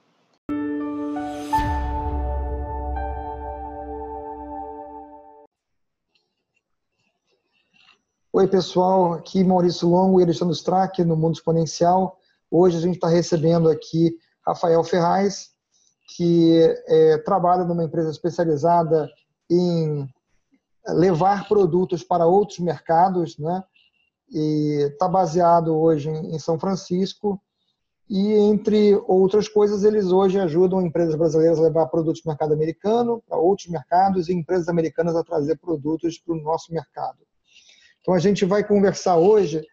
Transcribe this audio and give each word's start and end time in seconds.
Oi, 8.39 8.47
pessoal. 8.47 9.15
Aqui 9.15 9.43
Maurício 9.43 9.85
Longo 9.89 10.17
e 10.17 10.23
Alexandre 10.23 10.55
Strack 10.55 11.03
no 11.03 11.17
Mundo 11.17 11.33
Exponencial. 11.33 12.17
Hoje 12.49 12.77
a 12.77 12.79
gente 12.79 12.95
está 12.95 13.09
recebendo 13.09 13.67
aqui 13.67 14.15
Rafael 14.47 14.81
Ferraz, 14.81 15.49
que 16.15 16.57
é, 16.87 17.17
trabalha 17.17 17.65
numa 17.65 17.83
empresa 17.83 18.09
especializada 18.09 19.09
em 19.51 20.07
levar 20.87 21.49
produtos 21.49 22.01
para 22.01 22.25
outros 22.25 22.59
mercados, 22.59 23.37
né? 23.37 23.61
E 24.31 24.87
está 24.89 25.09
baseado 25.09 25.75
hoje 25.75 26.09
em 26.09 26.39
São 26.39 26.57
Francisco. 26.57 27.41
E, 28.09 28.35
entre 28.35 28.95
outras 29.05 29.49
coisas, 29.49 29.83
eles 29.83 30.13
hoje 30.13 30.39
ajudam 30.39 30.81
empresas 30.81 31.15
brasileiras 31.15 31.59
a 31.59 31.63
levar 31.63 31.87
produtos 31.87 32.21
para 32.21 32.29
o 32.29 32.31
mercado 32.31 32.53
americano, 32.53 33.21
para 33.27 33.37
outros 33.37 33.67
mercados, 33.67 34.29
e 34.29 34.33
empresas 34.33 34.69
americanas 34.69 35.13
a 35.17 35.25
trazer 35.25 35.59
produtos 35.59 36.17
para 36.17 36.33
o 36.35 36.41
nosso 36.41 36.71
mercado. 36.71 37.28
Então, 38.01 38.13
a 38.13 38.19
gente 38.19 38.45
vai 38.45 38.63
conversar 38.63 39.17
hoje 39.17 39.65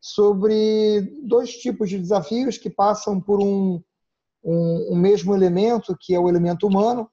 sobre 0.00 1.00
dois 1.26 1.50
tipos 1.50 1.88
de 1.88 1.98
desafios 1.98 2.58
que 2.58 2.68
passam 2.68 3.20
por 3.20 3.40
um, 3.40 3.82
um, 4.44 4.92
um 4.92 4.96
mesmo 4.96 5.34
elemento, 5.34 5.96
que 5.98 6.14
é 6.14 6.18
o 6.18 6.28
elemento 6.28 6.66
humano, 6.66 7.10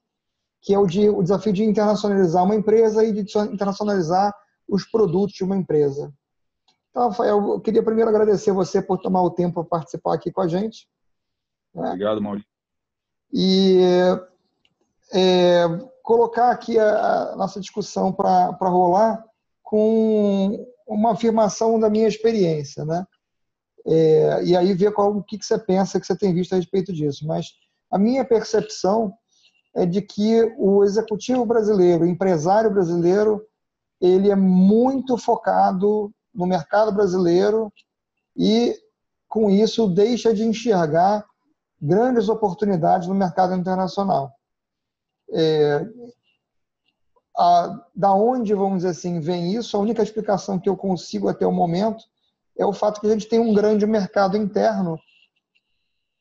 que 0.61 0.73
é 0.73 0.79
o, 0.79 0.85
de, 0.85 1.09
o 1.09 1.23
desafio 1.23 1.53
de 1.53 1.63
internacionalizar 1.63 2.43
uma 2.43 2.55
empresa 2.55 3.03
e 3.03 3.11
de 3.11 3.21
internacionalizar 3.21 4.33
os 4.67 4.85
produtos 4.85 5.35
de 5.35 5.43
uma 5.43 5.57
empresa. 5.57 6.13
Então, 6.89 7.07
Rafael, 7.07 7.53
eu 7.53 7.59
queria 7.61 7.81
primeiro 7.81 8.09
agradecer 8.09 8.51
você 8.51 8.81
por 8.81 8.97
tomar 8.97 9.21
o 9.23 9.31
tempo 9.31 9.63
para 9.63 9.79
participar 9.79 10.13
aqui 10.13 10.31
com 10.31 10.41
a 10.41 10.47
gente. 10.47 10.87
Né? 11.73 11.87
Obrigado, 11.87 12.21
Maurício. 12.21 12.47
E 13.33 13.79
é, 15.13 15.65
colocar 16.03 16.51
aqui 16.51 16.77
a, 16.77 17.31
a 17.31 17.35
nossa 17.37 17.59
discussão 17.61 18.11
para 18.11 18.51
rolar 18.61 19.23
com 19.71 20.67
uma 20.85 21.13
afirmação 21.13 21.79
da 21.79 21.89
minha 21.89 22.05
experiência, 22.05 22.83
né? 22.83 23.05
É, 23.87 24.43
e 24.43 24.53
aí 24.53 24.73
ver 24.73 24.91
qual, 24.91 25.15
o 25.15 25.23
que, 25.23 25.37
que 25.37 25.45
você 25.45 25.57
pensa 25.57 25.97
que 25.97 26.05
você 26.05 26.13
tem 26.13 26.33
visto 26.33 26.51
a 26.51 26.57
respeito 26.57 26.91
disso. 26.91 27.25
Mas 27.25 27.53
a 27.89 27.97
minha 27.97 28.25
percepção 28.25 29.13
é 29.73 29.85
de 29.85 30.01
que 30.01 30.43
o 30.57 30.83
executivo 30.83 31.45
brasileiro, 31.45 32.03
o 32.03 32.07
empresário 32.07 32.69
brasileiro, 32.69 33.41
ele 34.01 34.29
é 34.29 34.35
muito 34.35 35.17
focado 35.17 36.11
no 36.35 36.45
mercado 36.45 36.91
brasileiro 36.91 37.71
e, 38.35 38.75
com 39.29 39.49
isso, 39.49 39.87
deixa 39.87 40.33
de 40.33 40.43
enxergar 40.43 41.25
grandes 41.81 42.27
oportunidades 42.27 43.07
no 43.07 43.15
mercado 43.15 43.55
internacional. 43.55 44.33
É, 45.31 45.85
da 47.95 48.13
onde, 48.13 48.53
vamos 48.53 48.77
dizer 48.77 48.89
assim, 48.89 49.19
vem 49.19 49.55
isso? 49.55 49.75
A 49.75 49.79
única 49.79 50.03
explicação 50.03 50.59
que 50.59 50.69
eu 50.69 50.77
consigo 50.77 51.27
até 51.27 51.45
o 51.45 51.51
momento 51.51 52.03
é 52.57 52.65
o 52.65 52.73
fato 52.73 52.99
que 53.01 53.07
a 53.07 53.11
gente 53.11 53.27
tem 53.27 53.39
um 53.39 53.53
grande 53.53 53.85
mercado 53.85 54.37
interno 54.37 54.99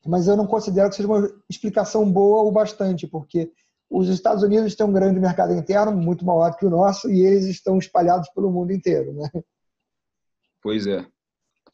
mas 0.05 0.27
eu 0.27 0.35
não 0.35 0.47
considero 0.47 0.89
que 0.89 0.95
seja 0.95 1.07
uma 1.07 1.31
explicação 1.49 2.09
boa 2.11 2.41
o 2.41 2.51
bastante, 2.51 3.07
porque 3.07 3.51
os 3.89 4.07
Estados 4.09 4.43
Unidos 4.43 4.75
têm 4.75 4.85
um 4.85 4.93
grande 4.93 5.19
mercado 5.19 5.53
interno, 5.53 5.91
muito 5.91 6.25
maior 6.25 6.55
que 6.55 6.65
o 6.65 6.69
nosso, 6.69 7.09
e 7.09 7.21
eles 7.21 7.45
estão 7.45 7.77
espalhados 7.77 8.29
pelo 8.29 8.51
mundo 8.51 8.71
inteiro. 8.71 9.13
Né? 9.13 9.29
Pois 10.61 10.87
é, 10.87 11.05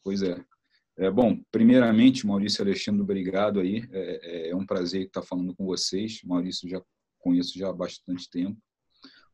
pois 0.02 0.22
é. 0.22 0.42
é. 0.98 1.10
Bom, 1.10 1.38
primeiramente, 1.50 2.26
Maurício 2.26 2.62
Alexandre, 2.62 3.02
obrigado 3.02 3.60
aí. 3.60 3.88
É, 3.92 4.50
é 4.50 4.56
um 4.56 4.66
prazer 4.66 5.06
estar 5.06 5.22
falando 5.22 5.54
com 5.54 5.64
vocês. 5.64 6.20
Maurício 6.24 6.68
já 6.68 6.82
conheço 7.18 7.58
já 7.58 7.68
há 7.68 7.72
bastante 7.72 8.28
tempo. 8.30 8.58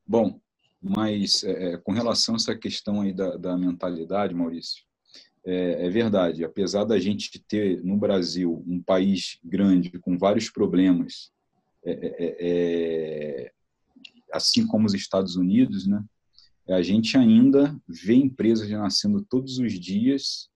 Bom, 0.06 0.38
mas 0.80 1.42
é, 1.44 1.72
é 1.72 1.76
com 1.78 1.92
relação 1.92 2.34
a 2.34 2.36
essa 2.36 2.54
questão 2.54 3.00
aí 3.00 3.12
da, 3.12 3.36
da 3.36 3.56
mentalidade, 3.56 4.34
Maurício, 4.34 4.84
é, 5.44 5.86
é, 5.86 5.90
verdade. 5.90 6.44
Apesar 6.44 6.84
da 6.84 6.98
gente 6.98 7.38
ter 7.38 7.82
no 7.82 7.96
Brasil 7.96 8.62
um 8.66 8.82
país 8.82 9.38
grande 9.44 9.90
com 9.98 10.18
vários 10.18 10.50
problemas, 10.50 11.30
é, 11.84 11.92
é, 11.92 12.36
é, 12.40 13.52
assim 14.32 14.66
como 14.66 14.86
os 14.86 14.94
Estados 14.94 15.36
Unidos, 15.36 15.86
né? 15.86 16.02
A 16.66 16.80
gente 16.80 17.18
ainda 17.18 17.78
vê 17.86 18.14
empresas 18.14 18.70
nascendo 18.70 19.22
todos 19.22 19.58
os 19.58 19.78
dias 19.78 20.48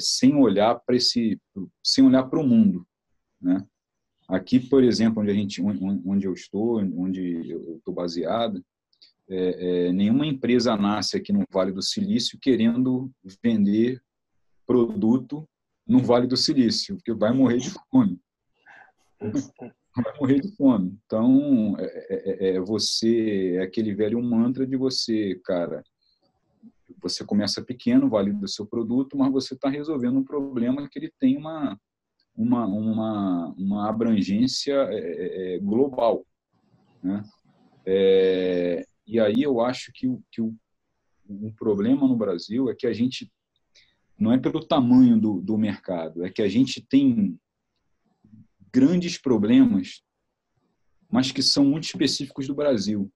sem 0.00 0.34
olhar 0.34 0.76
para 0.76 0.96
esse, 0.96 1.38
sem 1.82 2.02
olhar 2.02 2.22
para 2.22 2.40
o 2.40 2.46
mundo, 2.46 2.86
né? 3.38 3.62
Aqui, 4.28 4.58
por 4.58 4.82
exemplo, 4.82 5.22
onde 5.22 5.30
a 5.30 5.34
gente, 5.34 5.62
onde 5.62 6.26
eu 6.26 6.32
estou, 6.32 6.78
onde 6.80 7.50
eu 7.50 7.76
estou 7.76 7.92
baseado, 7.92 8.64
é, 9.28 9.86
é, 9.86 9.92
nenhuma 9.92 10.26
empresa 10.26 10.76
nasce 10.76 11.16
aqui 11.16 11.32
no 11.32 11.44
Vale 11.50 11.72
do 11.72 11.82
Silício 11.82 12.38
querendo 12.40 13.10
vender 13.42 14.02
produto 14.66 15.48
no 15.86 15.98
Vale 15.98 16.26
do 16.26 16.36
Silício, 16.36 16.96
porque 16.96 17.12
vai 17.12 17.32
morrer 17.32 17.58
de 17.58 17.70
fome. 17.90 18.18
Vai 19.96 20.12
morrer 20.18 20.40
de 20.40 20.50
fome. 20.56 20.98
Então, 21.06 21.76
é, 21.78 21.84
é, 21.84 22.48
é, 22.48 22.56
é 22.56 22.60
você, 22.60 23.54
é 23.58 23.62
aquele 23.62 23.94
velho 23.94 24.20
mantra 24.20 24.66
de 24.66 24.76
você, 24.76 25.40
cara, 25.44 25.84
você 27.00 27.24
começa 27.24 27.62
pequeno, 27.62 28.08
valida 28.10 28.44
o 28.44 28.48
seu 28.48 28.66
produto, 28.66 29.16
mas 29.16 29.30
você 29.30 29.54
está 29.54 29.68
resolvendo 29.68 30.18
um 30.18 30.24
problema 30.24 30.88
que 30.88 30.98
ele 30.98 31.12
tem 31.20 31.36
uma, 31.36 31.78
uma, 32.36 32.66
uma, 32.66 33.54
uma 33.56 33.88
abrangência 33.88 34.74
é, 34.90 35.54
é, 35.54 35.58
global. 35.58 36.26
Né? 37.02 37.22
É, 37.86 38.84
e 39.06 39.20
aí 39.20 39.42
eu 39.42 39.60
acho 39.60 39.92
que, 39.92 40.06
o, 40.06 40.22
que 40.30 40.40
o, 40.40 40.54
um 41.28 41.52
problema 41.52 42.08
no 42.08 42.16
Brasil 42.16 42.68
é 42.68 42.74
que 42.74 42.86
a 42.86 42.92
gente 42.92 43.30
não 44.18 44.32
é 44.32 44.38
pelo 44.38 44.64
tamanho 44.64 45.20
do, 45.20 45.40
do 45.40 45.58
mercado, 45.58 46.24
é 46.24 46.30
que 46.30 46.42
a 46.42 46.48
gente 46.48 46.80
tem 46.80 47.38
grandes 48.72 49.18
problemas, 49.18 50.02
mas 51.10 51.30
que 51.30 51.42
são 51.42 51.64
muito 51.64 51.84
específicos 51.84 52.46
do 52.46 52.54
Brasil. 52.54 53.12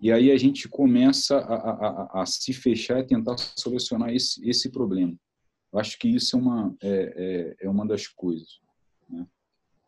E 0.00 0.10
aí 0.10 0.30
a 0.32 0.36
gente 0.36 0.68
começa 0.68 1.38
a, 1.38 1.54
a, 1.54 2.22
a 2.22 2.26
se 2.26 2.52
fechar 2.52 2.98
e 2.98 3.06
tentar 3.06 3.36
solucionar 3.38 4.12
esse, 4.12 4.48
esse 4.48 4.70
problema. 4.70 5.16
Eu 5.72 5.78
acho 5.78 5.98
que 5.98 6.08
isso 6.08 6.36
é 6.36 6.38
uma, 6.38 6.76
é, 6.82 7.56
é, 7.60 7.66
é 7.66 7.70
uma 7.70 7.86
das 7.86 8.06
coisas. 8.06 8.60
Né? 9.08 9.26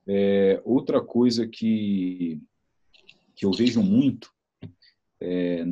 É, 0.07 0.63
outra 0.65 1.03
coisa 1.03 1.47
que, 1.47 2.41
que 3.37 3.45
eu 3.45 3.53
vejo 3.53 3.83
muito 3.83 4.33
é, 5.21 5.63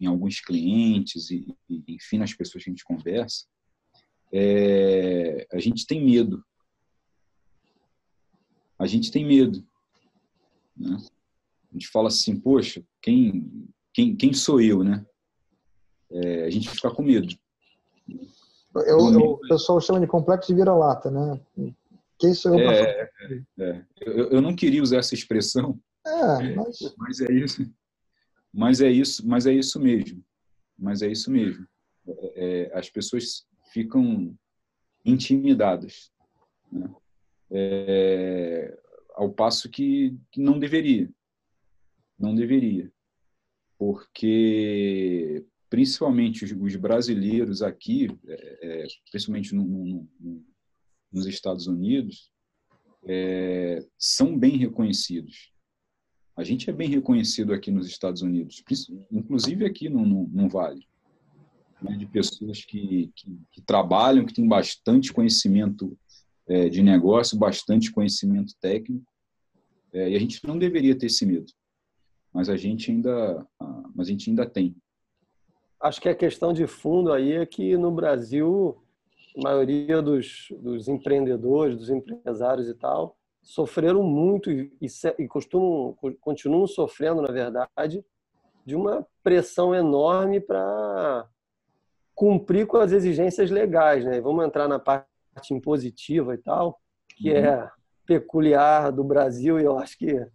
em 0.00 0.06
alguns 0.06 0.40
clientes 0.40 1.30
e, 1.30 1.54
e, 1.68 1.82
enfim, 1.88 2.18
nas 2.18 2.32
pessoas 2.32 2.64
que 2.64 2.70
a 2.70 2.72
gente 2.72 2.84
conversa, 2.84 3.46
é, 4.32 5.46
a 5.52 5.58
gente 5.58 5.86
tem 5.86 6.04
medo. 6.04 6.42
A 8.78 8.86
gente 8.86 9.10
tem 9.10 9.24
medo. 9.24 9.66
Né? 10.76 10.96
A 11.70 11.72
gente 11.72 11.88
fala 11.88 12.08
assim, 12.08 12.38
poxa, 12.38 12.82
quem, 13.02 13.68
quem, 13.92 14.16
quem 14.16 14.32
sou 14.32 14.60
eu, 14.60 14.82
né? 14.82 15.04
É, 16.10 16.44
a 16.44 16.50
gente 16.50 16.70
fica 16.70 16.90
com 16.90 17.02
medo. 17.02 17.36
Eu, 18.08 19.12
eu, 19.12 19.20
o 19.32 19.40
pessoal 19.48 19.80
chama 19.80 20.00
de 20.00 20.06
complexo 20.06 20.48
de 20.48 20.54
vira-lata, 20.54 21.10
né? 21.10 21.40
Quem 22.18 22.34
sou 22.34 22.58
eu 22.58 22.64
para 22.64 22.76
é, 22.76 23.10
é, 23.58 23.84
eu, 24.00 24.30
eu 24.30 24.42
não 24.42 24.54
queria 24.54 24.82
usar 24.82 24.98
essa 24.98 25.14
expressão, 25.14 25.78
é, 26.06 26.54
mas... 26.54 26.94
mas 26.96 27.20
é 27.20 27.32
isso. 27.32 27.70
Mas 28.52 28.80
é 28.80 28.90
isso, 28.90 29.26
mas 29.26 29.46
é 29.46 29.52
isso 29.52 29.78
mesmo. 29.78 30.24
Mas 30.78 31.02
é 31.02 31.08
isso 31.08 31.30
mesmo. 31.30 31.66
É, 32.06 32.70
é 32.72 32.78
as 32.78 32.88
pessoas 32.88 33.46
ficam 33.72 34.34
intimidadas, 35.04 36.10
né? 36.72 36.88
é, 37.50 38.78
ao 39.14 39.30
passo 39.30 39.68
que, 39.68 40.16
que 40.30 40.40
não 40.40 40.58
deveria, 40.58 41.10
não 42.18 42.34
deveria, 42.34 42.90
porque 43.78 45.44
principalmente 45.68 46.44
os, 46.44 46.52
os 46.52 46.76
brasileiros 46.76 47.62
aqui, 47.62 48.08
é, 48.26 48.84
é 48.84 48.86
principalmente 49.10 49.54
no, 49.54 49.64
no, 49.64 50.08
no, 50.20 50.44
nos 51.12 51.26
Estados 51.26 51.66
Unidos, 51.66 52.30
é, 53.04 53.84
são 53.96 54.36
bem 54.36 54.56
reconhecidos 54.56 55.52
A 56.36 56.42
gente 56.42 56.68
é 56.68 56.72
bem 56.72 56.88
reconhecido 56.88 57.52
aqui 57.52 57.70
nos 57.70 57.86
Estados 57.86 58.22
Unidos, 58.22 58.62
inclusive 59.10 59.64
aqui 59.64 59.88
no, 59.88 60.04
no, 60.04 60.28
no 60.28 60.48
Vale, 60.48 60.86
né, 61.82 61.96
de 61.96 62.06
pessoas 62.06 62.64
que, 62.64 63.12
que, 63.14 63.40
que, 63.52 63.62
trabalham, 63.62 64.26
que 64.26 64.34
têm 64.34 64.46
bastante 64.46 65.12
conhecimento 65.12 65.96
é, 66.46 66.68
de 66.68 66.82
negócio, 66.82 67.38
bastante 67.38 67.90
conhecimento 67.90 68.54
técnico, 68.60 69.06
é, 69.92 70.10
e 70.10 70.16
a 70.16 70.18
gente 70.18 70.44
não 70.46 70.58
deveria 70.58 70.96
ter 70.96 71.06
esse 71.06 71.24
medo, 71.24 71.50
mas 72.32 72.48
a 72.48 72.56
gente 72.56 72.90
ainda, 72.90 73.46
mas 73.94 74.08
a 74.08 74.10
gente 74.10 74.28
ainda 74.28 74.44
tem. 74.44 74.76
Acho 75.80 76.00
que 76.00 76.08
a 76.08 76.14
questão 76.14 76.52
de 76.52 76.66
fundo 76.66 77.12
aí 77.12 77.32
é 77.32 77.46
que 77.46 77.76
no 77.76 77.90
Brasil 77.90 78.82
a 79.36 79.42
maioria 79.42 80.00
dos, 80.00 80.48
dos 80.58 80.88
empreendedores, 80.88 81.76
dos 81.76 81.90
empresários 81.90 82.68
e 82.68 82.74
tal, 82.74 83.16
sofreram 83.42 84.02
muito 84.02 84.50
e, 84.50 84.72
e 85.18 85.28
costumam, 85.28 85.96
continuam 86.20 86.66
sofrendo, 86.66 87.22
na 87.22 87.30
verdade, 87.30 88.04
de 88.64 88.74
uma 88.74 89.06
pressão 89.22 89.74
enorme 89.74 90.40
para 90.40 91.28
cumprir 92.14 92.66
com 92.66 92.78
as 92.78 92.92
exigências 92.92 93.50
legais. 93.50 94.04
Né? 94.04 94.20
Vamos 94.20 94.44
entrar 94.44 94.66
na 94.66 94.78
parte 94.78 95.06
impositiva 95.52 96.34
e 96.34 96.38
tal, 96.38 96.80
que 97.16 97.30
uhum. 97.30 97.36
é 97.36 97.70
peculiar 98.06 98.90
do 98.90 99.04
Brasil, 99.04 99.60
e 99.60 99.64
eu 99.64 99.78
acho 99.78 99.98
que 99.98 100.26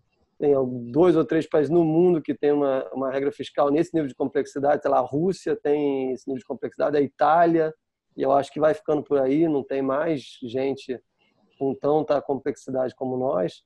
tem 0.42 0.54
dois 0.92 1.16
ou 1.16 1.24
três 1.24 1.48
países 1.48 1.70
no 1.70 1.86
mundo 1.86 2.20
que 2.20 2.34
tem 2.34 2.52
uma, 2.52 2.84
uma 2.92 3.12
regra 3.12 3.32
fiscal 3.32 3.70
nesse 3.70 3.94
nível 3.94 4.08
de 4.08 4.16
complexidade. 4.16 4.82
Sei 4.82 4.90
lá, 4.90 4.98
a 4.98 5.06
Rússia 5.06 5.56
tem 5.56 6.12
esse 6.12 6.28
nível 6.28 6.40
de 6.40 6.46
complexidade, 6.46 6.98
a 6.98 7.02
Itália, 7.02 7.72
e 8.18 8.24
eu 8.24 8.32
acho 8.32 8.52
que 8.52 8.60
vai 8.60 8.74
ficando 8.74 9.04
por 9.04 9.20
aí, 9.20 9.48
não 9.48 9.64
tem 9.64 9.84
mais 9.84 10.40
gente 10.42 11.00
com 11.60 11.76
tanta 11.76 12.20
complexidade 12.20 12.96
como 12.96 13.16
nós. 13.18 13.62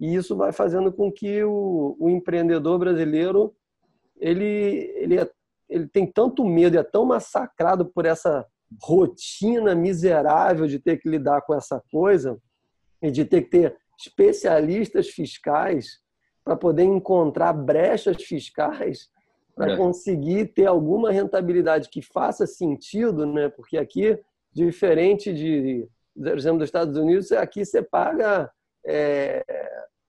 E 0.00 0.16
isso 0.16 0.36
vai 0.36 0.50
fazendo 0.50 0.92
com 0.92 1.12
que 1.12 1.44
o, 1.44 1.96
o 1.98 2.10
empreendedor 2.10 2.76
brasileiro 2.76 3.54
ele, 4.18 4.92
ele, 4.96 5.20
é, 5.20 5.30
ele 5.68 5.86
tem 5.86 6.10
tanto 6.10 6.44
medo 6.44 6.76
é 6.76 6.82
tão 6.82 7.06
massacrado 7.06 7.86
por 7.86 8.04
essa 8.04 8.44
rotina 8.82 9.76
miserável 9.76 10.66
de 10.66 10.80
ter 10.80 10.96
que 10.96 11.08
lidar 11.08 11.42
com 11.42 11.54
essa 11.54 11.80
coisa 11.88 12.36
e 13.00 13.12
de 13.12 13.24
ter 13.24 13.42
que 13.42 13.50
ter 13.50 13.76
especialistas 13.96 15.08
fiscais 15.08 16.04
para 16.46 16.54
poder 16.54 16.84
encontrar 16.84 17.52
brechas 17.52 18.22
fiscais 18.22 19.10
para 19.52 19.72
é. 19.72 19.76
conseguir 19.76 20.46
ter 20.54 20.66
alguma 20.66 21.10
rentabilidade 21.10 21.88
que 21.88 22.00
faça 22.00 22.46
sentido, 22.46 23.26
né? 23.26 23.48
Porque 23.48 23.76
aqui, 23.76 24.16
diferente 24.52 25.34
de, 25.34 25.88
por 26.14 26.38
exemplo, 26.38 26.58
dos 26.58 26.68
Estados 26.68 26.96
Unidos, 26.96 27.32
aqui 27.32 27.64
você 27.64 27.82
paga 27.82 28.48
é, 28.86 29.42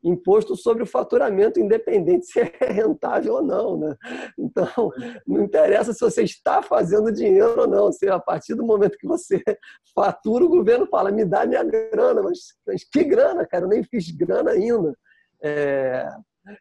imposto 0.04 0.56
sobre 0.56 0.84
o 0.84 0.88
faturamento, 0.88 1.60
independente 1.60 2.28
se 2.28 2.40
é 2.40 2.52
rentável 2.72 3.36
ou 3.36 3.42
não, 3.42 3.76
né? 3.76 3.96
Então, 4.38 4.92
não 5.26 5.42
interessa 5.42 5.92
se 5.92 6.02
você 6.02 6.22
está 6.22 6.62
fazendo 6.62 7.12
dinheiro 7.12 7.62
ou 7.62 7.68
não. 7.68 7.92
Se 7.92 8.08
a 8.08 8.20
partir 8.20 8.54
do 8.54 8.64
momento 8.64 8.98
que 9.00 9.08
você 9.08 9.42
fatura, 9.96 10.46
o 10.46 10.50
governo 10.50 10.86
fala: 10.86 11.12
me 11.12 11.26
dá 11.26 11.48
minha 11.48 11.64
grana, 11.64 12.22
mas, 12.22 12.54
mas 12.68 12.84
que 12.84 13.04
grana, 13.04 13.44
cara? 13.48 13.66
Eu 13.66 13.70
nem 13.70 13.82
fiz 13.82 14.12
grana 14.12 14.52
ainda. 14.52 14.94
É, 15.42 16.08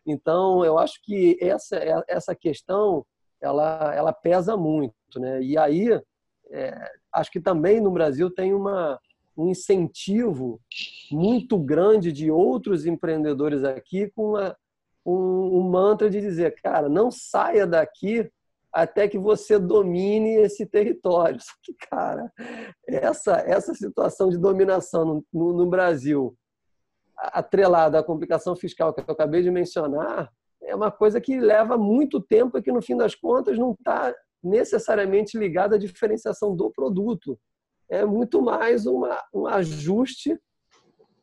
então, 0.06 0.64
eu 0.64 0.78
acho 0.78 1.00
que 1.02 1.38
essa, 1.40 1.76
essa 2.08 2.34
questão 2.34 3.04
ela, 3.40 3.94
ela 3.94 4.12
pesa 4.12 4.56
muito. 4.56 4.94
Né? 5.16 5.42
E 5.42 5.58
aí, 5.58 5.88
é, 6.50 6.90
acho 7.12 7.30
que 7.30 7.40
também 7.40 7.80
no 7.80 7.90
Brasil 7.90 8.30
tem 8.30 8.54
uma, 8.54 8.98
um 9.36 9.48
incentivo 9.48 10.60
muito 11.10 11.58
grande 11.58 12.12
de 12.12 12.30
outros 12.30 12.86
empreendedores 12.86 13.64
aqui 13.64 14.10
com 14.14 14.30
uma, 14.30 14.56
um, 15.04 15.58
um 15.58 15.62
mantra 15.62 16.10
de 16.10 16.20
dizer, 16.20 16.60
cara, 16.60 16.88
não 16.88 17.10
saia 17.10 17.66
daqui 17.66 18.30
até 18.72 19.08
que 19.08 19.18
você 19.18 19.58
domine 19.58 20.34
esse 20.36 20.66
território. 20.66 21.38
Só 21.40 21.52
que, 21.62 21.74
cara, 21.88 22.32
essa, 22.86 23.36
essa 23.46 23.74
situação 23.74 24.28
de 24.28 24.38
dominação 24.38 25.04
no, 25.04 25.24
no, 25.32 25.52
no 25.52 25.66
Brasil 25.66 26.36
atrelada 27.32 27.98
à 27.98 28.02
complicação 28.02 28.54
fiscal 28.56 28.92
que 28.92 29.00
eu 29.00 29.04
acabei 29.08 29.42
de 29.42 29.50
mencionar, 29.50 30.30
é 30.62 30.74
uma 30.74 30.90
coisa 30.90 31.20
que 31.20 31.38
leva 31.38 31.76
muito 31.76 32.20
tempo 32.20 32.58
e 32.58 32.62
que, 32.62 32.72
no 32.72 32.82
fim 32.82 32.96
das 32.96 33.14
contas, 33.14 33.58
não 33.58 33.72
está 33.72 34.14
necessariamente 34.42 35.38
ligada 35.38 35.76
à 35.76 35.78
diferenciação 35.78 36.54
do 36.54 36.70
produto. 36.70 37.38
É 37.88 38.04
muito 38.04 38.42
mais 38.42 38.86
uma, 38.86 39.22
um 39.32 39.46
ajuste 39.46 40.38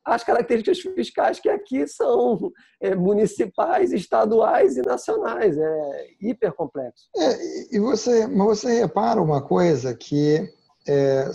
às 0.05 0.23
características 0.23 0.79
fiscais 0.79 1.39
que 1.39 1.49
aqui 1.49 1.87
são 1.87 2.51
é, 2.81 2.93
municipais, 2.93 3.93
estaduais 3.93 4.77
e 4.77 4.81
nacionais. 4.81 5.57
É 5.57 6.07
hiper 6.21 6.53
complexo. 6.53 7.07
É, 7.15 7.75
e 7.75 7.79
você, 7.79 8.27
mas 8.27 8.59
você 8.59 8.79
repara 8.79 9.21
uma 9.21 9.41
coisa 9.41 9.95
que 9.95 10.49
é, 10.87 11.29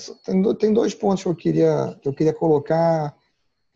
tem, 0.58 0.72
dois 0.72 0.94
pontos 0.94 1.22
que 1.22 1.28
eu 1.28 1.34
queria, 1.34 1.98
que 2.02 2.08
eu 2.08 2.12
queria 2.12 2.34
colocar 2.34 3.14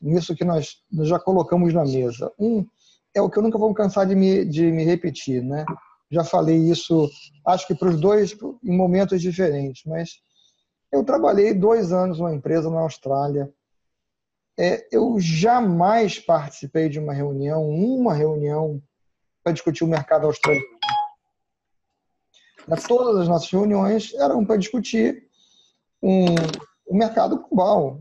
nisso 0.02 0.34
que 0.34 0.44
nós, 0.44 0.82
já 1.02 1.19
colocamos 1.19 1.72
na 1.72 1.84
mesa. 1.84 2.31
Um 2.38 2.66
é 3.14 3.22
o 3.22 3.31
que 3.31 3.38
eu 3.38 3.43
nunca 3.43 3.58
vou 3.58 3.72
cansar 3.72 4.06
de 4.06 4.14
me, 4.14 4.44
de 4.44 4.70
me 4.72 4.84
repetir, 4.84 5.43
né? 5.43 5.64
Já 6.10 6.25
falei 6.25 6.56
isso, 6.56 7.08
acho 7.46 7.66
que 7.66 7.75
para 7.75 7.88
os 7.88 8.00
dois 8.00 8.37
em 8.62 8.76
momentos 8.76 9.20
diferentes, 9.22 9.84
mas 9.87 10.20
eu 10.90 11.04
trabalhei 11.04 11.54
dois 11.54 11.93
anos 11.93 12.19
numa 12.19 12.34
empresa 12.34 12.69
na 12.69 12.81
Austrália. 12.81 13.50
É, 14.58 14.87
eu 14.93 15.19
jamais 15.19 16.19
participei 16.19 16.88
de 16.88 16.98
uma 16.98 17.14
reunião, 17.14 17.66
uma 17.66 18.12
reunião 18.12 18.82
para 19.43 19.52
discutir 19.52 19.84
o 19.84 19.88
mercado 19.88 20.26
australiano. 20.26 20.66
Todas 22.87 23.22
as 23.22 23.28
nossas 23.28 23.50
reuniões 23.50 24.12
eram 24.14 24.44
para 24.44 24.58
discutir 24.58 25.26
um, 26.02 26.26
o 26.87 26.94
mercado 26.94 27.38
global, 27.38 28.00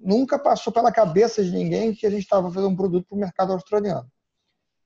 nunca 0.00 0.38
passou 0.38 0.72
pela 0.72 0.92
cabeça 0.92 1.42
de 1.42 1.50
ninguém 1.50 1.94
que 1.94 2.06
a 2.06 2.10
gente 2.10 2.22
estava 2.22 2.48
fazendo 2.50 2.68
um 2.68 2.76
produto 2.76 3.06
para 3.08 3.16
o 3.16 3.20
mercado 3.20 3.52
australiano. 3.52 4.10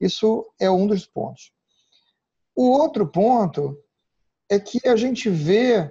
Isso 0.00 0.44
é 0.58 0.70
um 0.70 0.86
dos 0.86 1.06
pontos. 1.06 1.52
O 2.54 2.68
outro 2.70 3.06
ponto 3.06 3.78
é 4.50 4.58
que 4.58 4.86
a 4.88 4.96
gente 4.96 5.30
vê 5.30 5.90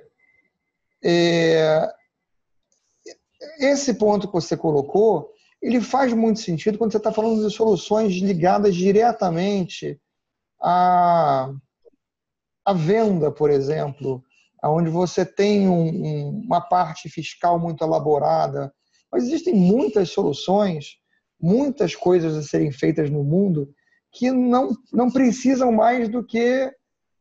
é, 1.04 1.92
esse 3.60 3.94
ponto 3.94 4.28
que 4.28 4.34
você 4.34 4.56
colocou, 4.56 5.32
ele 5.62 5.82
faz 5.82 6.14
muito 6.14 6.40
sentido 6.40 6.78
quando 6.78 6.92
você 6.92 6.98
está 6.98 7.12
falando 7.12 7.48
de 7.48 7.54
soluções 7.54 8.14
ligadas 8.14 8.76
diretamente 8.76 10.00
à, 10.60 11.52
à 12.66 12.74
venda, 12.74 13.32
por 13.32 13.50
exemplo, 13.50 14.24
onde 14.64 14.90
você 14.90 15.26
tem 15.26 15.68
um, 15.68 15.88
um, 15.88 16.30
uma 16.46 16.62
parte 16.62 17.10
fiscal 17.10 17.60
muito 17.60 17.84
elaborada, 17.84 18.74
mas 19.12 19.24
existem 19.24 19.54
muitas 19.54 20.10
soluções, 20.10 20.98
muitas 21.40 21.96
coisas 21.96 22.36
a 22.36 22.44
serem 22.44 22.72
feitas 22.72 23.10
no 23.10 23.24
mundo 23.24 23.70
que 24.12 24.32
não, 24.32 24.76
não 24.92 25.10
precisam 25.10 25.72
mais 25.72 26.10
do 26.10 26.24
que 26.24 26.72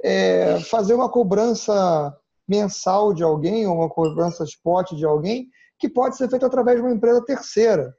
é, 0.03 0.61
fazer 0.61 0.95
uma 0.95 1.11
cobrança 1.11 2.15
mensal 2.49 3.15
de 3.15 3.23
alguém 3.23 3.67
ou 3.67 3.77
uma 3.77 3.89
cobrança 3.89 4.45
spot 4.45 4.93
de 4.93 5.05
alguém 5.05 5.49
que 5.79 5.89
pode 5.89 6.17
ser 6.17 6.29
feita 6.29 6.47
através 6.47 6.77
de 6.79 6.83
uma 6.83 6.93
empresa 6.93 7.25
terceira. 7.25 7.95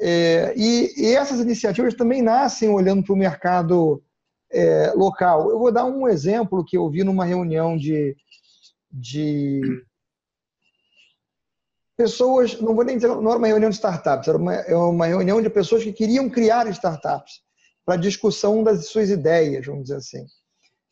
É, 0.00 0.54
e, 0.56 0.94
e, 0.96 1.14
essas 1.14 1.40
iniciativas 1.40 1.94
também 1.94 2.22
nascem 2.22 2.70
olhando 2.70 3.04
para 3.04 3.12
o 3.12 3.18
mercado 3.18 4.02
é, 4.50 4.92
local. 4.96 5.50
Eu 5.50 5.58
vou 5.58 5.70
dar 5.70 5.84
um 5.84 6.08
exemplo 6.08 6.64
que 6.64 6.76
eu 6.76 6.88
vi 6.90 7.04
numa 7.04 7.26
reunião 7.26 7.76
de, 7.76 8.16
de 8.90 9.60
pessoas, 12.00 12.58
não 12.62 12.74
vou 12.74 12.82
nem 12.82 12.96
dizer, 12.96 13.08
não 13.08 13.28
era 13.28 13.38
uma 13.38 13.46
reunião 13.46 13.68
de 13.68 13.76
startups, 13.76 14.26
era 14.26 14.38
uma, 14.38 14.54
é 14.54 14.74
uma 14.74 15.06
reunião 15.06 15.42
de 15.42 15.50
pessoas 15.50 15.84
que 15.84 15.92
queriam 15.92 16.30
criar 16.30 16.66
startups 16.68 17.42
para 17.84 17.96
discussão 18.00 18.62
das 18.62 18.86
suas 18.86 19.10
ideias, 19.10 19.66
vamos 19.66 19.82
dizer 19.82 19.96
assim. 19.96 20.24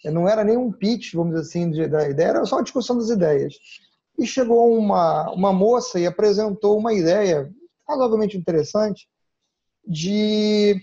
Não 0.04 0.28
era 0.28 0.44
nem 0.44 0.58
um 0.58 0.70
pitch, 0.70 1.14
vamos 1.14 1.34
dizer 1.34 1.48
assim, 1.48 1.70
de, 1.70 1.88
da 1.88 2.10
ideia, 2.10 2.28
era 2.28 2.44
só 2.44 2.58
a 2.58 2.62
discussão 2.62 2.98
das 2.98 3.08
ideias. 3.08 3.54
E 4.18 4.26
chegou 4.26 4.76
uma, 4.76 5.30
uma 5.32 5.50
moça 5.50 5.98
e 5.98 6.06
apresentou 6.06 6.76
uma 6.76 6.92
ideia 6.92 7.50
razoavelmente 7.88 8.36
interessante 8.36 9.08
de 9.86 10.78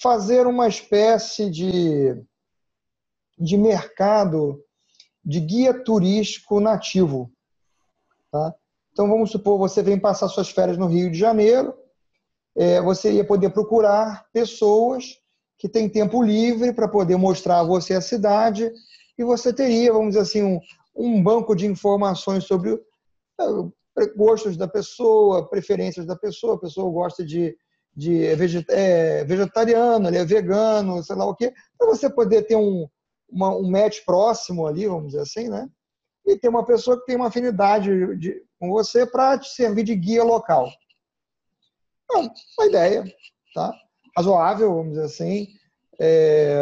fazer 0.00 0.46
uma 0.46 0.68
espécie 0.68 1.50
de, 1.50 2.14
de 3.36 3.56
mercado 3.56 4.62
de 5.24 5.40
guia 5.40 5.74
turístico 5.74 6.60
nativo. 6.60 7.32
Tá? 8.30 8.54
Então, 9.00 9.08
vamos 9.08 9.30
supor, 9.30 9.56
você 9.56 9.82
vem 9.82 9.98
passar 9.98 10.28
suas 10.28 10.50
férias 10.50 10.76
no 10.76 10.84
Rio 10.84 11.10
de 11.10 11.18
Janeiro, 11.18 11.72
é, 12.54 12.82
você 12.82 13.10
ia 13.10 13.24
poder 13.24 13.48
procurar 13.48 14.26
pessoas 14.30 15.16
que 15.56 15.70
têm 15.70 15.88
tempo 15.88 16.22
livre 16.22 16.74
para 16.74 16.86
poder 16.86 17.16
mostrar 17.16 17.60
a 17.60 17.64
você 17.64 17.94
a 17.94 18.02
cidade 18.02 18.70
e 19.16 19.24
você 19.24 19.54
teria, 19.54 19.90
vamos 19.90 20.08
dizer 20.08 20.20
assim, 20.20 20.42
um, 20.42 20.60
um 20.94 21.22
banco 21.22 21.56
de 21.56 21.66
informações 21.66 22.44
sobre 22.44 22.78
é, 23.40 24.06
gostos 24.14 24.58
da 24.58 24.68
pessoa, 24.68 25.48
preferências 25.48 26.04
da 26.04 26.14
pessoa. 26.14 26.56
A 26.56 26.60
pessoa 26.60 26.92
gosta 26.92 27.24
de, 27.24 27.56
de 27.96 28.26
é, 28.68 29.24
vegetariano, 29.24 30.08
ele 30.08 30.18
é 30.18 30.26
vegano, 30.26 31.02
sei 31.02 31.16
lá 31.16 31.24
o 31.24 31.34
quê, 31.34 31.54
para 31.78 31.88
você 31.88 32.10
poder 32.10 32.42
ter 32.42 32.56
um, 32.56 32.86
uma, 33.30 33.56
um 33.56 33.70
match 33.70 34.04
próximo 34.04 34.66
ali, 34.66 34.86
vamos 34.86 35.12
dizer 35.12 35.22
assim, 35.22 35.48
né? 35.48 35.66
E 36.26 36.36
ter 36.36 36.50
uma 36.50 36.66
pessoa 36.66 37.00
que 37.00 37.06
tem 37.06 37.16
uma 37.16 37.28
afinidade 37.28 38.18
de, 38.18 38.49
com 38.60 38.70
você 38.70 39.06
para 39.06 39.38
te 39.38 39.48
servir 39.48 39.82
de 39.84 39.96
guia 39.96 40.22
local. 40.22 40.70
Então, 42.04 42.30
uma 42.58 42.66
ideia, 42.66 43.04
tá? 43.54 43.74
Razoável, 44.14 44.74
vamos 44.74 44.90
dizer 44.90 45.04
assim, 45.04 45.48
é, 45.98 46.54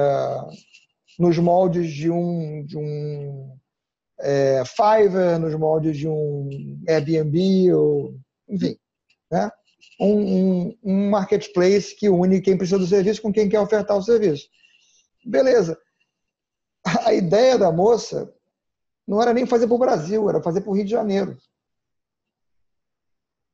nos 1.19 1.37
moldes 1.39 1.93
de 1.93 2.09
um, 2.09 2.65
de 2.65 2.79
um 2.79 3.59
é, 4.21 4.63
Fiverr, 4.65 5.41
nos 5.41 5.55
moldes 5.57 5.97
de 5.97 6.07
um 6.07 6.49
Airbnb, 6.89 7.73
ou, 7.73 8.15
enfim, 8.49 8.79
né? 9.31 9.51
Um, 10.01 10.13
um, 10.13 10.79
um, 10.85 11.11
marketplace 11.11 11.97
que 11.97 12.09
une 12.09 12.41
quem 12.41 12.57
precisa 12.57 12.79
do 12.79 12.87
serviço 12.87 13.21
com 13.21 13.33
quem 13.33 13.49
quer 13.49 13.59
ofertar 13.59 13.97
o 13.97 14.03
serviço. 14.03 14.49
Beleza. 15.25 15.77
A 17.05 17.13
ideia 17.13 17.59
da 17.59 17.73
moça 17.73 18.33
não 19.07 19.21
era 19.21 19.35
nem 19.35 19.47
fazer 19.47 19.67
para 19.67 19.75
o 19.75 19.79
Brasil, 19.79 20.29
era 20.29 20.41
fazer 20.41 20.61
para 20.61 20.71
o 20.71 20.75
Rio 20.75 20.85
de 20.85 20.91
Janeiro. 20.91 21.37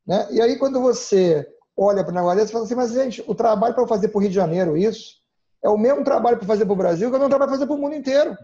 Né? 0.06 0.28
E 0.30 0.40
aí, 0.40 0.58
quando 0.58 0.80
você 0.80 1.46
olha 1.76 2.04
para 2.04 2.12
o 2.12 2.14
negócio 2.14 2.37
desse, 2.38 2.52
você 2.52 2.52
fala 2.52 2.64
assim, 2.64 2.75
mas, 2.75 2.92
gente, 2.92 3.25
o 3.26 3.34
trabalho 3.34 3.75
para 3.75 3.87
fazer 3.87 4.08
para 4.08 4.18
o 4.18 4.20
Rio 4.20 4.30
de 4.30 4.34
Janeiro 4.34 4.76
isso 4.76 5.23
é 5.62 5.68
o 5.68 5.78
mesmo 5.78 6.04
trabalho 6.04 6.37
para 6.37 6.46
fazer 6.46 6.64
para 6.64 6.75
o 6.75 6.76
Brasil 6.76 7.08
que 7.08 7.14
é 7.14 7.18
o 7.18 7.20
mesmo 7.20 7.30
trabalho 7.30 7.49
para 7.49 7.58
fazer 7.58 7.66
para 7.66 7.76
o 7.76 7.78
mundo 7.78 7.94
inteiro. 7.94 8.37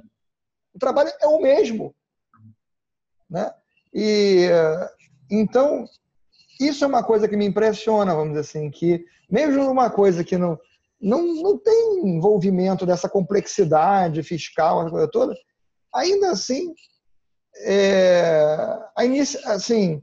O 0.75 0.79
trabalho 0.79 1.11
é 1.21 1.27
o 1.27 1.41
mesmo. 1.41 1.95
Né? 3.29 3.53
E, 3.93 4.49
então, 5.31 5.85
isso 6.59 6.85
é 6.85 6.87
uma 6.87 7.03
coisa 7.03 7.29
que 7.29 7.37
me 7.37 7.47
impressiona, 7.47 8.15
vamos 8.15 8.31
dizer 8.31 8.41
assim, 8.41 8.71
que 8.71 9.05
mesmo 9.31 9.65
numa 9.65 9.91
coisa 9.91 10.25
que 10.25 10.37
não, 10.37 10.59
não, 11.01 11.23
não 11.35 11.59
tem 11.59 12.09
envolvimento 12.09 12.85
dessa 12.85 13.09
complexidade 13.09 14.23
fiscal, 14.23 14.83
essa 14.83 14.91
coisa 14.91 15.09
toda, 15.09 15.35
ainda 15.95 16.31
assim, 16.31 16.75
é, 17.65 18.79
a 18.97 19.05
inicia, 19.05 19.41
assim, 19.47 20.03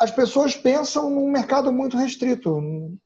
as 0.00 0.10
pessoas 0.10 0.56
pensam 0.56 1.10
num 1.10 1.30
mercado 1.30 1.70
muito 1.70 1.94
restrito. 1.94 2.48
Eu 2.48 2.98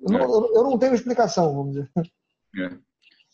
não, 0.00 0.18
é. 0.18 0.22
eu 0.24 0.64
não 0.64 0.78
tenho 0.78 0.94
explicação, 0.94 1.54
vamos 1.54 1.74
dizer. 1.74 1.90
É. 2.56 2.78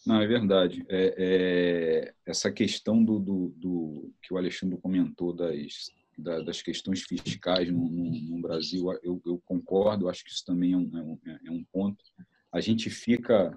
Não, 0.05 0.21
é 0.21 0.27
verdade. 0.27 0.85
É, 0.89 1.15
é, 1.17 2.15
essa 2.27 2.51
questão 2.51 3.05
do, 3.05 3.21
do, 3.21 3.55
do, 3.57 4.13
que 4.21 4.35
o 4.35 4.37
Alexandre 4.37 4.79
comentou 4.79 5.33
das, 5.33 5.91
da, 6.19 6.41
das 6.41 6.61
questões 6.61 7.03
fiscais 7.03 7.71
no, 7.71 7.89
no, 7.89 8.11
no 8.11 8.43
Brasil, 8.43 8.93
eu, 9.03 9.21
eu, 9.25 9.41
concordo, 9.45 10.09
acho 10.09 10.25
que 10.25 10.31
isso 10.31 10.45
também 10.45 10.73
é 10.73 10.77
um, 10.77 11.19
é 11.47 11.51
um 11.51 11.61
é 11.61 11.65
ponto. 11.73 12.05
A 12.53 12.61
gente 12.61 12.91
fica, 12.91 13.57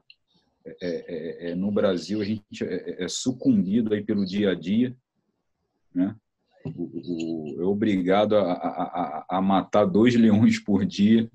é, 0.81 1.55
no 1.55 1.71
Brasil, 1.71 2.21
a 2.21 2.25
gente 2.25 2.63
é, 2.63 3.07
sucumbido 3.07 3.93
aí 3.93 4.03
pelo 4.03 4.25
dia 4.25 4.51
a 4.51 4.55
dia, 4.55 4.95
né? 5.93 6.15
O, 6.65 7.55
o, 7.55 7.61
é 7.61 7.65
obrigado 7.65 8.35
a, 8.35 8.51
a, 8.51 9.25
a, 9.29 9.41
matar 9.41 9.85
dois 9.85 10.15
leões 10.15 10.59
por 10.59 10.85
dia 10.85 11.29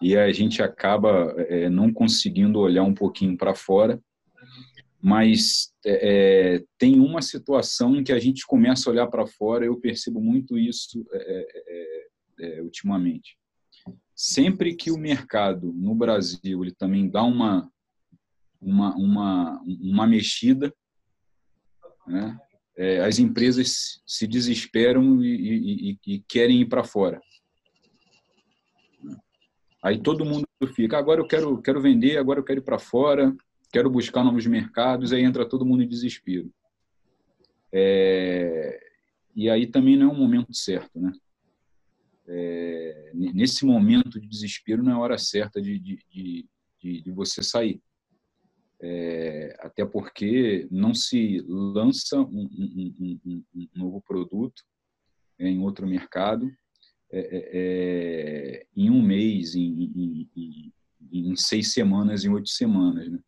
e 0.00 0.16
a 0.16 0.32
gente 0.32 0.62
acaba 0.62 1.34
é, 1.48 1.68
não 1.68 1.92
conseguindo 1.92 2.60
olhar 2.60 2.84
um 2.84 2.94
pouquinho 2.94 3.36
para 3.36 3.54
fora. 3.54 4.00
Mas 5.00 5.72
é, 5.84 6.62
tem 6.76 6.98
uma 6.98 7.22
situação 7.22 7.96
em 7.96 8.04
que 8.04 8.12
a 8.12 8.18
gente 8.18 8.46
começa 8.46 8.88
a 8.88 8.92
olhar 8.92 9.06
para 9.06 9.26
fora, 9.26 9.64
eu 9.64 9.76
percebo 9.76 10.20
muito 10.20 10.58
isso 10.58 11.04
é, 11.12 12.62
ultimamente. 12.62 13.36
Sempre 14.14 14.74
que 14.74 14.90
o 14.90 14.98
mercado 14.98 15.72
no 15.72 15.94
Brasil 15.94 16.62
ele 16.62 16.74
também 16.74 17.08
dá 17.08 17.22
uma, 17.22 17.70
uma, 18.60 18.94
uma, 18.96 19.62
uma 19.64 20.06
mexida, 20.06 20.74
né? 22.06 22.38
É, 22.78 23.00
as 23.00 23.18
empresas 23.18 24.00
se 24.06 24.24
desesperam 24.24 25.22
e, 25.22 25.98
e, 26.06 26.14
e 26.14 26.20
querem 26.20 26.60
ir 26.60 26.66
para 26.66 26.84
fora. 26.84 27.20
Aí 29.82 30.00
todo 30.00 30.24
mundo 30.24 30.46
fica, 30.74 30.96
agora 30.96 31.20
eu 31.20 31.26
quero, 31.26 31.60
quero 31.60 31.80
vender, 31.80 32.16
agora 32.16 32.38
eu 32.38 32.44
quero 32.44 32.60
ir 32.60 32.62
para 32.62 32.78
fora, 32.78 33.36
quero 33.72 33.90
buscar 33.90 34.22
novos 34.22 34.46
mercados, 34.46 35.12
aí 35.12 35.22
entra 35.22 35.48
todo 35.48 35.66
mundo 35.66 35.82
em 35.82 35.88
desespero. 35.88 36.52
É, 37.72 38.80
e 39.34 39.50
aí 39.50 39.66
também 39.66 39.96
não 39.96 40.10
é 40.10 40.12
um 40.12 40.18
momento 40.18 40.54
certo, 40.54 41.00
né? 41.00 41.12
É, 42.28 43.10
nesse 43.14 43.64
momento 43.64 44.20
de 44.20 44.28
desespero 44.28 44.82
não 44.82 44.92
é 44.92 44.94
a 44.94 44.98
hora 44.98 45.18
certa 45.18 45.60
de, 45.60 45.78
de, 45.78 45.98
de, 46.12 47.02
de 47.02 47.10
você 47.10 47.42
sair 47.42 47.80
é, 48.80 49.56
até 49.60 49.84
porque 49.84 50.68
não 50.70 50.94
se 50.94 51.44
lança 51.48 52.20
um, 52.20 52.48
um, 52.52 53.20
um, 53.26 53.42
um 53.54 53.68
novo 53.74 54.00
produto 54.00 54.62
em 55.38 55.60
outro 55.60 55.86
mercado 55.86 56.48
é, 57.10 57.18
é, 57.20 57.50
é 57.52 58.66
em 58.76 58.90
um 58.90 59.02
mês, 59.02 59.54
em, 59.54 60.28
em, 60.36 60.72
em, 61.12 61.36
seis 61.36 61.72
semanas, 61.72 62.24
em 62.24 62.28
oito 62.28 62.48
semanas. 62.48 63.08
Né? 63.08 63.18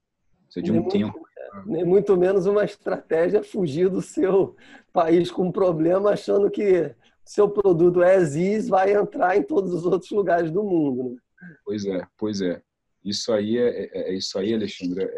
Precisa 0.45 0.63
de 0.63 0.73
um 0.73 0.81
nem 0.81 0.89
tempo. 0.89 1.19
Muito, 1.55 1.71
nem 1.71 1.85
muito 1.85 2.17
menos 2.17 2.47
uma 2.47 2.65
estratégia 2.65 3.43
fugir 3.43 3.89
do 3.89 4.03
seu 4.03 4.55
país 4.93 5.31
com 5.31 5.51
problema, 5.51 6.11
achando 6.11 6.51
que 6.51 6.95
seu 7.25 7.49
produto 7.49 8.03
é 8.03 8.17
exis 8.17 8.69
vai 8.69 8.93
entrar 8.93 9.37
em 9.37 9.43
todos 9.43 9.73
os 9.73 9.85
outros 9.85 10.11
lugares 10.11 10.51
do 10.51 10.63
mundo. 10.63 11.11
Né? 11.41 11.57
Pois 11.65 11.85
é, 11.87 12.07
pois 12.19 12.41
é. 12.41 12.63
Isso 13.05 13.33
aí 13.33 13.57
é, 13.57 13.85
é, 13.85 14.11
é 14.11 14.15
isso 14.15 14.39
aí, 14.39 14.53
Alexandre, 14.53 15.09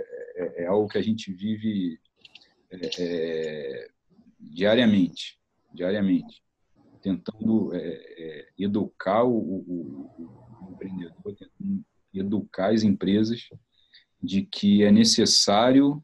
é, 0.42 0.62
é, 0.62 0.62
é, 0.62 0.66
algo 0.66 0.88
que 0.88 0.99
a 0.99 1.02
gente 1.02 1.32
vive 1.32 1.99
é, 2.70 2.90
é 2.99 3.88
diariamente, 4.38 5.38
diariamente, 5.72 6.42
tentando 7.02 7.75
é, 7.75 8.49
educar 8.58 9.25
o, 9.25 9.37
o, 9.37 10.42
o, 10.66 10.72
empreendedor, 10.72 11.37
educar 12.12 12.72
as 12.72 12.82
empresas 12.82 13.49
de 14.22 14.42
que 14.42 14.82
é 14.82 14.90
necessário 14.90 16.02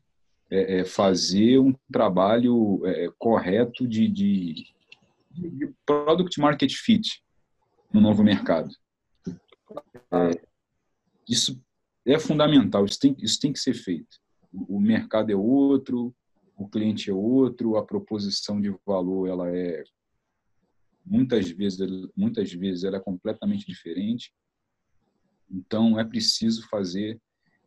fazer 0.86 1.58
um 1.58 1.74
trabalho 1.92 2.80
correto 3.18 3.86
de, 3.86 4.08
de, 4.08 4.66
de 5.30 5.74
product 5.84 6.40
market 6.40 6.72
fit 6.72 7.22
no 7.92 8.00
novo 8.00 8.24
mercado. 8.24 8.70
isso 11.28 11.62
é 12.06 12.18
fundamental, 12.18 12.86
isso 12.86 12.98
tem, 12.98 13.14
isso 13.18 13.38
tem 13.38 13.52
que 13.52 13.58
ser 13.58 13.74
feito. 13.74 14.18
O 14.52 14.80
mercado 14.80 15.30
é 15.30 15.36
outro, 15.36 16.14
o 16.56 16.68
cliente 16.68 17.10
é 17.10 17.14
outro, 17.14 17.76
a 17.76 17.84
proposição 17.84 18.60
de 18.60 18.74
valor 18.84 19.28
ela 19.28 19.48
é 19.48 19.84
muitas 21.04 21.48
vezes 21.50 21.78
muitas 22.14 22.52
vezes 22.52 22.84
ela 22.84 22.96
é 22.96 23.00
completamente 23.00 23.66
diferente. 23.66 24.32
Então 25.50 25.98
é 25.98 26.04
preciso 26.04 26.68
fazer 26.68 27.20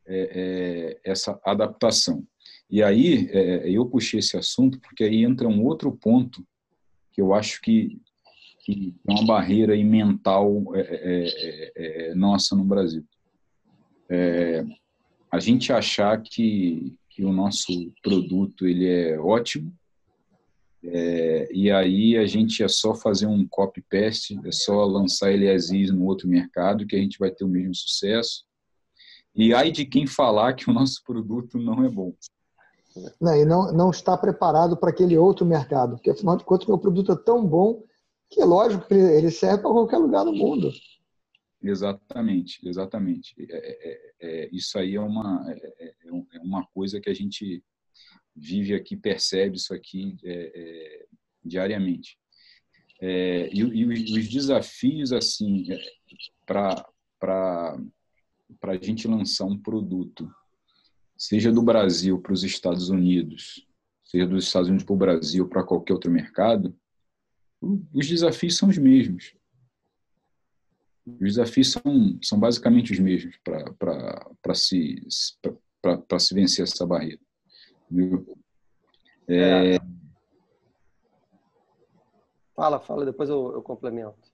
é, 0.05 0.99
é, 1.03 1.11
essa 1.11 1.39
adaptação. 1.43 2.25
E 2.69 2.83
aí 2.83 3.29
é, 3.31 3.69
eu 3.69 3.85
puxei 3.85 4.19
esse 4.19 4.37
assunto 4.37 4.79
porque 4.79 5.03
aí 5.03 5.23
entra 5.23 5.47
um 5.47 5.63
outro 5.63 5.91
ponto 5.91 6.45
que 7.11 7.21
eu 7.21 7.33
acho 7.33 7.61
que, 7.61 7.99
que 8.63 8.95
é 9.07 9.11
uma 9.11 9.25
barreira 9.25 9.75
mental 9.83 10.75
é, 10.75 10.81
é, 10.81 11.71
é, 11.75 12.15
nossa 12.15 12.55
no 12.55 12.63
Brasil 12.63 13.05
a 15.31 15.39
gente 15.39 15.71
achar 15.71 16.21
que, 16.21 16.95
que 17.09 17.23
o 17.23 17.31
nosso 17.31 17.91
produto 18.03 18.67
ele 18.67 18.87
é 18.87 19.19
ótimo 19.19 19.73
é, 20.83 21.47
e 21.53 21.71
aí 21.71 22.17
a 22.17 22.25
gente 22.25 22.63
é 22.63 22.67
só 22.67 22.95
fazer 22.95 23.27
um 23.27 23.47
copy-paste, 23.47 24.39
é 24.43 24.51
só 24.51 24.83
lançar 24.83 25.31
ele 25.31 25.49
Aziz 25.49 25.91
no 25.91 26.05
outro 26.05 26.27
mercado 26.27 26.87
que 26.87 26.95
a 26.95 26.99
gente 26.99 27.19
vai 27.19 27.29
ter 27.29 27.43
o 27.43 27.47
mesmo 27.47 27.75
sucesso. 27.75 28.43
E 29.35 29.53
aí 29.53 29.71
de 29.71 29.85
quem 29.85 30.07
falar 30.07 30.53
que 30.53 30.69
o 30.69 30.73
nosso 30.73 31.03
produto 31.05 31.59
não 31.59 31.85
é 31.85 31.89
bom. 31.89 32.13
Não, 33.21 33.35
e 33.35 33.45
não, 33.45 33.71
não 33.71 33.89
está 33.91 34.17
preparado 34.17 34.75
para 34.75 34.89
aquele 34.89 35.17
outro 35.17 35.45
mercado, 35.45 35.95
porque 35.95 36.09
afinal 36.09 36.35
de 36.35 36.43
contas 36.43 36.67
meu 36.67 36.77
produto 36.77 37.11
é 37.13 37.15
tão 37.15 37.45
bom 37.45 37.83
que 38.29 38.41
é 38.41 38.45
lógico 38.45 38.87
que 38.87 38.93
ele 38.93 39.29
serve 39.29 39.61
para 39.61 39.71
qualquer 39.71 39.97
lugar 39.97 40.25
do 40.25 40.33
mundo. 40.33 40.71
Exatamente, 41.63 42.59
exatamente. 42.67 43.35
É, 43.37 43.55
é, 43.55 44.13
é, 44.19 44.43
é 44.45 44.49
isso 44.51 44.77
aí 44.79 44.95
é 44.95 45.01
uma, 45.01 45.45
é, 45.51 45.73
é, 45.79 45.93
é, 46.07 46.39
uma 46.41 46.65
coisa 46.67 46.99
que 46.99 47.09
a 47.09 47.13
gente 47.13 47.63
vive 48.35 48.73
aqui, 48.73 48.95
percebe 48.97 49.57
isso 49.57 49.73
aqui 49.73 50.15
diariamente. 51.43 52.17
E, 53.01 53.59
e, 53.59 53.85
os 54.17 54.29
desafios, 54.29 55.11
assim, 55.11 55.67
para 56.45 56.85
a 58.61 58.75
gente 58.81 59.07
lançar 59.07 59.45
um 59.45 59.57
produto, 59.57 60.31
seja 61.17 61.51
do 61.51 61.61
Brasil 61.61 62.19
para 62.19 62.33
os 62.33 62.43
Estados 62.43 62.89
Unidos, 62.89 63.67
seja 64.03 64.25
dos 64.25 64.45
Estados 64.45 64.69
Unidos 64.69 64.85
para 64.85 64.93
o 64.93 64.97
Brasil, 64.97 65.47
para 65.47 65.63
qualquer 65.63 65.93
outro 65.93 66.09
mercado, 66.09 66.75
os 67.61 68.07
desafios 68.07 68.57
são 68.57 68.69
os 68.69 68.77
mesmos 68.77 69.35
Os 71.19 71.35
desafios 71.35 71.71
são, 71.71 72.19
são 72.21 72.39
basicamente 72.39 72.91
os 72.91 72.99
mesmos 72.99 73.37
para 73.43 74.55
se, 74.55 75.03
se 75.09 76.33
vencer 76.33 76.63
essa 76.63 76.85
barreira. 76.85 77.19
Viu? 77.89 78.37
É... 79.27 79.77
Fala, 82.55 82.79
fala, 82.79 83.05
depois 83.05 83.29
eu, 83.29 83.53
eu 83.53 83.61
complemento. 83.61 84.31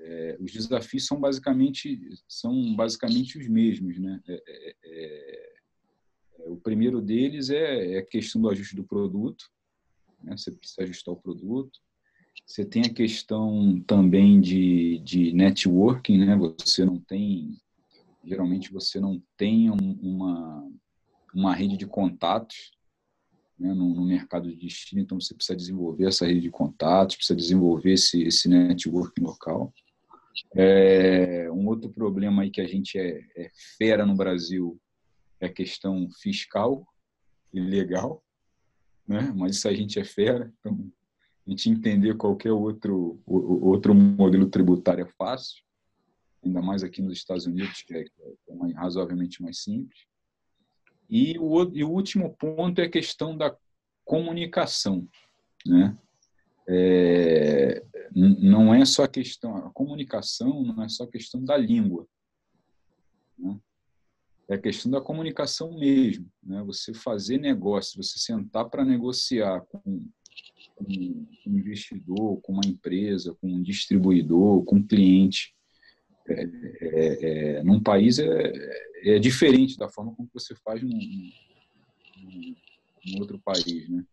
É, 0.00 0.36
os 0.40 0.52
desafios 0.52 1.06
são 1.06 1.18
basicamente 1.18 1.98
são 2.28 2.74
basicamente 2.76 3.36
os 3.36 3.48
mesmos, 3.48 3.98
né? 3.98 4.22
É, 4.28 4.42
é, 4.46 4.76
é, 4.84 5.58
é 6.38 6.48
o 6.48 6.56
primeiro 6.56 7.00
deles 7.02 7.50
é, 7.50 7.94
é, 7.94 7.98
a 7.98 8.06
questão 8.06 8.40
do 8.40 8.48
ajuste 8.48 8.76
do 8.76 8.84
produto, 8.84 9.44
né? 10.22 10.36
Você 10.36 10.52
precisa 10.52 10.82
ajustar 10.82 11.12
o 11.12 11.20
produto. 11.20 11.80
Você 12.46 12.64
tem 12.64 12.82
a 12.82 12.92
questão 12.92 13.80
também 13.86 14.40
de, 14.40 14.98
de 15.00 15.32
networking, 15.32 16.18
né? 16.18 16.36
Você 16.36 16.84
não 16.84 16.98
tem 16.98 17.58
geralmente 18.24 18.72
você 18.72 19.00
não 19.00 19.22
tem 19.36 19.70
uma 19.70 20.68
uma 21.34 21.54
rede 21.54 21.76
de 21.76 21.86
contatos 21.86 22.72
né, 23.58 23.74
no, 23.74 23.94
no, 23.94 24.04
mercado 24.04 24.48
de 24.48 24.56
destino, 24.56 25.02
então 25.02 25.20
você 25.20 25.34
precisa 25.34 25.56
desenvolver 25.56 26.06
essa 26.06 26.26
rede 26.26 26.40
de 26.40 26.50
contatos, 26.50 27.16
precisa 27.16 27.36
desenvolver 27.36 27.92
esse, 27.92 28.22
esse 28.22 28.48
networking 28.48 29.22
local. 29.22 29.72
É, 30.54 31.50
um 31.50 31.66
outro 31.66 31.90
problema 31.90 32.42
aí 32.42 32.50
que 32.50 32.60
a 32.60 32.68
gente 32.68 32.98
é, 32.98 33.20
é, 33.36 33.50
fera 33.76 34.06
no 34.06 34.14
Brasil 34.14 34.80
é 35.40 35.46
a 35.46 35.52
questão 35.52 36.08
fiscal 36.20 36.86
e 37.52 37.60
legal, 37.60 38.22
né? 39.06 39.32
mas 39.34 39.56
isso 39.56 39.68
a 39.68 39.74
gente 39.74 39.98
é 39.98 40.04
fera, 40.04 40.52
então 40.60 40.90
a 41.48 41.50
gente 41.50 41.70
entender 41.70 42.14
qualquer 42.14 42.52
outro, 42.52 43.18
outro 43.26 43.94
modelo 43.94 44.50
tributário 44.50 45.04
é 45.04 45.08
fácil, 45.16 45.64
ainda 46.44 46.60
mais 46.60 46.82
aqui 46.84 47.00
nos 47.00 47.14
Estados 47.14 47.46
Unidos, 47.46 47.80
que 47.80 47.94
é, 47.94 48.04
que 48.04 48.22
é 48.22 48.72
razoavelmente 48.74 49.42
mais 49.42 49.62
simples. 49.62 50.06
E 51.08 51.38
o, 51.38 51.74
e 51.74 51.82
o 51.82 51.90
último 51.90 52.36
ponto 52.36 52.80
é 52.80 52.84
a 52.84 52.90
questão 52.90 53.34
da 53.34 53.56
comunicação. 54.04 55.08
Né? 55.64 55.96
É, 56.68 57.82
não 58.14 58.74
é 58.74 58.84
só 58.84 59.04
a 59.04 59.08
questão, 59.08 59.56
a 59.56 59.70
comunicação 59.70 60.62
não 60.62 60.84
é 60.84 60.88
só 60.90 61.04
a 61.04 61.10
questão 61.10 61.42
da 61.42 61.56
língua. 61.56 62.06
Né? 63.38 63.58
É 64.48 64.54
a 64.56 64.60
questão 64.60 64.92
da 64.92 65.00
comunicação 65.00 65.78
mesmo. 65.78 66.30
Né? 66.42 66.62
Você 66.64 66.92
fazer 66.92 67.38
negócio, 67.38 68.02
você 68.02 68.18
sentar 68.18 68.68
para 68.68 68.84
negociar 68.84 69.62
com, 69.62 70.06
com 70.78 71.50
um 71.50 71.58
investidor, 71.58 72.40
com 72.40 72.52
uma 72.52 72.66
empresa, 72.66 73.36
com 73.40 73.48
um 73.48 73.62
distribuidor, 73.62 74.64
com 74.64 74.76
um 74.76 74.86
cliente. 74.86 75.54
É, 76.28 76.42
é, 76.80 77.56
é, 77.58 77.62
num 77.62 77.82
país 77.82 78.18
é, 78.18 78.52
é 79.02 79.18
diferente 79.18 79.78
da 79.78 79.88
forma 79.88 80.14
como 80.14 80.28
você 80.32 80.54
faz 80.56 80.82
num, 80.82 80.90
num, 80.90 82.54
num 83.06 83.20
outro 83.20 83.38
país, 83.38 83.88
né? 83.88 84.04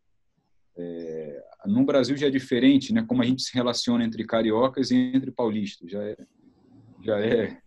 É, 0.77 1.43
no 1.65 1.86
Brasil 1.86 2.17
já 2.17 2.27
é 2.27 2.29
diferente, 2.29 2.93
né? 2.93 3.03
Como 3.07 3.22
a 3.22 3.25
gente 3.25 3.41
se 3.41 3.53
relaciona 3.53 4.03
entre 4.03 4.25
cariocas 4.25 4.91
e 4.91 4.95
entre 4.95 5.31
paulistas, 5.31 5.89
já 5.89 6.03
é, 6.03 6.17
já 7.03 7.19
é, 7.19 7.62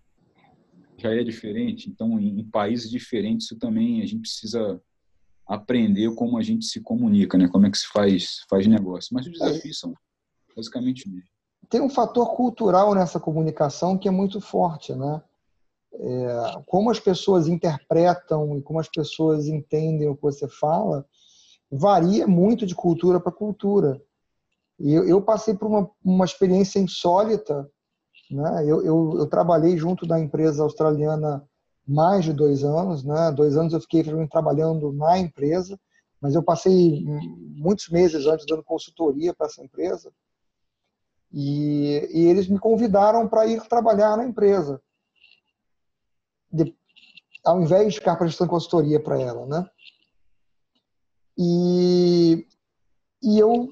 já 0.97 1.14
é 1.14 1.23
diferente. 1.23 1.88
Então, 1.88 2.19
em, 2.21 2.40
em 2.40 2.45
países 2.45 2.90
diferentes, 2.90 3.47
isso 3.47 3.59
também 3.59 4.02
a 4.02 4.07
gente 4.07 4.21
precisa 4.21 4.81
aprender 5.49 6.14
como 6.14 6.37
a 6.37 6.43
gente 6.43 6.67
se 6.67 6.81
comunica, 6.81 7.38
né? 7.38 7.49
Como 7.49 7.67
é 7.67 7.71
que 7.71 7.78
se 7.78 7.88
faz 7.88 8.45
faz 8.49 8.67
negócio. 8.67 9.14
Mas 9.14 9.26
os 9.26 9.33
desafios 9.33 9.81
são 9.81 9.95
basicamente 10.55 11.09
isso. 11.09 11.31
Tem 11.71 11.81
um 11.81 11.88
fator 11.88 12.35
cultural 12.35 12.95
nessa 12.95 13.19
comunicação 13.19 13.97
que 13.97 14.09
é 14.09 14.11
muito 14.11 14.40
forte, 14.40 14.95
né? 14.95 15.23
É, 15.95 16.62
como 16.67 16.90
as 16.90 17.00
pessoas 17.00 17.49
interpretam 17.49 18.59
e 18.59 18.62
como 18.62 18.78
as 18.78 18.88
pessoas 18.88 19.49
entendem 19.49 20.09
o 20.09 20.14
que 20.14 20.23
você 20.23 20.47
fala 20.47 21.07
varia 21.71 22.26
muito 22.26 22.67
de 22.67 22.75
cultura 22.75 23.21
para 23.21 23.33
cultura. 23.33 24.00
E 24.78 24.93
eu, 24.93 25.06
eu, 25.08 25.21
passei 25.21 25.54
por 25.54 25.67
uma, 25.67 25.91
uma 26.04 26.25
experiência 26.25 26.78
insólita. 26.78 27.69
Né? 28.30 28.65
Eu, 28.65 28.82
eu, 28.84 29.15
eu, 29.19 29.26
trabalhei 29.26 29.76
junto 29.76 30.06
da 30.06 30.21
empresa 30.21 30.63
australiana 30.63 31.48
mais 31.89 32.25
de 32.25 32.33
dois 32.33 32.63
anos. 32.63 33.03
Né? 33.03 33.33
Dois 33.33 33.57
anos 33.57 33.73
eu 33.73 33.81
fiquei 33.81 34.05
trabalhando 34.29 34.93
na 34.93 35.19
empresa, 35.19 35.81
mas 36.21 36.35
eu 36.35 36.43
passei 36.43 37.05
muitos 37.57 37.89
meses 37.89 38.27
antes 38.27 38.45
dando 38.47 38.63
consultoria 38.63 39.33
para 39.33 39.47
essa 39.47 39.65
empresa. 39.65 40.13
E, 41.33 42.09
e 42.13 42.27
eles 42.27 42.49
me 42.49 42.59
convidaram 42.59 43.29
para 43.29 43.47
ir 43.47 43.61
trabalhar 43.69 44.17
na 44.17 44.25
empresa, 44.25 44.81
de, 46.51 46.75
ao 47.45 47.61
invés 47.61 47.93
de 47.93 47.99
ficar 47.99 48.17
prestando 48.17 48.51
consultoria 48.51 49.01
para 49.01 49.21
ela. 49.21 49.47
Né? 49.47 49.71
E, 51.37 52.47
e 53.23 53.39
eu 53.39 53.69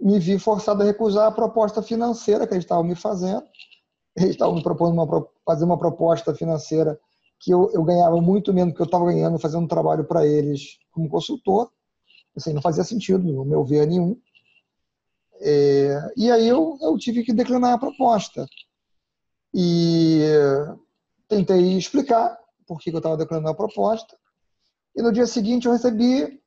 me 0.00 0.18
vi 0.18 0.38
forçado 0.38 0.82
a 0.82 0.86
recusar 0.86 1.28
a 1.28 1.32
proposta 1.32 1.82
financeira 1.82 2.46
que 2.46 2.54
eles 2.54 2.64
estavam 2.64 2.84
me 2.84 2.96
fazendo. 2.96 3.44
Eles 4.16 4.30
estavam 4.30 4.54
me 4.54 4.62
propondo 4.62 4.92
uma, 4.92 5.28
fazer 5.44 5.64
uma 5.64 5.78
proposta 5.78 6.34
financeira 6.34 6.98
que 7.44 7.50
eu, 7.50 7.70
eu 7.74 7.84
ganhava 7.84 8.18
muito 8.22 8.54
menos 8.54 8.72
do 8.72 8.76
que 8.76 8.82
eu 8.82 8.86
estava 8.86 9.04
ganhando 9.04 9.38
fazendo 9.38 9.68
trabalho 9.68 10.04
para 10.04 10.26
eles 10.26 10.78
como 10.90 11.10
consultor. 11.10 11.70
Assim, 12.34 12.54
não 12.54 12.62
fazia 12.62 12.82
sentido, 12.82 13.22
no 13.22 13.44
meu 13.44 13.62
ver, 13.62 13.86
nenhum. 13.86 14.18
É, 15.40 16.12
e 16.16 16.30
aí 16.30 16.48
eu, 16.48 16.78
eu 16.80 16.96
tive 16.96 17.22
que 17.22 17.34
declinar 17.34 17.74
a 17.74 17.78
proposta. 17.78 18.48
E 19.52 20.22
tentei 21.28 21.76
explicar 21.76 22.38
por 22.66 22.80
que 22.80 22.88
eu 22.90 22.96
estava 22.96 23.18
declinando 23.18 23.50
a 23.50 23.54
proposta. 23.54 24.16
E 24.96 25.02
no 25.02 25.12
dia 25.12 25.26
seguinte 25.26 25.66
eu 25.66 25.72
recebi 25.72 26.40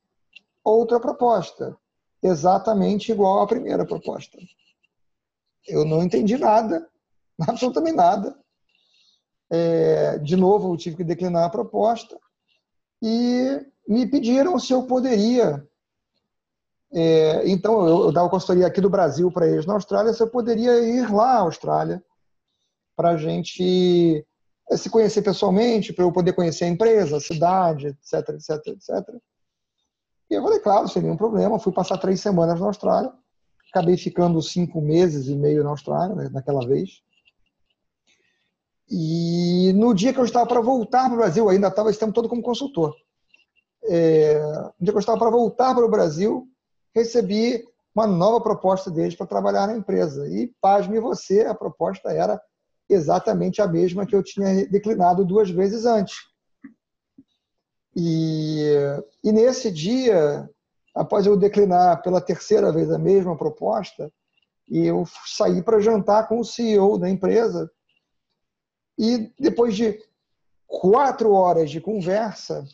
outra 0.64 0.98
proposta, 0.98 1.76
exatamente 2.20 3.12
igual 3.12 3.40
à 3.40 3.46
primeira 3.46 3.86
proposta. 3.86 4.36
Eu 5.66 5.84
não 5.84 6.02
entendi 6.02 6.36
nada, 6.36 6.88
absolutamente 7.46 7.96
nada. 7.96 8.36
É, 9.50 10.18
de 10.18 10.36
novo, 10.36 10.72
eu 10.72 10.76
tive 10.76 10.96
que 10.96 11.04
declinar 11.04 11.44
a 11.44 11.50
proposta 11.50 12.18
e 13.02 13.60
me 13.88 14.06
pediram 14.06 14.58
se 14.58 14.72
eu 14.72 14.82
poderia. 14.84 15.66
É, 16.92 17.48
então, 17.48 17.86
eu, 17.86 18.04
eu 18.04 18.12
dava 18.12 18.28
consultoria 18.28 18.66
aqui 18.66 18.80
do 18.80 18.90
Brasil 18.90 19.30
para 19.30 19.46
eles 19.46 19.66
na 19.66 19.74
Austrália, 19.74 20.12
se 20.12 20.22
eu 20.22 20.28
poderia 20.28 20.78
ir 20.80 21.10
lá 21.12 21.36
à 21.36 21.40
Austrália 21.40 22.02
para 22.96 23.10
a 23.10 23.16
gente 23.16 24.26
é, 24.70 24.76
se 24.76 24.90
conhecer 24.90 25.22
pessoalmente, 25.22 25.92
para 25.92 26.04
eu 26.04 26.12
poder 26.12 26.32
conhecer 26.32 26.64
a 26.64 26.68
empresa, 26.68 27.16
a 27.16 27.20
cidade, 27.20 27.88
etc, 27.88 28.28
etc, 28.30 28.66
etc. 28.66 29.14
E 30.30 30.34
eu 30.34 30.42
falei, 30.42 30.60
claro, 30.60 30.88
sem 30.88 31.02
nenhum 31.02 31.16
problema. 31.16 31.58
Fui 31.58 31.72
passar 31.72 31.96
três 31.98 32.20
semanas 32.20 32.60
na 32.60 32.66
Austrália. 32.66 33.12
Acabei 33.70 33.96
ficando 33.96 34.42
cinco 34.42 34.80
meses 34.80 35.28
e 35.28 35.36
meio 35.36 35.62
na 35.62 35.70
Austrália, 35.70 36.14
né, 36.14 36.28
naquela 36.32 36.66
vez. 36.66 37.02
E 38.90 39.72
no 39.74 39.94
dia 39.94 40.12
que 40.12 40.20
eu 40.20 40.24
estava 40.24 40.46
para 40.46 40.60
voltar 40.60 41.04
para 41.06 41.14
o 41.14 41.18
Brasil, 41.18 41.48
ainda 41.48 41.68
estava 41.68 41.90
esse 41.90 41.98
tempo 41.98 42.12
todo 42.12 42.28
como 42.28 42.42
consultor. 42.42 42.94
É, 43.84 44.38
no 44.40 44.72
dia 44.80 44.92
que 44.92 44.96
eu 44.96 44.98
estava 44.98 45.18
para 45.18 45.30
voltar 45.30 45.74
para 45.74 45.84
o 45.84 45.90
Brasil, 45.90 46.48
recebi 46.94 47.64
uma 47.94 48.06
nova 48.06 48.40
proposta 48.40 48.90
deles 48.90 49.14
para 49.14 49.26
trabalhar 49.26 49.66
na 49.66 49.76
empresa. 49.76 50.26
E, 50.28 50.52
pasme 50.60 51.00
você, 51.00 51.42
a 51.42 51.54
proposta 51.54 52.10
era 52.10 52.40
exatamente 52.88 53.60
a 53.60 53.66
mesma 53.66 54.06
que 54.06 54.16
eu 54.16 54.22
tinha 54.22 54.66
declinado 54.68 55.24
duas 55.24 55.50
vezes 55.50 55.84
antes. 55.84 56.16
E, 57.94 58.72
e 59.24 59.32
nesse 59.32 59.70
dia, 59.70 60.48
após 60.94 61.26
eu 61.26 61.36
declinar 61.36 62.00
pela 62.02 62.20
terceira 62.20 62.72
vez 62.72 62.90
a 62.90 62.98
mesma 62.98 63.36
proposta, 63.36 64.10
eu 64.70 65.04
saí 65.26 65.62
para 65.62 65.80
jantar 65.80 66.28
com 66.28 66.40
o 66.40 66.44
CEO 66.44 66.98
da 66.98 67.08
empresa. 67.08 67.70
E 68.98 69.32
depois 69.38 69.76
de 69.76 70.02
quatro 70.66 71.32
horas 71.32 71.70
de 71.70 71.80
conversa, 71.80 72.66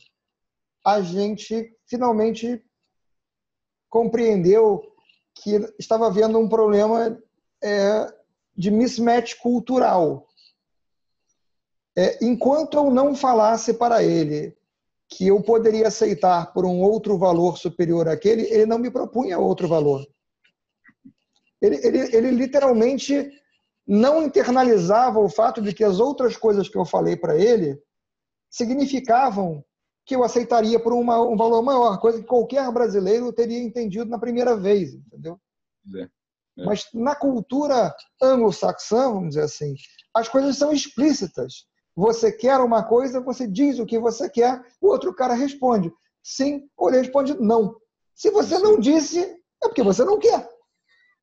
a 0.84 1.00
gente 1.00 1.76
finalmente 1.86 2.64
compreendeu 3.88 4.82
que 5.34 5.56
estava 5.78 6.06
havendo 6.06 6.38
um 6.38 6.48
problema 6.48 7.20
é, 7.62 8.14
de 8.56 8.70
mismatch 8.70 9.36
cultural. 9.36 10.26
É, 11.96 12.24
enquanto 12.24 12.76
eu 12.76 12.90
não 12.90 13.14
falasse 13.14 13.74
para 13.74 14.02
ele 14.02 14.56
que 15.08 15.28
eu 15.28 15.40
poderia 15.42 15.88
aceitar 15.88 16.52
por 16.52 16.64
um 16.64 16.80
outro 16.80 17.16
valor 17.16 17.56
superior 17.56 18.08
àquele, 18.08 18.42
ele 18.42 18.66
não 18.66 18.78
me 18.78 18.90
propunha 18.90 19.38
outro 19.38 19.68
valor. 19.68 20.04
Ele, 21.60 21.76
ele, 21.86 22.16
ele 22.16 22.30
literalmente 22.30 23.30
não 23.86 24.22
internalizava 24.22 25.18
o 25.18 25.28
fato 25.28 25.60
de 25.60 25.74
que 25.74 25.84
as 25.84 26.00
outras 26.00 26.36
coisas 26.36 26.68
que 26.68 26.78
eu 26.78 26.84
falei 26.84 27.16
para 27.16 27.36
ele 27.36 27.78
significavam 28.50 29.64
que 30.06 30.14
eu 30.14 30.22
aceitaria 30.22 30.78
por 30.78 30.92
uma, 30.92 31.20
um 31.20 31.36
valor 31.36 31.62
maior, 31.62 31.98
coisa 31.98 32.20
que 32.20 32.26
qualquer 32.26 32.70
brasileiro 32.70 33.32
teria 33.32 33.62
entendido 33.62 34.06
na 34.06 34.18
primeira 34.18 34.54
vez, 34.56 34.94
entendeu? 34.94 35.40
É, 35.96 36.02
é. 36.02 36.64
Mas 36.64 36.86
na 36.92 37.14
cultura 37.14 37.94
anglo-saxã, 38.20 39.10
vamos 39.10 39.30
dizer 39.30 39.42
assim, 39.42 39.74
as 40.14 40.28
coisas 40.28 40.56
são 40.56 40.72
explícitas. 40.72 41.66
Você 41.96 42.30
quer 42.30 42.58
uma 42.58 42.82
coisa, 42.82 43.20
você 43.20 43.46
diz 43.46 43.78
o 43.78 43.86
que 43.86 43.98
você 43.98 44.28
quer, 44.28 44.62
o 44.80 44.88
outro 44.88 45.14
cara 45.14 45.34
responde 45.34 45.92
sim 46.24 46.66
ou 46.76 46.88
ele 46.88 46.98
responde 46.98 47.38
não. 47.38 47.76
Se 48.14 48.30
você 48.30 48.58
não 48.58 48.80
disse, 48.80 49.20
é 49.20 49.68
porque 49.68 49.82
você 49.82 50.04
não 50.04 50.18
quer. 50.18 50.48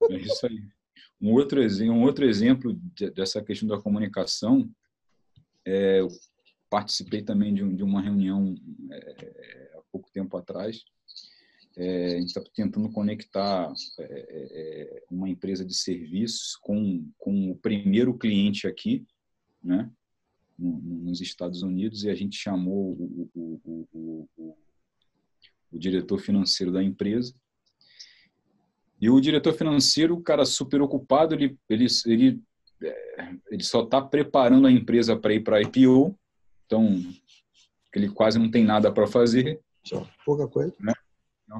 É 0.09 0.15
isso 0.15 0.45
aí. 0.45 0.59
Um 1.21 1.33
outro, 1.33 1.61
um 1.61 2.01
outro 2.01 2.25
exemplo 2.25 2.73
dessa 3.13 3.43
questão 3.43 3.67
da 3.67 3.79
comunicação, 3.79 4.69
é, 5.65 5.99
eu 5.99 6.07
participei 6.69 7.21
também 7.21 7.53
de, 7.53 7.75
de 7.75 7.83
uma 7.83 8.01
reunião 8.01 8.55
é, 8.91 9.71
há 9.77 9.81
pouco 9.91 10.09
tempo 10.11 10.35
atrás. 10.37 10.83
É, 11.77 12.15
a 12.15 12.19
gente 12.19 12.27
está 12.27 12.41
tentando 12.53 12.91
conectar 12.91 13.71
é, 13.99 14.03
é, 14.03 15.03
uma 15.09 15.29
empresa 15.29 15.63
de 15.63 15.75
serviços 15.75 16.55
com, 16.57 17.07
com 17.17 17.51
o 17.51 17.55
primeiro 17.55 18.17
cliente 18.17 18.67
aqui, 18.67 19.05
né, 19.63 19.89
nos 20.57 21.21
Estados 21.21 21.61
Unidos, 21.61 22.03
e 22.03 22.09
a 22.09 22.15
gente 22.15 22.35
chamou 22.35 22.91
o, 22.93 23.31
o, 23.33 23.87
o, 23.93 24.57
o 25.71 25.79
diretor 25.79 26.19
financeiro 26.19 26.71
da 26.71 26.83
empresa 26.83 27.33
e 29.01 29.09
o 29.09 29.19
diretor 29.19 29.53
financeiro, 29.53 30.15
o 30.15 30.21
cara 30.21 30.45
super 30.45 30.79
ocupado, 30.79 31.33
ele, 31.33 31.57
ele, 31.67 31.87
ele, 32.05 32.41
é, 32.83 33.35
ele 33.49 33.63
só 33.63 33.83
está 33.83 33.99
preparando 33.99 34.67
a 34.67 34.71
empresa 34.71 35.17
para 35.17 35.33
ir 35.33 35.43
para 35.43 35.57
a 35.57 35.61
IPO, 35.61 36.15
então 36.65 37.01
ele 37.95 38.09
quase 38.09 38.37
não 38.37 38.51
tem 38.51 38.63
nada 38.63 38.91
para 38.91 39.07
fazer. 39.07 39.59
Só 39.83 40.07
pouca 40.23 40.47
coisa. 40.47 40.75
Né? 40.79 40.93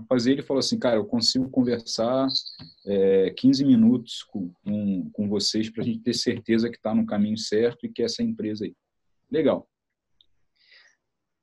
fazer, 0.07 0.31
ele 0.31 0.41
falou 0.41 0.59
assim, 0.59 0.79
cara, 0.79 0.95
eu 0.95 1.05
consigo 1.05 1.49
conversar 1.49 2.27
é, 2.85 3.31
15 3.31 3.65
minutos 3.65 4.23
com, 4.23 4.53
com, 4.63 5.09
com 5.11 5.27
vocês 5.27 5.69
para 5.69 5.83
a 5.83 5.85
gente 5.85 5.99
ter 5.99 6.13
certeza 6.13 6.69
que 6.69 6.77
está 6.77 6.95
no 6.95 7.05
caminho 7.05 7.37
certo 7.37 7.85
e 7.85 7.89
que 7.89 8.01
essa 8.01 8.23
empresa 8.23 8.63
aí. 8.63 8.73
Legal. 9.29 9.67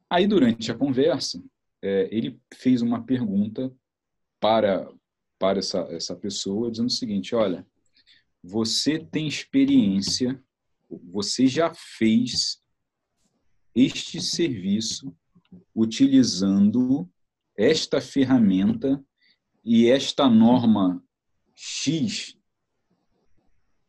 Aí, 0.09 0.27
durante 0.27 0.71
a 0.73 0.75
conversa, 0.75 1.43
é, 1.83 2.09
ele 2.11 2.41
fez 2.55 2.81
uma 2.81 3.05
pergunta 3.05 3.71
para 4.41 4.89
para 5.38 5.59
essa, 5.59 5.81
essa 5.90 6.16
pessoa, 6.16 6.70
dizendo 6.70 6.88
o 6.88 6.90
seguinte: 6.92 7.35
olha, 7.35 7.66
você 8.42 8.98
tem 8.98 9.27
experiência, 9.27 10.42
você 10.90 11.46
já 11.46 11.72
fez 11.74 12.62
este 13.74 14.20
serviço 14.20 15.14
utilizando 15.74 17.09
esta 17.57 18.01
ferramenta 18.01 19.03
e 19.64 19.88
esta 19.88 20.29
norma 20.29 21.03
X? 21.55 22.37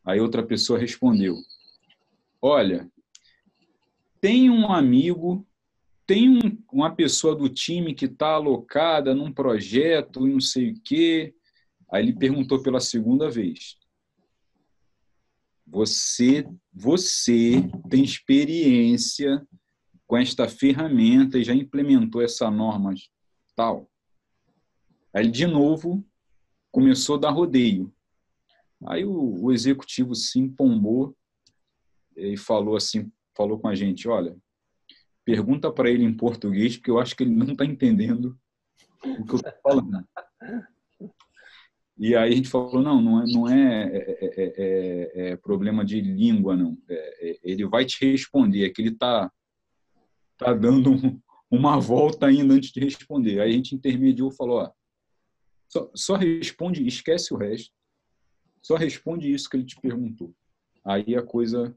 Aí 0.04 0.20
outra 0.20 0.46
pessoa 0.46 0.78
respondeu: 0.78 1.36
Olha, 2.40 2.90
tem 4.20 4.50
um 4.50 4.70
amigo 4.72 5.46
tem 6.10 6.28
um, 6.28 6.58
uma 6.72 6.92
pessoa 6.92 7.36
do 7.36 7.48
time 7.48 7.94
que 7.94 8.06
está 8.06 8.30
alocada 8.30 9.14
num 9.14 9.32
projeto 9.32 10.26
e 10.26 10.32
não 10.32 10.40
sei 10.40 10.72
o 10.72 10.80
quê, 10.82 11.32
Aí 11.92 12.04
ele 12.04 12.16
perguntou 12.16 12.62
pela 12.62 12.80
segunda 12.80 13.30
vez: 13.30 13.76
Você, 15.66 16.46
você 16.72 17.62
tem 17.88 18.04
experiência 18.04 19.46
com 20.06 20.16
esta 20.16 20.48
ferramenta 20.48 21.38
e 21.38 21.44
já 21.44 21.54
implementou 21.54 22.22
essa 22.22 22.50
norma 22.50 22.94
tal? 23.56 23.90
Aí 25.12 25.24
ele 25.24 25.30
de 25.30 25.46
novo 25.46 26.04
começou 26.70 27.16
a 27.16 27.20
dar 27.20 27.30
rodeio. 27.30 27.92
Aí 28.86 29.04
o, 29.04 29.44
o 29.44 29.52
executivo 29.52 30.14
se 30.14 30.38
empombou 30.38 31.16
e 32.16 32.36
falou 32.36 32.76
assim, 32.76 33.10
falou 33.36 33.58
com 33.58 33.68
a 33.68 33.74
gente, 33.74 34.08
olha, 34.08 34.36
pergunta 35.24 35.70
para 35.70 35.90
ele 35.90 36.04
em 36.04 36.16
português, 36.16 36.76
porque 36.76 36.90
eu 36.90 36.98
acho 36.98 37.14
que 37.14 37.24
ele 37.24 37.34
não 37.34 37.52
está 37.52 37.64
entendendo 37.64 38.38
o 39.04 39.24
que 39.24 39.32
eu 39.32 39.36
estou 39.36 39.52
falando. 39.62 40.08
E 42.00 42.16
aí 42.16 42.32
a 42.32 42.34
gente 42.34 42.48
falou, 42.48 42.80
não, 42.80 42.98
não 43.02 43.20
é, 43.20 43.26
não 43.30 43.48
é, 43.48 43.94
é, 43.94 44.54
é, 44.56 45.30
é 45.32 45.36
problema 45.36 45.84
de 45.84 46.00
língua, 46.00 46.56
não. 46.56 46.78
ele 47.42 47.66
vai 47.66 47.84
te 47.84 48.02
responder, 48.10 48.64
é 48.64 48.70
que 48.70 48.80
ele 48.80 48.88
está 48.88 49.30
tá 50.38 50.54
dando 50.54 50.92
um, 50.92 51.20
uma 51.50 51.78
volta 51.78 52.24
ainda 52.24 52.54
antes 52.54 52.72
de 52.72 52.80
responder. 52.80 53.38
Aí 53.38 53.50
a 53.50 53.52
gente 53.52 53.74
intermediou 53.74 54.30
e 54.30 54.34
falou, 54.34 54.60
ó, 54.60 54.72
só, 55.68 55.90
só 55.94 56.16
responde, 56.16 56.86
esquece 56.86 57.34
o 57.34 57.36
resto, 57.36 57.70
só 58.62 58.76
responde 58.76 59.30
isso 59.30 59.50
que 59.50 59.58
ele 59.58 59.66
te 59.66 59.78
perguntou. 59.78 60.34
Aí 60.82 61.14
a 61.14 61.22
coisa 61.22 61.76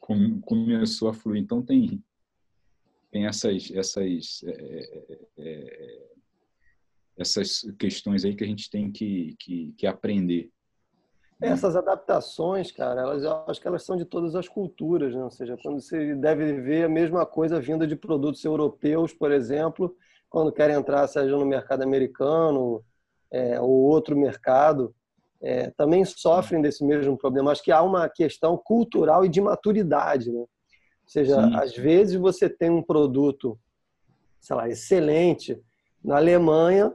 começou 0.00 1.08
a 1.08 1.14
fluir. 1.14 1.40
Então 1.40 1.62
tem, 1.62 2.02
tem 3.12 3.26
essas, 3.26 3.70
essas 3.70 4.42
é, 4.44 5.06
é, 5.38 6.13
essas 7.16 7.60
questões 7.78 8.24
aí 8.24 8.34
que 8.34 8.44
a 8.44 8.46
gente 8.46 8.68
tem 8.70 8.90
que, 8.90 9.36
que, 9.38 9.72
que 9.76 9.86
aprender. 9.86 10.50
Né? 11.40 11.48
Essas 11.48 11.76
adaptações, 11.76 12.70
cara, 12.72 13.02
elas, 13.02 13.22
eu 13.22 13.44
acho 13.48 13.60
que 13.60 13.68
elas 13.68 13.84
são 13.84 13.96
de 13.96 14.04
todas 14.04 14.34
as 14.34 14.48
culturas, 14.48 15.14
né? 15.14 15.22
Ou 15.22 15.30
seja, 15.30 15.56
quando 15.62 15.80
você 15.80 16.14
deve 16.14 16.52
ver 16.60 16.84
a 16.84 16.88
mesma 16.88 17.24
coisa 17.26 17.60
vinda 17.60 17.86
de 17.86 17.96
produtos 17.96 18.44
europeus, 18.44 19.12
por 19.12 19.30
exemplo, 19.32 19.96
quando 20.28 20.52
querem 20.52 20.76
entrar, 20.76 21.06
seja 21.06 21.36
no 21.36 21.46
mercado 21.46 21.82
americano 21.82 22.84
é, 23.30 23.60
ou 23.60 23.70
outro 23.70 24.16
mercado, 24.16 24.94
é, 25.40 25.70
também 25.70 26.04
sofrem 26.04 26.62
desse 26.62 26.84
mesmo 26.84 27.16
problema. 27.16 27.52
Acho 27.52 27.62
que 27.62 27.72
há 27.72 27.82
uma 27.82 28.08
questão 28.08 28.56
cultural 28.56 29.24
e 29.24 29.28
de 29.28 29.40
maturidade, 29.40 30.32
né? 30.32 30.40
Ou 30.40 30.48
seja, 31.08 31.34
Sim. 31.34 31.54
às 31.56 31.76
vezes 31.76 32.16
você 32.16 32.48
tem 32.48 32.70
um 32.70 32.82
produto, 32.82 33.58
sei 34.40 34.56
lá, 34.56 34.68
excelente 34.68 35.60
na 36.02 36.16
Alemanha, 36.16 36.94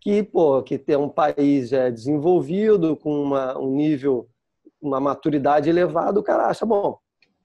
que, 0.00 0.22
pô, 0.22 0.62
que 0.62 0.78
tem 0.78 0.96
um 0.96 1.08
país 1.08 1.72
é, 1.72 1.90
desenvolvido, 1.90 2.96
com 2.96 3.22
uma, 3.22 3.58
um 3.58 3.70
nível, 3.74 4.28
uma 4.80 4.98
maturidade 4.98 5.68
elevada, 5.68 6.18
o 6.18 6.22
cara 6.22 6.46
acha, 6.46 6.64
bom, 6.64 6.98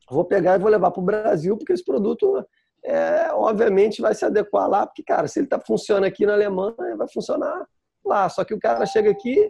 vou 0.09 0.23
pegar 0.23 0.55
e 0.55 0.59
vou 0.59 0.69
levar 0.69 0.91
para 0.91 1.01
o 1.01 1.05
Brasil, 1.05 1.57
porque 1.57 1.73
esse 1.73 1.83
produto, 1.83 2.45
é, 2.83 3.29
obviamente, 3.33 4.01
vai 4.01 4.15
se 4.15 4.23
adequar 4.23 4.69
lá, 4.69 4.87
porque, 4.87 5.03
cara, 5.03 5.27
se 5.27 5.39
ele 5.39 5.47
está 5.47 5.59
funcionando 5.59 6.05
aqui 6.05 6.25
na 6.25 6.33
Alemanha, 6.33 6.95
vai 6.97 7.07
funcionar 7.07 7.65
lá. 8.05 8.29
Só 8.29 8.45
que 8.45 8.53
o 8.53 8.59
cara 8.59 8.85
chega 8.85 9.09
aqui, 9.09 9.49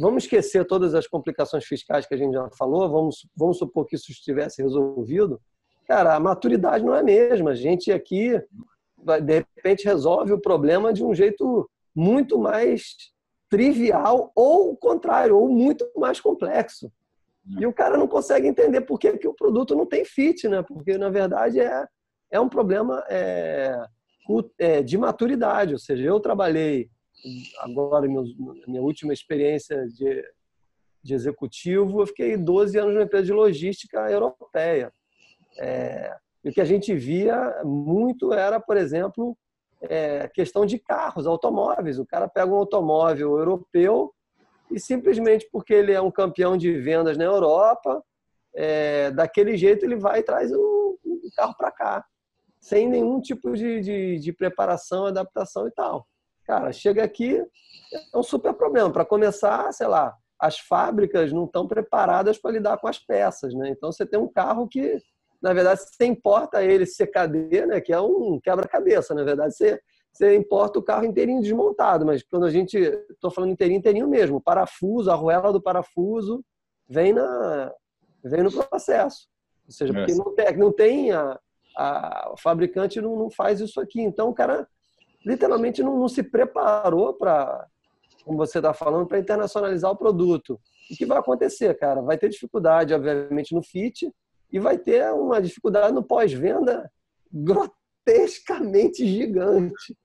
vamos 0.00 0.24
esquecer 0.24 0.64
todas 0.64 0.94
as 0.94 1.06
complicações 1.06 1.64
fiscais 1.64 2.06
que 2.06 2.14
a 2.14 2.16
gente 2.16 2.32
já 2.32 2.48
falou, 2.56 2.88
vamos, 2.88 3.26
vamos 3.36 3.58
supor 3.58 3.84
que 3.84 3.96
isso 3.96 4.10
estivesse 4.10 4.62
resolvido. 4.62 5.40
Cara, 5.86 6.14
a 6.14 6.20
maturidade 6.20 6.84
não 6.84 6.94
é 6.94 7.00
a 7.00 7.04
mesma. 7.04 7.50
A 7.50 7.54
gente 7.54 7.92
aqui, 7.92 8.40
de 9.22 9.44
repente, 9.56 9.84
resolve 9.84 10.32
o 10.32 10.40
problema 10.40 10.92
de 10.92 11.04
um 11.04 11.12
jeito 11.12 11.68
muito 11.94 12.38
mais 12.38 12.96
trivial 13.48 14.32
ou 14.34 14.70
o 14.70 14.76
contrário, 14.76 15.36
ou 15.36 15.48
muito 15.48 15.86
mais 15.96 16.20
complexo. 16.20 16.90
E 17.58 17.66
o 17.66 17.72
cara 17.72 17.96
não 17.96 18.06
consegue 18.06 18.46
entender 18.46 18.82
por 18.82 18.98
que, 18.98 19.18
que 19.18 19.26
o 19.26 19.34
produto 19.34 19.74
não 19.74 19.84
tem 19.84 20.04
fit, 20.04 20.48
né? 20.48 20.62
Porque, 20.62 20.96
na 20.96 21.10
verdade, 21.10 21.60
é, 21.60 21.86
é 22.30 22.40
um 22.40 22.48
problema 22.48 23.04
é, 23.08 23.76
é, 24.58 24.82
de 24.82 24.96
maturidade. 24.96 25.72
Ou 25.72 25.78
seja, 25.78 26.04
eu 26.04 26.20
trabalhei 26.20 26.88
agora, 27.58 28.06
minha 28.08 28.82
última 28.82 29.12
experiência 29.12 29.86
de, 29.88 30.24
de 31.02 31.14
executivo, 31.14 32.00
eu 32.00 32.06
fiquei 32.06 32.36
12 32.36 32.78
anos 32.78 32.94
numa 32.94 33.04
empresa 33.04 33.26
de 33.26 33.32
logística 33.32 34.10
europeia. 34.10 34.92
É, 35.58 36.14
e 36.44 36.50
o 36.50 36.52
que 36.52 36.60
a 36.60 36.64
gente 36.64 36.94
via 36.94 37.60
muito 37.64 38.32
era, 38.32 38.60
por 38.60 38.76
exemplo, 38.76 39.36
é, 39.82 40.28
questão 40.28 40.64
de 40.64 40.78
carros, 40.78 41.26
automóveis. 41.26 41.98
O 41.98 42.06
cara 42.06 42.28
pega 42.28 42.50
um 42.50 42.56
automóvel 42.56 43.38
europeu 43.38 44.12
e 44.70 44.80
simplesmente 44.80 45.48
porque 45.52 45.74
ele 45.74 45.92
é 45.92 46.00
um 46.00 46.10
campeão 46.10 46.56
de 46.56 46.72
vendas 46.78 47.16
na 47.16 47.24
Europa, 47.24 48.02
é, 48.54 49.10
daquele 49.10 49.56
jeito 49.56 49.84
ele 49.84 49.96
vai 49.96 50.20
e 50.20 50.22
traz 50.22 50.52
o, 50.52 50.98
o 51.04 51.30
carro 51.36 51.54
para 51.56 51.70
cá, 51.70 52.04
sem 52.60 52.88
nenhum 52.88 53.20
tipo 53.20 53.52
de, 53.54 53.80
de, 53.80 54.18
de, 54.18 54.32
preparação, 54.32 55.06
adaptação 55.06 55.66
e 55.66 55.70
tal. 55.72 56.06
Cara, 56.44 56.72
chega 56.72 57.02
aqui, 57.04 57.36
é 58.14 58.18
um 58.18 58.22
super 58.22 58.54
problema. 58.54 58.90
Para 58.90 59.04
começar, 59.04 59.72
sei 59.72 59.86
lá, 59.86 60.14
as 60.38 60.58
fábricas 60.58 61.32
não 61.32 61.44
estão 61.44 61.66
preparadas 61.66 62.38
para 62.38 62.52
lidar 62.52 62.78
com 62.78 62.88
as 62.88 62.98
peças, 62.98 63.54
né? 63.54 63.70
Então 63.70 63.92
você 63.92 64.04
tem 64.06 64.18
um 64.18 64.28
carro 64.28 64.66
que 64.68 64.98
na 65.42 65.52
verdade, 65.52 65.80
você 65.80 66.06
importa 66.06 66.62
ele 66.62 66.86
CKD, 66.86 67.66
né, 67.66 67.80
que 67.80 67.92
é 67.92 68.00
um 68.00 68.38
quebra-cabeça, 68.40 69.12
na 69.12 69.24
verdade, 69.24 69.54
você, 69.54 69.80
você 70.12 70.36
importa 70.36 70.78
o 70.78 70.82
carro 70.82 71.04
inteirinho 71.04 71.42
desmontado, 71.42 72.06
mas 72.06 72.22
quando 72.22 72.46
a 72.46 72.50
gente, 72.50 72.78
estou 72.78 73.30
falando 73.30 73.50
inteirinho, 73.50 73.78
inteirinho 73.78 74.08
mesmo, 74.08 74.36
o 74.36 74.40
parafuso, 74.40 75.10
a 75.10 75.14
arruela 75.14 75.52
do 75.52 75.60
parafuso 75.60 76.44
vem, 76.88 77.12
na, 77.12 77.72
vem 78.22 78.44
no 78.44 78.52
processo. 78.52 79.28
Ou 79.66 79.72
seja, 79.72 79.92
porque 79.92 80.14
não 80.14 80.34
tem, 80.34 80.56
não 80.56 80.72
tem 80.72 81.12
a, 81.12 81.38
a, 81.76 82.30
o 82.32 82.36
fabricante 82.36 83.00
não, 83.00 83.16
não 83.16 83.30
faz 83.30 83.60
isso 83.60 83.80
aqui. 83.80 84.00
Então, 84.00 84.28
o 84.28 84.34
cara 84.34 84.68
literalmente 85.24 85.82
não, 85.82 85.98
não 85.98 86.08
se 86.08 86.22
preparou 86.22 87.14
para, 87.14 87.66
como 88.24 88.36
você 88.36 88.58
está 88.58 88.72
falando, 88.74 89.06
para 89.06 89.18
internacionalizar 89.18 89.90
o 89.90 89.96
produto. 89.96 90.60
o 90.90 90.96
que 90.96 91.06
vai 91.06 91.18
acontecer, 91.18 91.76
cara? 91.78 92.02
Vai 92.02 92.18
ter 92.18 92.28
dificuldade, 92.28 92.94
obviamente, 92.94 93.54
no 93.54 93.62
fit 93.62 94.12
e 94.52 94.58
vai 94.58 94.78
ter 94.78 95.10
uma 95.12 95.40
dificuldade 95.40 95.94
no 95.94 96.02
pós-venda 96.02 96.90
grotescamente 97.32 99.06
gigante, 99.06 99.96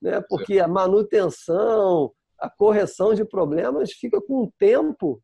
né? 0.00 0.20
Porque 0.28 0.60
a 0.60 0.68
manutenção, 0.68 2.12
a 2.38 2.48
correção 2.48 3.12
de 3.12 3.24
problemas 3.24 3.92
fica 3.92 4.20
com 4.20 4.44
um 4.44 4.50
tempo 4.56 5.20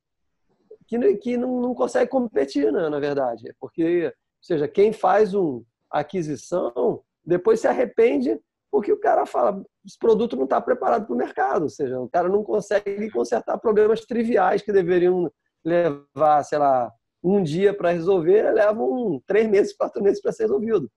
que, 0.86 1.16
que 1.18 1.36
não, 1.36 1.60
não 1.60 1.74
consegue 1.74 2.10
competir, 2.10 2.72
né, 2.72 2.88
na 2.88 2.98
verdade. 2.98 3.54
Porque, 3.60 4.06
ou 4.06 4.12
seja, 4.42 4.66
quem 4.66 4.92
faz 4.92 5.32
uma 5.32 5.62
aquisição 5.90 7.02
depois 7.24 7.60
se 7.60 7.68
arrepende 7.68 8.38
porque 8.70 8.92
o 8.92 8.98
cara 8.98 9.24
fala 9.24 9.64
esse 9.86 9.96
produto 9.96 10.34
não 10.34 10.44
está 10.44 10.60
preparado 10.60 11.06
para 11.06 11.14
o 11.14 11.16
mercado, 11.16 11.62
ou 11.62 11.68
seja, 11.68 12.00
o 12.00 12.08
cara 12.08 12.28
não 12.28 12.42
consegue 12.42 13.08
consertar 13.08 13.56
problemas 13.58 14.00
triviais 14.00 14.62
que 14.62 14.72
deveriam 14.72 15.30
levar, 15.64 16.42
sei 16.42 16.58
lá, 16.58 16.90
um 17.24 17.42
dia 17.42 17.72
para 17.72 17.92
resolver, 17.92 18.52
levam 18.52 19.22
três 19.26 19.48
meses, 19.48 19.74
quatro 19.74 20.02
meses 20.02 20.20
para 20.20 20.30
ser 20.30 20.44
resolvido. 20.44 20.90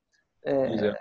É, 0.44 0.88
é. 0.88 1.00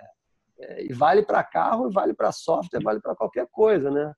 É, 0.59 0.85
e 0.85 0.93
vale 0.93 1.21
para 1.21 1.43
carro, 1.43 1.91
vale 1.91 2.13
para 2.13 2.31
software, 2.31 2.81
vale 2.81 2.99
para 2.99 3.15
qualquer 3.15 3.47
coisa, 3.51 3.91
né? 3.91 4.13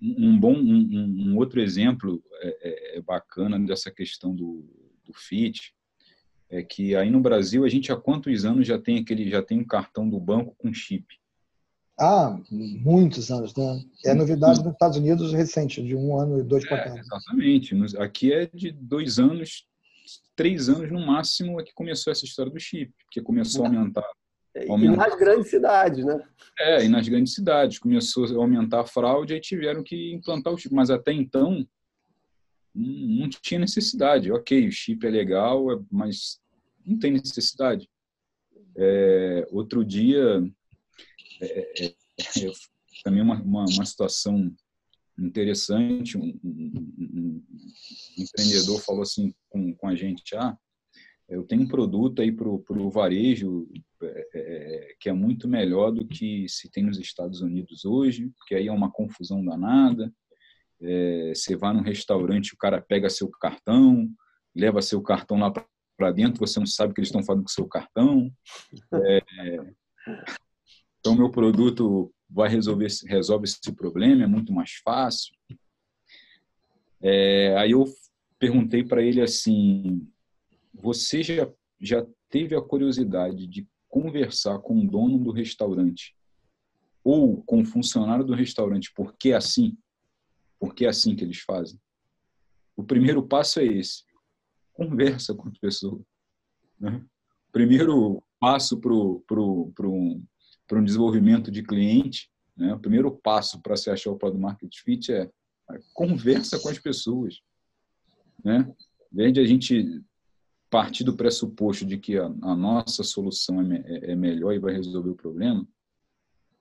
Um 0.00 0.38
bom, 0.38 0.54
um, 0.54 1.32
um 1.32 1.36
outro 1.36 1.60
exemplo 1.60 2.22
é, 2.40 2.48
é, 2.48 2.98
é, 2.98 3.00
bacana 3.02 3.58
dessa 3.58 3.90
questão 3.90 4.34
do, 4.34 4.64
do 5.04 5.12
fit 5.12 5.74
é 6.48 6.62
que 6.62 6.94
aí 6.94 7.10
no 7.10 7.20
Brasil 7.20 7.64
a 7.64 7.68
gente 7.68 7.92
há 7.92 7.96
quantos 7.96 8.44
anos 8.44 8.66
já 8.66 8.78
tem 8.78 8.98
aquele 8.98 9.28
já 9.28 9.42
tem 9.42 9.58
um 9.58 9.66
cartão 9.66 10.08
do 10.08 10.18
banco 10.18 10.54
com 10.56 10.72
chip? 10.72 11.04
Ah, 12.00 12.38
muitos 12.48 13.30
anos, 13.30 13.54
né? 13.56 13.82
É 14.04 14.14
novidade 14.14 14.62
nos 14.62 14.72
Estados 14.72 14.96
Unidos 14.96 15.32
recente, 15.32 15.82
de 15.82 15.96
um 15.96 16.16
ano 16.16 16.38
e 16.38 16.44
dois 16.44 16.66
para 16.66 16.84
cá. 16.84 16.96
Exatamente. 16.96 17.74
Aqui 17.98 18.32
é 18.32 18.46
de 18.46 18.70
dois 18.70 19.18
anos, 19.18 19.66
três 20.36 20.68
anos 20.68 20.90
no 20.90 21.04
máximo 21.04 21.60
é 21.60 21.64
que 21.64 21.72
começou 21.74 22.10
essa 22.10 22.24
história 22.24 22.52
do 22.52 22.60
chip, 22.60 22.92
que 23.10 23.20
começou 23.20 23.64
a 23.64 23.68
aumentar 23.68 24.08
e 24.66 24.88
nas 24.88 25.14
grandes 25.16 25.50
cidades, 25.50 26.04
né? 26.04 26.20
É, 26.58 26.84
e 26.84 26.88
nas 26.88 27.06
grandes 27.08 27.34
cidades. 27.34 27.78
Começou 27.78 28.24
a 28.24 28.42
aumentar 28.42 28.80
a 28.80 28.86
fraude 28.86 29.34
e 29.34 29.40
tiveram 29.40 29.82
que 29.82 30.12
implantar 30.12 30.52
o 30.52 30.58
chip. 30.58 30.74
Mas 30.74 30.90
até 30.90 31.12
então, 31.12 31.66
não 32.74 33.28
tinha 33.28 33.60
necessidade. 33.60 34.32
Ok, 34.32 34.66
o 34.66 34.72
chip 34.72 35.06
é 35.06 35.10
legal, 35.10 35.84
mas 35.90 36.40
não 36.84 36.98
tem 36.98 37.12
necessidade. 37.12 37.88
É, 38.76 39.46
outro 39.50 39.84
dia, 39.84 40.42
é, 41.40 41.84
é, 41.84 41.86
é 41.86 42.52
também 43.04 43.22
uma, 43.22 43.40
uma, 43.40 43.64
uma, 43.64 43.84
situação 43.84 44.52
interessante, 45.18 46.16
um, 46.16 46.38
um, 46.44 46.72
um, 46.98 47.42
empreendedor 48.18 48.80
falou 48.80 49.02
assim 49.02 49.34
com, 49.48 49.74
com 49.74 49.88
a 49.88 49.94
gente, 49.94 50.36
ah, 50.36 50.56
eu 51.28 51.44
tenho 51.44 51.62
um 51.62 51.68
produto 51.68 52.22
aí 52.22 52.32
para 52.32 52.48
o 52.48 52.90
varejo 52.90 53.68
é, 54.02 54.28
é, 54.34 54.94
que 54.98 55.10
é 55.10 55.12
muito 55.12 55.46
melhor 55.46 55.90
do 55.90 56.06
que 56.06 56.48
se 56.48 56.70
tem 56.70 56.84
nos 56.84 56.98
Estados 56.98 57.42
Unidos 57.42 57.84
hoje, 57.84 58.30
porque 58.38 58.54
aí 58.54 58.68
é 58.68 58.72
uma 58.72 58.90
confusão 58.90 59.44
danada. 59.44 60.10
É, 60.80 61.32
você 61.34 61.54
vai 61.54 61.74
num 61.74 61.82
restaurante, 61.82 62.54
o 62.54 62.56
cara 62.56 62.80
pega 62.80 63.10
seu 63.10 63.28
cartão, 63.28 64.08
leva 64.56 64.80
seu 64.80 65.02
cartão 65.02 65.38
lá 65.38 65.52
para 65.98 66.12
dentro, 66.12 66.38
você 66.38 66.58
não 66.58 66.66
sabe 66.66 66.92
o 66.92 66.94
que 66.94 67.00
eles 67.00 67.08
estão 67.08 67.22
fazendo 67.22 67.42
com 67.42 67.50
seu 67.50 67.66
cartão. 67.66 68.32
É, 68.94 69.20
então, 70.98 71.14
meu 71.14 71.30
produto 71.30 72.10
vai 72.28 72.48
resolver 72.48 72.88
resolve 73.06 73.44
esse 73.44 73.72
problema, 73.72 74.24
é 74.24 74.26
muito 74.26 74.52
mais 74.52 74.72
fácil. 74.84 75.34
É, 77.00 77.56
aí 77.56 77.70
eu 77.70 77.84
perguntei 78.38 78.84
para 78.84 79.02
ele 79.02 79.20
assim, 79.20 80.06
você 80.74 81.22
já, 81.22 81.50
já 81.80 82.06
teve 82.28 82.54
a 82.54 82.62
curiosidade 82.62 83.46
de 83.46 83.66
conversar 83.88 84.58
com 84.58 84.78
o 84.78 84.86
dono 84.86 85.18
do 85.18 85.32
restaurante 85.32 86.14
ou 87.02 87.42
com 87.42 87.62
o 87.62 87.64
funcionário 87.64 88.24
do 88.24 88.34
restaurante 88.34 88.92
porque 88.94 89.30
é 89.30 89.36
assim? 89.36 89.76
Porque 90.58 90.84
é 90.84 90.88
assim 90.88 91.16
que 91.16 91.24
eles 91.24 91.38
fazem? 91.38 91.80
O 92.76 92.84
primeiro 92.84 93.26
passo 93.26 93.60
é 93.60 93.64
esse. 93.64 94.04
Conversa 94.72 95.34
com 95.34 95.48
a 95.48 95.52
pessoa. 95.60 96.00
Né? 96.78 97.04
Primeiro 97.50 98.22
passo 98.38 98.78
para 98.78 98.90
pro, 99.26 99.72
pro, 99.74 99.92
um 99.92 100.24
desenvolvimento 100.84 101.50
de 101.50 101.62
cliente, 101.62 102.30
né? 102.56 102.74
o 102.74 102.78
primeiro 102.78 103.10
passo 103.10 103.60
para 103.60 103.76
se 103.76 103.90
achar 103.90 104.10
o 104.10 104.16
Product 104.16 104.42
Market 104.42 104.74
Fit 104.82 105.12
é 105.12 105.30
conversa 105.92 106.58
com 106.58 106.68
as 106.68 106.78
pessoas. 106.78 107.40
Né? 108.44 108.70
Desde 109.10 109.40
a 109.40 109.44
gente 109.44 110.02
partir 110.70 111.04
do 111.04 111.16
pressuposto 111.16 111.84
de 111.84 111.98
que 111.98 112.18
a, 112.18 112.26
a 112.26 112.54
nossa 112.54 113.02
solução 113.02 113.60
é, 113.72 113.76
é, 113.86 114.12
é, 114.12 114.16
melhor 114.16 114.52
e 114.52 114.58
vai 114.58 114.74
resolver 114.74 115.10
o 115.10 115.16
problema, 115.16 115.66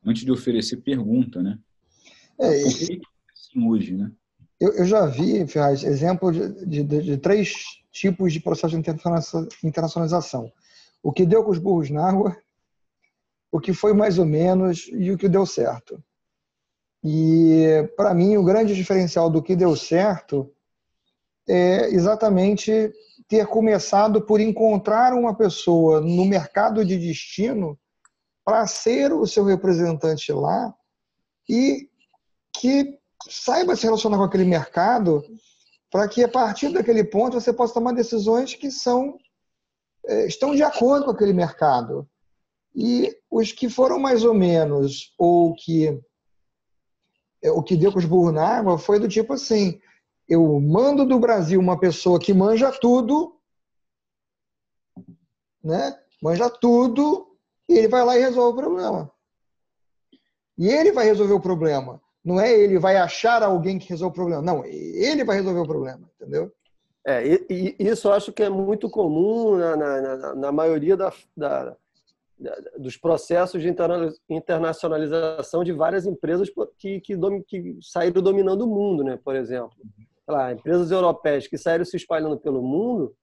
antes 0.06 0.24
de 0.24 0.32
oferecer 0.32 0.78
pergunta, 0.78 1.41
né? 1.41 1.60
É, 2.39 2.63
Por 2.63 2.78
que, 2.78 2.93
é 2.93 3.00
assim 3.34 3.67
hoje, 3.67 3.96
né? 3.96 4.12
Eu, 4.60 4.74
eu 4.74 4.86
já 4.86 5.06
vi, 5.06 5.46
Ferraz, 5.46 5.84
exemplo 5.84 6.32
de, 6.32 6.84
de, 6.84 7.02
de, 7.02 7.17
três 7.17 7.54
tipos 7.91 8.34
de 8.34 8.39
processo 8.39 8.80
de 8.80 9.67
internacionalização. 9.67 10.52
O 11.04 11.12
que 11.12 11.26
deu 11.26 11.43
com 11.43 11.52
os 11.52 11.60
burros 11.60 11.89
na 11.89 12.08
água, 12.08 12.36
o 13.51 13.60
que 13.60 13.73
foi 13.73 13.93
mais 13.93 14.19
ou 14.19 14.25
menos 14.25 14.89
e 14.91 15.12
o 15.12 15.17
que 15.17 15.29
deu 15.29 15.45
certo. 15.45 16.03
E, 17.03 17.89
para 17.95 18.13
mim, 18.13 18.38
o 18.38 18.43
grande 18.43 18.75
diferencial 18.75 19.29
do 19.29 19.41
que 19.41 19.55
deu 19.55 19.75
certo 19.75 20.51
é 21.47 21.89
exatamente 21.89 22.91
ter 23.27 23.45
começado 23.47 24.21
por 24.21 24.39
encontrar 24.39 25.13
uma 25.13 25.36
pessoa 25.36 26.01
no 26.01 26.25
mercado 26.25 26.83
de 26.83 26.97
destino 26.97 27.77
para 28.43 28.65
ser 28.67 29.12
o 29.12 29.25
seu 29.25 29.43
representante 29.43 30.31
lá 30.31 30.73
e 31.49 31.89
que 32.53 32.97
saiba 33.29 33.75
se 33.75 33.83
relacionar 33.83 34.17
com 34.17 34.23
aquele 34.23 34.45
mercado 34.45 35.23
para 35.91 36.07
que 36.07 36.23
a 36.23 36.29
partir 36.29 36.69
daquele 36.69 37.03
ponto 37.03 37.39
você 37.39 37.51
possa 37.51 37.73
tomar 37.73 37.93
decisões 37.93 38.53
que 38.53 38.71
são 38.71 39.17
é, 40.05 40.25
estão 40.25 40.55
de 40.55 40.63
acordo 40.63 41.05
com 41.05 41.12
aquele 41.12 41.33
mercado 41.33 42.07
e 42.78 43.18
os 43.30 43.52
que 43.52 43.70
foram 43.70 44.00
mais 44.00 44.24
ou 44.24 44.34
menos 44.34 45.13
ou 45.18 45.56
que 45.56 46.00
é, 47.44 47.52
o 47.52 47.63
que 47.63 47.76
deu 47.76 47.92
com 47.92 48.00
os 48.00 48.06
burros 48.06 48.34
na 48.34 48.48
água 48.48 48.78
foi 48.78 49.00
do 49.00 49.08
tipo 49.08 49.34
assim 49.34 49.82
eu 50.28 50.60
mando 50.60 51.06
do 51.06 51.20
Brasil 51.20 51.60
uma 51.60 51.80
pessoa 51.80 52.20
que 52.20 52.34
manja 52.34 52.72
tudo, 52.72 53.36
né? 55.63 55.98
Manja 56.22 56.50
tudo, 56.50 57.38
e 57.70 57.78
ele 57.78 57.88
vai 57.88 58.04
lá 58.04 58.18
e 58.18 58.22
resolve 58.22 58.60
o 58.60 58.62
problema. 58.62 59.12
E 60.58 60.68
ele 60.68 60.92
vai 60.92 61.06
resolver 61.06 61.34
o 61.34 61.40
problema. 61.40 62.02
Não 62.26 62.42
é 62.42 62.52
ele 62.52 62.78
vai 62.78 62.98
achar 62.98 63.42
alguém 63.42 63.80
que 63.80 63.88
resolve 63.88 64.12
o 64.12 64.16
problema. 64.16 64.42
Não, 64.42 64.66
ele 64.66 65.24
vai 65.24 65.38
resolver 65.38 65.60
o 65.62 65.68
problema, 65.68 66.10
entendeu? 66.16 66.52
É, 67.06 67.26
e, 67.26 67.76
e 67.80 67.88
isso 67.88 68.10
eu 68.10 68.13
acho 68.13 68.34
que 68.34 68.44
é 68.44 68.50
muito 68.50 68.90
comum 68.90 69.56
na, 69.56 69.78
na, 69.78 70.02
na, 70.02 70.36
na 70.36 70.52
maioria 70.52 70.98
da, 70.98 71.13
da, 71.38 71.63
da, 71.63 71.78
dos 72.78 72.97
processos 72.97 73.62
de 73.62 73.73
internacionalização 74.30 75.63
de 75.63 75.73
várias 75.73 76.06
empresas 76.06 76.50
que, 76.78 77.00
que, 77.02 77.17
que 77.47 77.78
saíram 77.82 78.21
dominando 78.21 78.62
o 78.62 78.67
mundo, 78.67 79.04
né? 79.04 79.17
por 79.23 79.36
exemplo 79.36 79.76
lá, 80.32 80.52
empresas 80.52 80.91
europeias 80.91 81.47
que 81.47 81.58
saíram 81.58 81.86
se 81.86 81.95
espalhando 81.95 82.38
pelo 82.38 82.62
mundo, 82.62 83.15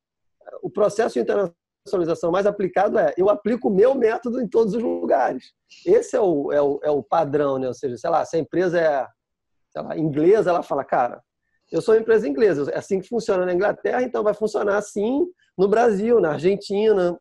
o 0.62 0.70
processo 0.70 1.14
de 1.14 1.20
internacionalização 1.20 2.30
mais 2.30 2.46
aplicado 2.46 2.98
é 2.98 3.12
eu 3.16 3.28
aplico 3.28 3.68
o 3.68 3.74
meu 3.74 3.94
método 3.94 4.40
em 4.40 4.48
todos 4.48 4.74
os 4.74 4.82
lugares. 4.82 5.52
Esse 5.86 6.16
é 6.16 6.20
o, 6.20 6.52
é 6.52 6.60
o, 6.60 6.80
é 6.82 6.90
o 6.90 7.02
padrão, 7.02 7.58
né? 7.58 7.68
Ou 7.68 7.74
seja, 7.74 7.96
sei 7.96 8.10
lá, 8.10 8.24
se 8.24 8.36
a 8.36 8.40
empresa 8.40 8.80
é 8.80 9.06
lá, 9.76 9.96
inglesa, 9.96 10.50
ela 10.50 10.62
fala, 10.62 10.84
cara, 10.84 11.22
eu 11.70 11.82
sou 11.82 11.94
uma 11.94 12.00
empresa 12.00 12.28
inglesa, 12.28 12.70
é 12.70 12.78
assim 12.78 13.00
que 13.00 13.08
funciona 13.08 13.44
na 13.44 13.52
Inglaterra, 13.52 14.02
então 14.02 14.22
vai 14.22 14.34
funcionar 14.34 14.76
assim 14.76 15.26
no 15.58 15.68
Brasil, 15.68 16.20
na 16.20 16.32
Argentina, 16.32 17.18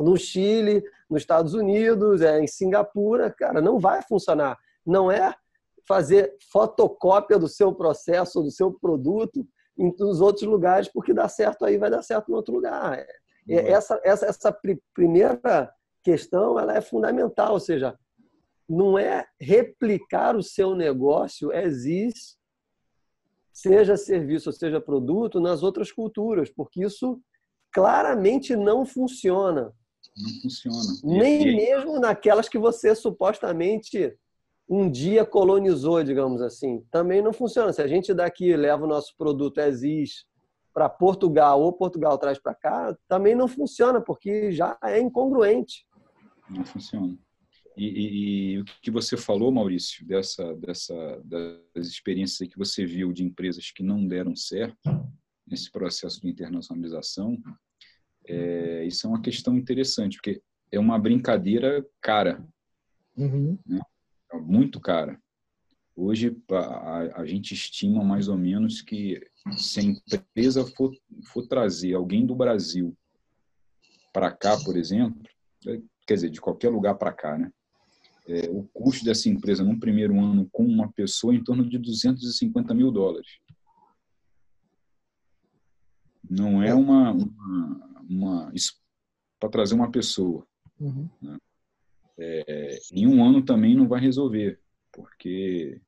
no 0.00 0.16
Chile, 0.16 0.82
nos 1.08 1.22
Estados 1.22 1.54
Unidos, 1.54 2.22
é, 2.22 2.40
em 2.40 2.46
Singapura, 2.46 3.30
cara, 3.30 3.60
não 3.60 3.78
vai 3.78 4.02
funcionar. 4.02 4.58
Não 4.84 5.10
é 5.10 5.34
fazer 5.86 6.36
fotocópia 6.52 7.38
do 7.38 7.48
seu 7.48 7.74
processo, 7.74 8.42
do 8.42 8.50
seu 8.50 8.72
produto 8.72 9.46
em 9.78 9.94
os 10.00 10.20
outros 10.20 10.44
lugares, 10.44 10.88
porque 10.88 11.14
dá 11.14 11.28
certo 11.28 11.64
aí, 11.64 11.78
vai 11.78 11.90
dar 11.90 12.02
certo 12.02 12.30
em 12.30 12.34
outro 12.34 12.54
lugar. 12.54 12.98
É, 12.98 13.06
é, 13.48 13.70
essa, 13.70 14.00
essa, 14.04 14.26
essa 14.26 14.58
primeira 14.94 15.72
questão 16.02 16.58
ela 16.58 16.76
é 16.76 16.80
fundamental, 16.80 17.52
ou 17.52 17.60
seja, 17.60 17.98
não 18.68 18.98
é 18.98 19.26
replicar 19.40 20.36
o 20.36 20.42
seu 20.42 20.74
negócio 20.74 21.52
existe 21.52 22.40
seja 23.52 23.96
serviço 23.96 24.48
ou 24.48 24.52
seja 24.52 24.80
produto, 24.80 25.38
nas 25.38 25.62
outras 25.62 25.92
culturas, 25.92 26.48
porque 26.50 26.84
isso 26.84 27.20
claramente 27.70 28.56
não 28.56 28.86
funciona. 28.86 29.72
Não 30.16 30.30
funciona. 30.42 30.78
Nem 31.02 31.56
mesmo 31.56 31.98
naquelas 31.98 32.48
que 32.48 32.58
você 32.58 32.94
supostamente 32.94 34.16
um 34.68 34.88
dia 34.88 35.24
colonizou, 35.24 36.02
digamos 36.04 36.40
assim. 36.40 36.80
Também 36.90 37.20
não 37.20 37.32
funciona. 37.32 37.72
Se 37.72 37.82
a 37.82 37.88
gente 37.88 38.14
daqui 38.14 38.56
leva 38.56 38.84
o 38.84 38.88
nosso 38.88 39.16
produto 39.16 39.58
exis 39.58 40.24
para 40.72 40.88
Portugal 40.88 41.60
ou 41.60 41.72
Portugal 41.72 42.16
traz 42.16 42.38
para 42.38 42.54
cá, 42.54 42.96
também 43.08 43.34
não 43.34 43.48
funciona, 43.48 44.00
porque 44.00 44.52
já 44.52 44.78
é 44.84 45.00
incongruente. 45.00 45.84
Não 46.48 46.64
funciona. 46.64 47.18
E, 47.76 47.86
e, 47.86 48.54
e, 48.54 48.60
o 48.60 48.64
que 48.82 48.90
você 48.90 49.16
falou, 49.16 49.50
Maurício, 49.50 50.06
dessa, 50.06 50.54
dessa, 50.56 51.22
das 51.24 51.86
experiências 51.88 52.48
que 52.48 52.58
você 52.58 52.84
viu 52.84 53.12
de 53.12 53.24
empresas 53.24 53.70
que 53.70 53.82
não 53.82 54.06
deram 54.06 54.36
certo 54.36 54.78
nesse 55.46 55.70
processo 55.70 56.20
de 56.20 56.28
internacionalização, 56.28 57.36
é, 58.26 58.84
isso 58.84 59.06
é 59.06 59.10
uma 59.10 59.22
questão 59.22 59.56
interessante, 59.56 60.16
porque 60.16 60.42
é 60.70 60.78
uma 60.78 60.98
brincadeira 60.98 61.84
cara, 62.00 62.46
uhum. 63.16 63.58
né? 63.66 63.80
É 64.32 64.38
muito 64.38 64.80
cara. 64.80 65.20
Hoje, 65.96 66.36
a, 66.50 67.20
a, 67.20 67.26
gente 67.26 67.52
estima 67.52 68.02
mais 68.04 68.28
ou 68.28 68.38
menos 68.38 68.80
que 68.80 69.20
se 69.56 69.80
a 69.80 69.82
empresa 69.82 70.64
for, 70.64 70.92
for 71.32 71.46
trazer 71.46 71.94
alguém 71.94 72.24
do 72.24 72.34
Brasil 72.34 72.96
para 74.12 74.30
cá, 74.30 74.56
por 74.64 74.76
exemplo, 74.76 75.20
é, 75.66 75.80
quer 76.06 76.14
dizer, 76.14 76.30
de 76.30 76.40
qualquer 76.40 76.70
lugar 76.70 76.94
para 76.94 77.12
cá, 77.12 77.36
né? 77.36 77.52
É, 78.28 78.48
o 78.48 78.62
custo 78.72 79.04
dessa 79.04 79.28
empresa 79.28 79.64
num 79.64 79.78
primeiro 79.78 80.18
ano 80.20 80.48
com 80.52 80.64
uma 80.64 80.90
pessoa 80.92 81.34
é 81.34 81.36
em 81.36 81.42
torno 81.42 81.68
de 81.68 81.78
250 81.78 82.72
mil 82.74 82.92
dólares. 82.92 83.38
Não 86.28 86.62
é 86.62 86.72
uma, 86.72 87.10
uma, 87.10 87.89
uma 88.10 88.52
para 89.38 89.48
trazer 89.48 89.74
uma 89.74 89.90
pessoa. 89.90 90.46
Uhum. 90.78 91.08
Né? 91.22 91.38
É, 92.18 92.78
em 92.92 93.06
um 93.06 93.24
ano 93.24 93.42
também 93.42 93.74
não 93.74 93.88
vai 93.88 94.00
resolver, 94.00 94.60
porque 94.92 95.80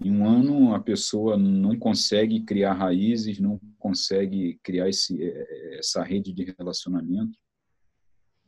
em 0.00 0.10
um 0.10 0.26
ano 0.26 0.74
a 0.74 0.80
pessoa 0.80 1.36
não 1.36 1.78
consegue 1.78 2.40
criar 2.40 2.72
raízes, 2.72 3.38
não 3.38 3.60
consegue 3.78 4.58
criar 4.62 4.88
esse, 4.88 5.22
é, 5.22 5.78
essa 5.78 6.02
rede 6.02 6.32
de 6.32 6.52
relacionamento. 6.58 7.38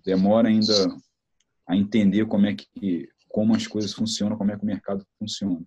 Demora 0.05 0.49
ainda 0.49 0.73
a 1.67 1.77
entender 1.77 2.27
como 2.27 2.47
é 2.47 2.55
que 2.55 3.09
como 3.29 3.55
as 3.55 3.67
coisas 3.67 3.93
funcionam, 3.93 4.37
como 4.39 4.51
é 4.51 4.57
que 4.57 4.63
o 4.63 4.67
mercado 4.67 5.05
funciona. 5.19 5.61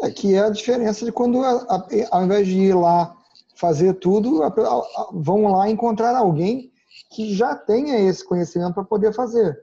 É 0.00 0.10
que 0.10 0.34
é 0.34 0.40
a 0.40 0.50
diferença 0.50 1.04
de 1.04 1.10
quando, 1.10 1.42
ao 1.42 2.24
invés 2.24 2.46
de 2.46 2.56
ir 2.56 2.74
lá 2.74 3.16
fazer 3.56 3.94
tudo, 3.94 4.42
vão 5.12 5.48
lá 5.48 5.68
encontrar 5.68 6.14
alguém 6.14 6.70
que 7.10 7.34
já 7.34 7.54
tenha 7.54 7.98
esse 8.08 8.24
conhecimento 8.24 8.74
para 8.74 8.84
poder 8.84 9.12
fazer. 9.12 9.58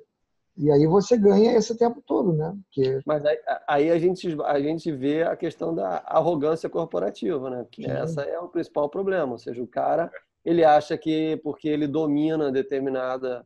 E 0.55 0.71
aí 0.71 0.85
você 0.85 1.17
ganha 1.17 1.53
esse 1.57 1.75
tempo 1.75 2.01
todo, 2.05 2.31
né? 2.33 2.55
Porque... 2.65 2.99
Mas 3.05 3.25
aí, 3.25 3.39
aí, 3.67 3.91
a, 3.91 3.97
gente, 3.97 4.37
a 4.43 4.59
gente 4.59 4.91
vê 4.91 5.23
a 5.23 5.35
questão 5.35 5.73
da 5.73 6.03
arrogância 6.05 6.69
corporativa, 6.69 7.49
né? 7.49 7.65
Que 7.71 7.89
essa 7.89 8.21
é 8.21 8.39
o 8.39 8.47
principal 8.47 8.87
problema. 8.87 9.31
Ou 9.31 9.39
seja, 9.39 9.61
o 9.63 9.67
cara 9.67 10.11
ele 10.45 10.63
acha 10.63 10.97
que 10.97 11.39
porque 11.43 11.67
ele 11.67 11.87
domina 11.87 12.51
determinada, 12.51 13.45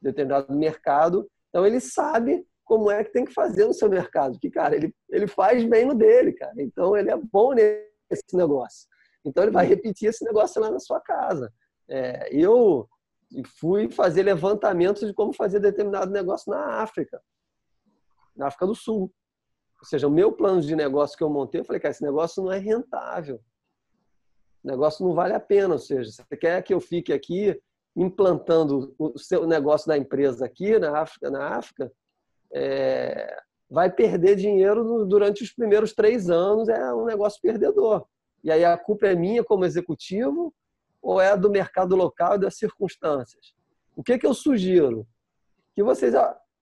determinado 0.00 0.54
mercado, 0.54 1.28
então 1.48 1.66
ele 1.66 1.80
sabe 1.80 2.46
como 2.64 2.90
é 2.90 3.02
que 3.02 3.12
tem 3.12 3.24
que 3.24 3.32
fazer 3.32 3.66
no 3.66 3.74
seu 3.74 3.88
mercado. 3.88 4.38
Que, 4.38 4.50
cara, 4.50 4.74
ele, 4.74 4.94
ele 5.10 5.26
faz 5.26 5.64
bem 5.64 5.84
no 5.84 5.94
dele, 5.94 6.32
cara. 6.32 6.54
Então 6.58 6.96
ele 6.96 7.10
é 7.10 7.16
bom 7.16 7.52
nesse 7.52 8.34
negócio. 8.34 8.88
Então 9.24 9.42
ele 9.42 9.52
vai 9.52 9.66
repetir 9.66 10.08
esse 10.08 10.24
negócio 10.24 10.60
lá 10.60 10.70
na 10.70 10.78
sua 10.78 11.00
casa. 11.00 11.52
É, 11.88 12.28
eu 12.30 12.88
e 13.34 13.44
fui 13.44 13.90
fazer 13.90 14.22
levantamentos 14.22 15.06
de 15.06 15.12
como 15.12 15.32
fazer 15.32 15.60
determinado 15.60 16.10
negócio 16.10 16.50
na 16.50 16.82
África, 16.82 17.20
na 18.36 18.46
África 18.46 18.66
do 18.66 18.74
Sul. 18.74 19.12
Ou 19.80 19.86
seja, 19.86 20.08
o 20.08 20.10
meu 20.10 20.32
plano 20.32 20.60
de 20.60 20.74
negócio 20.74 21.16
que 21.16 21.24
eu 21.24 21.28
montei, 21.28 21.60
eu 21.60 21.64
falei, 21.64 21.80
cara, 21.80 21.92
esse 21.92 22.02
negócio 22.02 22.42
não 22.42 22.52
é 22.52 22.58
rentável. 22.58 23.40
O 24.62 24.68
negócio 24.68 25.04
não 25.06 25.14
vale 25.14 25.34
a 25.34 25.40
pena. 25.40 25.74
Ou 25.74 25.78
seja, 25.78 26.10
você 26.10 26.36
quer 26.36 26.62
que 26.62 26.72
eu 26.72 26.80
fique 26.80 27.12
aqui 27.12 27.60
implantando 27.94 28.94
o 28.98 29.18
seu 29.18 29.46
negócio 29.46 29.86
da 29.86 29.96
empresa 29.98 30.46
aqui 30.46 30.78
na 30.78 30.98
África, 30.98 31.30
na 31.30 31.48
África 31.56 31.92
é, 32.52 33.36
vai 33.70 33.90
perder 33.90 34.36
dinheiro 34.36 35.04
durante 35.04 35.42
os 35.42 35.52
primeiros 35.52 35.92
três 35.92 36.30
anos, 36.30 36.68
é 36.68 36.94
um 36.94 37.04
negócio 37.04 37.40
perdedor. 37.40 38.06
E 38.42 38.50
aí 38.50 38.64
a 38.64 38.76
culpa 38.76 39.06
é 39.06 39.14
minha 39.14 39.44
como 39.44 39.64
executivo 39.64 40.54
ou 41.04 41.20
é 41.20 41.36
do 41.36 41.50
mercado 41.50 41.94
local 41.94 42.36
e 42.36 42.40
das 42.40 42.56
circunstâncias? 42.56 43.54
O 43.94 44.02
que, 44.02 44.18
que 44.18 44.26
eu 44.26 44.32
sugiro? 44.32 45.06
Que 45.74 45.82
vocês, 45.82 46.14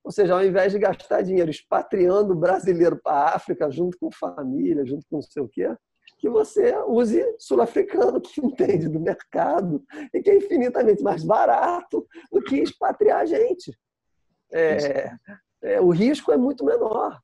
ou 0.03 0.11
seja, 0.11 0.35
ao 0.35 0.45
invés 0.45 0.73
de 0.73 0.81
gastar 0.81 1.23
dinheiro 1.23 1.51
expatriando 1.51 2.33
o 2.33 2.37
brasileiro 2.37 3.01
para 3.01 3.15
a 3.15 3.37
África, 3.37 3.71
junto 3.71 3.97
com 3.99 4.11
família, 4.11 4.85
junto 4.85 5.07
com 5.09 5.17
não 5.17 5.23
sei 5.23 5.43
o 5.43 5.49
quê, 5.49 5.75
que 6.19 6.29
você 6.29 6.77
use 6.87 7.25
sul-africano 7.39 8.21
que 8.21 8.41
entende 8.45 8.89
do 8.89 8.99
mercado 8.99 9.83
e 10.13 10.21
que 10.21 10.31
é 10.31 10.37
infinitamente 10.37 11.03
mais 11.03 11.23
barato 11.23 12.07
do 12.31 12.43
que 12.43 12.57
expatriar 12.57 13.27
gente. 13.27 13.77
É, 14.53 15.13
é, 15.63 15.81
o 15.81 15.91
risco 15.91 16.33
é 16.33 16.37
muito 16.37 16.65
menor. 16.65 17.19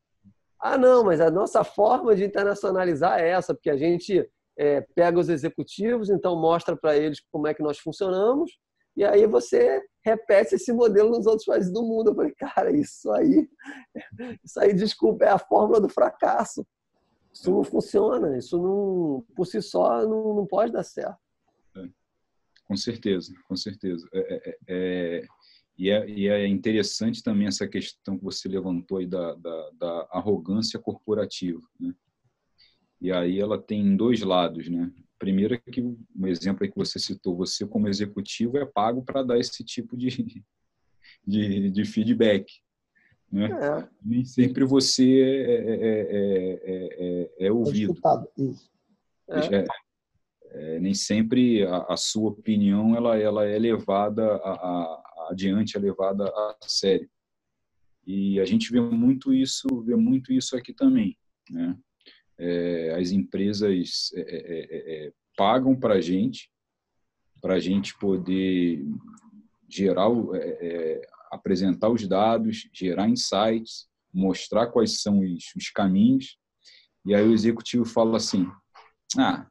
Ah, 0.60 0.78
não, 0.78 1.04
mas 1.04 1.20
a 1.20 1.30
nossa 1.30 1.64
forma 1.64 2.14
de 2.14 2.24
internacionalizar 2.24 3.20
é 3.20 3.28
essa, 3.28 3.54
porque 3.54 3.70
a 3.70 3.76
gente 3.76 4.28
é, 4.58 4.80
pega 4.94 5.18
os 5.18 5.28
executivos, 5.28 6.10
então 6.10 6.38
mostra 6.38 6.76
para 6.76 6.96
eles 6.96 7.20
como 7.30 7.46
é 7.46 7.54
que 7.54 7.62
nós 7.62 7.78
funcionamos, 7.78 8.58
e 8.96 9.04
aí 9.04 9.24
você 9.28 9.80
repete 10.04 10.56
esse 10.56 10.72
modelo 10.72 11.10
nos 11.10 11.24
outros 11.24 11.44
países 11.44 11.72
do 11.72 11.84
mundo. 11.84 12.10
Eu 12.10 12.14
falei, 12.16 12.34
cara, 12.36 12.76
isso 12.76 13.08
aí, 13.12 13.48
isso 14.44 14.58
aí, 14.58 14.74
desculpa, 14.74 15.24
é 15.24 15.28
a 15.28 15.38
fórmula 15.38 15.80
do 15.80 15.88
fracasso. 15.88 16.66
Isso 17.32 17.52
não 17.52 17.62
funciona, 17.62 18.36
isso 18.36 18.58
não, 18.60 19.24
por 19.36 19.46
si 19.46 19.62
só 19.62 20.04
não, 20.04 20.34
não 20.34 20.46
pode 20.46 20.72
dar 20.72 20.82
certo. 20.82 21.16
É, 21.76 21.88
com 22.66 22.76
certeza, 22.76 23.32
com 23.46 23.54
certeza. 23.54 24.04
É, 24.12 24.34
é, 24.34 24.58
é, 24.66 25.26
e, 25.78 25.90
é, 25.90 26.10
e, 26.10 26.28
é, 26.28 26.48
interessante 26.48 27.22
também 27.22 27.46
essa 27.46 27.68
questão 27.68 28.18
que 28.18 28.24
você 28.24 28.48
levantou 28.48 28.98
aí 28.98 29.06
da, 29.06 29.34
da, 29.34 29.70
da 29.74 30.08
arrogância 30.10 30.80
corporativa, 30.80 31.62
né? 31.78 31.94
E 33.00 33.12
aí 33.12 33.38
ela 33.38 33.60
tem 33.60 33.96
dois 33.96 34.20
lados, 34.22 34.68
né? 34.68 34.92
Primeiro 35.18 35.54
é 35.54 35.58
que 35.58 35.82
um 35.82 36.26
exemplo 36.26 36.62
aí 36.62 36.70
que 36.70 36.76
você 36.76 36.98
citou, 36.98 37.36
você 37.36 37.66
como 37.66 37.88
executivo 37.88 38.56
é 38.56 38.64
pago 38.64 39.02
para 39.02 39.22
dar 39.22 39.38
esse 39.38 39.64
tipo 39.64 39.96
de, 39.96 40.08
de, 41.26 41.70
de 41.70 41.84
feedback. 41.84 42.46
Né? 43.30 43.46
É. 43.46 43.88
Nem 44.02 44.24
sempre 44.24 44.64
você 44.64 45.20
é, 45.20 45.54
é, 45.70 47.30
é, 47.38 47.46
é 47.46 47.52
ouvido. 47.52 47.94
Nem 50.80 50.94
sempre 50.94 51.64
a, 51.64 51.84
a, 51.90 51.96
sua 51.96 52.30
opinião 52.30 52.96
ela, 52.96 53.18
ela 53.18 53.44
é 53.44 53.58
levada 53.58 54.36
a, 54.36 54.50
a, 54.50 55.28
adiante, 55.30 55.76
é 55.76 55.80
levada 55.80 56.24
a 56.24 56.56
sério. 56.62 57.08
E 58.06 58.40
a 58.40 58.44
gente 58.46 58.72
vê 58.72 58.80
muito 58.80 59.34
isso, 59.34 59.82
vê 59.82 59.94
muito 59.94 60.32
isso 60.32 60.56
aqui 60.56 60.72
também, 60.72 61.18
né? 61.50 61.76
É, 62.38 62.94
as 62.98 63.10
empresas 63.10 64.10
é, 64.14 64.20
é, 64.20 64.26
é, 64.26 65.06
é 65.06 65.12
pagam 65.36 65.74
para 65.74 65.94
a 65.94 66.00
gente, 66.00 66.50
para 67.40 67.54
a 67.54 67.60
gente 67.60 67.96
poder 67.98 68.84
gerar, 69.68 70.08
apresentar 71.30 71.88
os 71.90 72.06
dados, 72.06 72.68
gerar 72.72 73.08
insights, 73.08 73.88
mostrar 74.12 74.66
quais 74.68 75.00
são 75.00 75.20
os, 75.20 75.54
os 75.54 75.70
caminhos, 75.70 76.38
e 77.04 77.14
aí 77.14 77.26
o 77.26 77.32
executivo 77.32 77.84
fala 77.84 78.16
assim, 78.16 78.46
ah, 79.16 79.46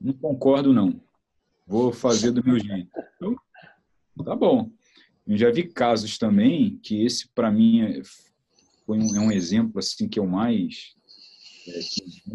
não 0.00 0.14
concordo 0.14 0.72
não, 0.72 1.00
vou 1.66 1.92
fazer 1.92 2.32
do 2.32 2.44
meu 2.44 2.58
jeito. 2.58 2.90
Então, 3.16 3.36
tá 4.24 4.34
bom. 4.34 4.70
Eu 5.26 5.36
já 5.36 5.50
vi 5.50 5.68
casos 5.68 6.18
também 6.18 6.78
que 6.78 7.04
esse 7.04 7.28
para 7.28 7.50
mim 7.50 8.02
foi 8.84 8.98
um, 8.98 9.16
é 9.16 9.20
um 9.20 9.30
exemplo 9.30 9.78
assim 9.78 10.08
que 10.08 10.18
eu 10.18 10.26
mais 10.26 10.94
é, 11.68 11.80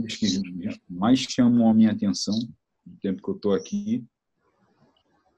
que 0.07 0.81
mais 0.89 1.19
chamam 1.19 1.69
a 1.69 1.73
minha 1.73 1.91
atenção 1.91 2.37
no 2.85 2.97
tempo 2.97 3.21
que 3.21 3.29
eu 3.29 3.35
estou 3.35 3.53
aqui. 3.53 4.03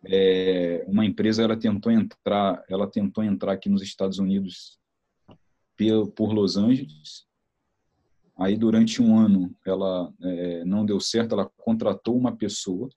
É, 0.06 0.86
uma 0.88 1.06
empresa 1.06 1.44
ela 1.44 1.58
tentou 1.58 1.92
entrar, 1.92 2.64
ela 2.70 2.90
tentou 2.90 3.24
entrar 3.24 3.54
aqui 3.54 3.68
nos 3.68 3.82
Estados 3.82 4.20
Unidos 4.20 4.80
por 6.16 6.34
Los 6.34 6.58
Angeles. 6.58 7.26
Aí 8.38 8.58
durante 8.58 9.02
um 9.02 9.18
ano 9.18 9.54
ela 9.66 10.14
é, 10.22 10.64
não 10.66 10.86
deu 10.86 11.00
certo, 11.00 11.34
ela 11.34 11.50
contratou 11.58 12.18
uma 12.18 12.36
pessoa 12.36 12.90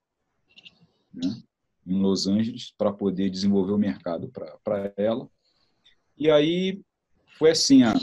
né, 1.12 1.42
em 1.86 2.00
Los 2.00 2.26
Angeles 2.26 2.72
para 2.76 2.92
poder 2.92 3.30
desenvolver 3.30 3.72
o 3.72 3.78
mercado 3.78 4.30
para 4.62 4.92
ela. 4.96 5.28
E 6.16 6.30
aí 6.30 6.80
foi 7.38 7.50
assim, 7.50 7.82
a, 7.82 7.94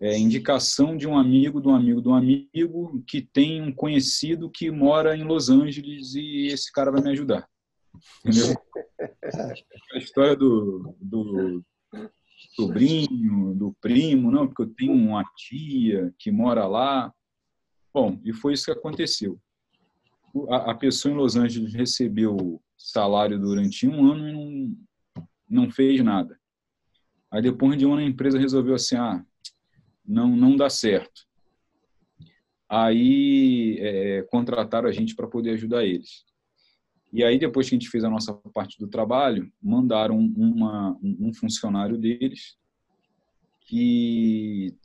é, 0.00 0.18
indicação 0.18 0.96
de 0.96 1.06
um 1.06 1.16
amigo, 1.16 1.60
de 1.60 1.68
um 1.68 1.74
amigo, 1.74 2.00
de 2.00 2.08
um 2.08 2.14
amigo 2.14 3.04
que 3.06 3.20
tem 3.20 3.60
um 3.60 3.72
conhecido 3.72 4.50
que 4.50 4.70
mora 4.70 5.14
em 5.14 5.24
Los 5.24 5.50
Angeles 5.50 6.14
e 6.14 6.46
esse 6.46 6.72
cara 6.72 6.90
vai 6.90 7.02
me 7.02 7.10
ajudar. 7.10 7.46
Entendeu? 8.24 8.56
A 9.94 9.98
história 9.98 10.34
do, 10.34 10.94
do 11.00 11.62
sobrinho, 12.54 13.54
do 13.54 13.74
primo, 13.80 14.30
não, 14.30 14.46
porque 14.46 14.62
eu 14.62 14.74
tenho 14.74 14.92
uma 14.92 15.24
tia 15.36 16.14
que 16.18 16.30
mora 16.30 16.66
lá. 16.66 17.12
Bom, 17.92 18.20
e 18.24 18.32
foi 18.32 18.54
isso 18.54 18.66
que 18.66 18.70
aconteceu. 18.70 19.38
a, 20.48 20.70
a 20.70 20.74
pessoa 20.74 21.12
em 21.12 21.16
Los 21.16 21.36
Angeles 21.36 21.74
recebeu 21.74 22.62
salário 22.76 23.38
durante 23.38 23.86
um 23.86 24.10
ano 24.10 24.28
e 24.28 24.32
não, 24.32 24.76
não 25.48 25.70
fez 25.70 26.02
nada. 26.02 26.38
Aí 27.30 27.42
depois 27.42 27.78
de 27.78 27.84
um 27.86 27.92
ano 27.92 28.02
a 28.02 28.06
empresa 28.06 28.38
resolveu 28.38 28.74
assim, 28.74 28.96
ah, 28.96 29.24
não, 30.04 30.36
não 30.36 30.56
dá 30.56 30.68
certo. 30.68 31.26
Aí 32.68 33.78
é, 33.80 34.22
contrataram 34.30 34.88
a 34.88 34.92
gente 34.92 35.14
para 35.14 35.26
poder 35.26 35.50
ajudar 35.50 35.84
eles. 35.84 36.24
E 37.12 37.24
aí 37.24 37.38
depois 37.38 37.68
que 37.68 37.74
a 37.74 37.78
gente 37.78 37.90
fez 37.90 38.04
a 38.04 38.10
nossa 38.10 38.32
parte 38.54 38.78
do 38.78 38.86
trabalho, 38.86 39.50
mandaram 39.60 40.16
uma, 40.18 40.96
um 41.02 41.34
funcionário 41.34 41.98
deles 41.98 42.56
que 43.62 44.76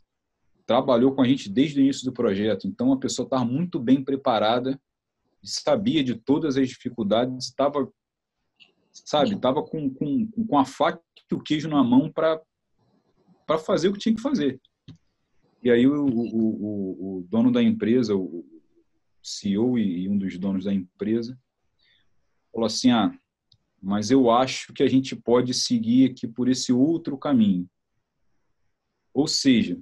trabalhou 0.66 1.14
com 1.14 1.22
a 1.22 1.28
gente 1.28 1.50
desde 1.50 1.80
o 1.80 1.84
início 1.84 2.06
do 2.06 2.12
projeto. 2.12 2.68
Então 2.68 2.92
a 2.92 2.98
pessoa 2.98 3.26
estava 3.26 3.46
muito 3.46 3.80
bem 3.80 4.04
preparada, 4.04 4.80
sabia 5.44 6.04
de 6.04 6.16
todas 6.16 6.58
as 6.58 6.68
dificuldades, 6.70 7.46
estava 7.46 7.88
sabe, 9.04 9.36
estava 9.36 9.62
com, 9.62 9.94
com, 9.94 10.28
com 10.28 10.58
a 10.58 10.66
faca 10.66 11.02
e 11.30 11.36
o 11.36 11.42
queijo 11.42 11.68
na 11.68 11.84
mão 11.84 12.12
para 12.12 12.42
fazer 13.60 13.90
o 13.90 13.94
que 13.94 14.00
tinha 14.00 14.16
que 14.16 14.22
fazer. 14.22 14.60
E 15.66 15.72
aí 15.72 15.88
o, 15.88 16.06
o, 16.06 16.10
o, 16.10 17.18
o 17.18 17.28
dono 17.28 17.52
da 17.52 17.62
empresa, 17.62 18.16
o 18.16 18.46
CEO 19.22 19.80
e 19.80 20.08
um 20.08 20.16
dos 20.16 20.38
donos 20.38 20.66
da 20.66 20.74
empresa, 20.74 21.36
falou 22.54 22.68
assim: 22.68 22.92
ah, 22.92 23.12
mas 23.82 24.12
eu 24.12 24.30
acho 24.30 24.72
que 24.74 24.84
a 24.84 24.88
gente 24.88 25.16
pode 25.16 25.56
seguir 25.56 26.12
aqui 26.12 26.28
por 26.28 26.48
esse 26.48 26.72
outro 26.72 27.18
caminho. 27.18 27.68
Ou 29.12 29.28
seja, 29.28 29.82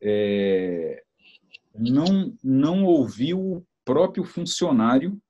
é, 0.00 1.04
não, 1.72 2.36
não 2.42 2.84
ouviu 2.84 3.38
o 3.38 3.66
próprio 3.84 4.24
funcionário 4.24 5.20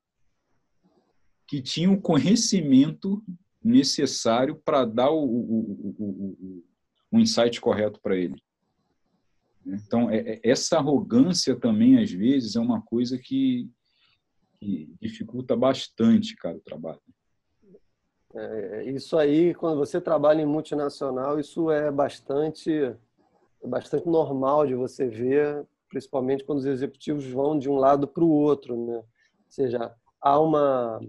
que 1.47 1.61
tinha 1.61 1.91
o 1.91 2.01
conhecimento 2.01 3.23
necessário 3.63 4.57
para 4.65 4.87
dar 4.87 5.11
o, 5.11 5.23
o, 5.23 5.95
o, 5.99 6.65
o, 7.11 7.19
insight 7.19 7.61
correto 7.61 8.01
para 8.01 8.17
ele. 8.17 8.43
Então, 9.67 10.11
é, 10.11 10.19
é, 10.19 10.41
essa 10.43 10.79
arrogância 10.79 11.57
também, 11.57 11.99
às 12.03 12.11
vezes, 12.11 12.57
é 12.57 12.61
uma 12.61 12.83
coisa 12.83 13.19
que, 13.19 13.71
que 14.59 14.95
dificulta 15.01 15.57
bastante, 15.57 16.37
cara, 16.37 16.57
o 16.57 16.61
trabalho. 16.61 17.01
É, 18.35 18.85
isso 18.91 19.17
aí, 19.17 19.55
quando 19.55 19.79
você 19.79 20.01
trabalha 20.01 20.43
em 20.43 20.47
multinacional, 20.47 21.39
isso 21.39 21.71
é 21.71 21.91
bastante, 21.91 22.73
é 22.73 23.67
bastante 23.67 24.07
normal 24.07 24.67
de 24.67 24.75
você 24.75 25.07
ver, 25.09 25.65
principalmente 25.89 26.45
quando 26.45 26.59
os 26.59 26.67
executivos 26.67 27.25
vão 27.27 27.59
de 27.59 27.71
um 27.71 27.77
lado 27.77 28.09
para 28.09 28.25
o 28.25 28.31
outro, 28.31 28.77
né? 28.77 28.97
Ou 28.97 29.05
seja, 29.49 29.95
há 30.21 30.41
uma 30.41 31.01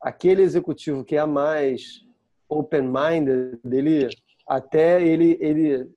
aquele 0.00 0.42
executivo 0.42 1.04
que 1.04 1.16
é 1.16 1.26
mais 1.26 2.06
open-minded, 2.48 3.58
ele 3.64 4.08
até 4.46 5.04
ele 5.04 5.36
ele 5.40 5.90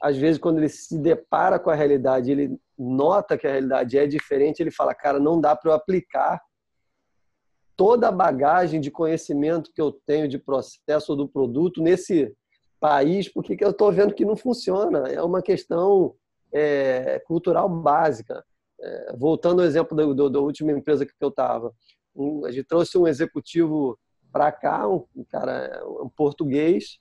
às 0.00 0.16
vezes 0.16 0.40
quando 0.40 0.58
ele 0.58 0.68
se 0.68 0.98
depara 0.98 1.58
com 1.58 1.70
a 1.70 1.74
realidade, 1.74 2.30
ele 2.30 2.58
nota 2.78 3.36
que 3.36 3.46
a 3.46 3.50
realidade 3.50 3.98
é 3.98 4.06
diferente, 4.06 4.60
ele 4.60 4.70
fala, 4.70 4.94
cara, 4.94 5.18
não 5.20 5.40
dá 5.40 5.54
para 5.54 5.70
eu 5.70 5.74
aplicar 5.74 6.40
toda 7.76 8.08
a 8.08 8.12
bagagem 8.12 8.80
de 8.80 8.90
conhecimento 8.90 9.70
que 9.74 9.80
eu 9.80 9.92
tenho 10.06 10.28
de 10.28 10.38
processo 10.38 11.14
do 11.16 11.28
produto 11.28 11.82
nesse 11.82 12.34
país, 12.78 13.28
porque 13.28 13.56
eu 13.60 13.70
estou 13.70 13.92
vendo 13.92 14.14
que 14.14 14.24
não 14.24 14.36
funciona. 14.36 15.08
É 15.08 15.22
uma 15.22 15.42
questão 15.42 16.14
é, 16.52 17.18
cultural 17.20 17.68
básica. 17.68 18.44
É, 18.82 19.16
voltando 19.16 19.60
ao 19.60 19.66
exemplo 19.66 19.96
do, 19.96 20.14
do, 20.14 20.30
da 20.30 20.40
última 20.40 20.72
empresa 20.72 21.04
que 21.04 21.12
eu 21.20 21.28
estava, 21.28 21.72
um, 22.14 22.44
a 22.46 22.50
gente 22.50 22.66
trouxe 22.66 22.96
um 22.96 23.06
executivo 23.06 23.98
para 24.32 24.50
cá, 24.50 24.88
um, 24.88 25.04
um, 25.14 25.24
cara, 25.24 25.82
um 25.86 26.08
português, 26.08 26.98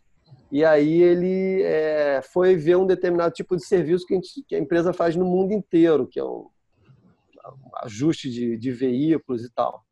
e 0.51 0.65
aí 0.65 1.01
ele 1.01 1.61
é, 1.61 2.21
foi 2.21 2.55
ver 2.55 2.75
um 2.75 2.85
determinado 2.85 3.33
tipo 3.33 3.55
de 3.55 3.65
serviço 3.65 4.05
que 4.05 4.13
a, 4.13 4.17
gente, 4.17 4.43
que 4.47 4.55
a, 4.55 4.59
empresa 4.59 4.91
faz 4.91 5.15
no 5.15 5.25
mundo 5.25 5.53
inteiro, 5.53 6.07
que 6.07 6.19
é 6.19 6.23
um, 6.23 6.47
um 6.47 7.77
ajuste 7.83 8.29
de, 8.29 8.57
de, 8.57 8.71
veículos 8.71 9.43
e 9.43 9.53
tal. 9.53 9.83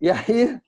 E 0.00 0.10
aí, 0.10 0.60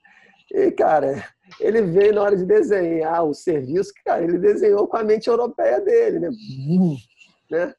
e, 0.50 0.70
cara, 0.72 1.24
ele 1.60 1.82
veio 1.82 2.14
na 2.14 2.22
hora 2.22 2.36
de 2.36 2.44
desenhar 2.44 3.24
o 3.24 3.34
serviço, 3.34 3.92
cara, 4.04 4.24
ele 4.24 4.38
desenhou 4.38 4.88
com 4.88 4.96
a 4.96 5.04
mente 5.04 5.28
europeia 5.28 5.80
dele, 5.80 6.18
né? 6.18 6.30
né? 7.50 7.74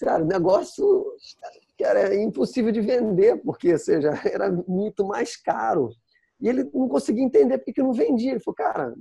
Cara, 0.00 0.22
o 0.22 0.26
negócio 0.26 1.04
que 1.76 1.84
era 1.84 2.14
impossível 2.14 2.72
de 2.72 2.80
vender, 2.80 3.36
porque, 3.42 3.72
ou 3.72 3.78
seja, 3.78 4.10
era 4.24 4.50
muito 4.50 5.04
mais 5.04 5.36
caro. 5.36 5.90
E 6.40 6.48
ele 6.48 6.64
não 6.72 6.88
conseguia 6.88 7.24
entender 7.24 7.58
porque 7.58 7.72
que 7.72 7.82
não 7.82 7.92
vendia. 7.92 8.32
Ele 8.32 8.40
falou, 8.40 8.56
cara, 8.56 8.94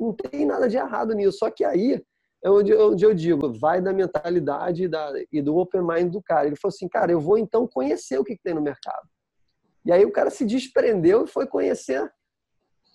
não, 0.00 0.12
tem 0.14 0.46
nada 0.46 0.68
de 0.68 0.76
errado 0.76 1.14
nisso. 1.14 1.38
Só 1.38 1.50
que 1.50 1.64
aí 1.64 2.02
é 2.42 2.50
onde, 2.50 2.74
onde 2.74 3.04
eu 3.04 3.14
digo, 3.14 3.52
vai 3.52 3.80
da 3.80 3.92
mentalidade 3.92 4.88
da, 4.88 5.12
e 5.30 5.42
do 5.42 5.56
open 5.56 5.82
mind 5.82 6.12
do 6.12 6.22
cara. 6.22 6.46
Ele 6.46 6.56
falou 6.56 6.74
assim, 6.74 6.88
cara, 6.88 7.12
eu 7.12 7.20
vou 7.20 7.36
então 7.36 7.68
conhecer 7.68 8.18
o 8.18 8.24
que, 8.24 8.34
que 8.34 8.42
tem 8.42 8.54
no 8.54 8.62
mercado. 8.62 9.06
E 9.84 9.92
aí 9.92 10.04
o 10.04 10.12
cara 10.12 10.30
se 10.30 10.44
desprendeu 10.44 11.24
e 11.24 11.28
foi 11.28 11.46
conhecer 11.46 12.10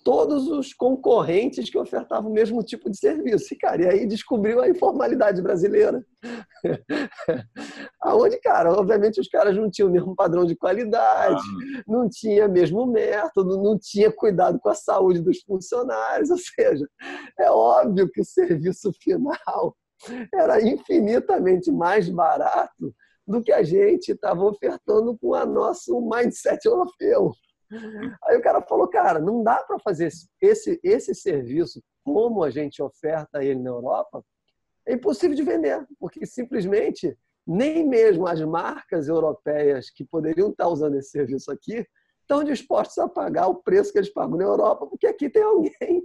todos 0.05 0.47
os 0.47 0.71
concorrentes 0.71 1.67
que 1.67 1.79
ofertavam 1.79 2.29
o 2.29 2.33
mesmo 2.33 2.61
tipo 2.61 2.91
de 2.91 2.97
serviço. 2.97 3.51
E, 3.51 3.57
cara, 3.57 3.81
e 3.81 3.89
aí 3.89 4.05
descobriu 4.05 4.61
a 4.61 4.69
informalidade 4.69 5.41
brasileira. 5.41 6.05
Aonde, 7.99 8.37
cara, 8.37 8.71
obviamente 8.71 9.19
os 9.19 9.27
caras 9.27 9.57
não 9.57 9.67
tinham 9.67 9.89
o 9.89 9.91
mesmo 9.91 10.15
padrão 10.15 10.45
de 10.45 10.55
qualidade, 10.55 11.41
ah. 11.41 11.83
não 11.87 12.07
tinha 12.07 12.45
o 12.45 12.51
mesmo 12.51 12.85
método, 12.85 13.57
não 13.63 13.79
tinha 13.79 14.11
cuidado 14.11 14.59
com 14.59 14.69
a 14.69 14.75
saúde 14.75 15.21
dos 15.21 15.41
funcionários, 15.41 16.29
ou 16.31 16.37
seja, 16.37 16.87
é 17.39 17.49
óbvio 17.49 18.07
que 18.07 18.21
o 18.21 18.25
serviço 18.25 18.91
final 19.01 19.75
era 20.31 20.61
infinitamente 20.61 21.71
mais 21.71 22.07
barato 22.09 22.93
do 23.27 23.41
que 23.41 23.51
a 23.51 23.63
gente 23.63 24.11
estava 24.11 24.43
ofertando 24.43 25.17
com 25.17 25.33
a 25.33 25.47
nosso 25.47 25.99
mindset 25.99 26.63
europeu. 26.63 27.31
Aí 28.23 28.37
o 28.37 28.41
cara 28.41 28.61
falou, 28.61 28.87
cara, 28.87 29.19
não 29.19 29.43
dá 29.43 29.63
para 29.63 29.79
fazer 29.79 30.09
esse, 30.41 30.79
esse 30.83 31.15
serviço 31.15 31.81
como 32.03 32.43
a 32.43 32.49
gente 32.49 32.81
oferta 32.81 33.43
ele 33.43 33.59
na 33.59 33.71
Europa, 33.71 34.23
é 34.87 34.93
impossível 34.93 35.35
de 35.35 35.41
vender, 35.41 35.83
porque 35.99 36.25
simplesmente 36.25 37.17
nem 37.45 37.87
mesmo 37.87 38.27
as 38.27 38.41
marcas 38.41 39.07
europeias 39.07 39.89
que 39.89 40.03
poderiam 40.03 40.49
estar 40.49 40.67
usando 40.67 40.95
esse 40.95 41.09
serviço 41.09 41.51
aqui 41.51 41.85
estão 42.21 42.43
dispostos 42.43 42.97
a 42.97 43.07
pagar 43.07 43.47
o 43.47 43.55
preço 43.55 43.91
que 43.91 43.99
eles 43.99 44.11
pagam 44.11 44.37
na 44.37 44.43
Europa, 44.43 44.87
porque 44.87 45.07
aqui 45.07 45.29
tem 45.29 45.43
alguém 45.43 46.03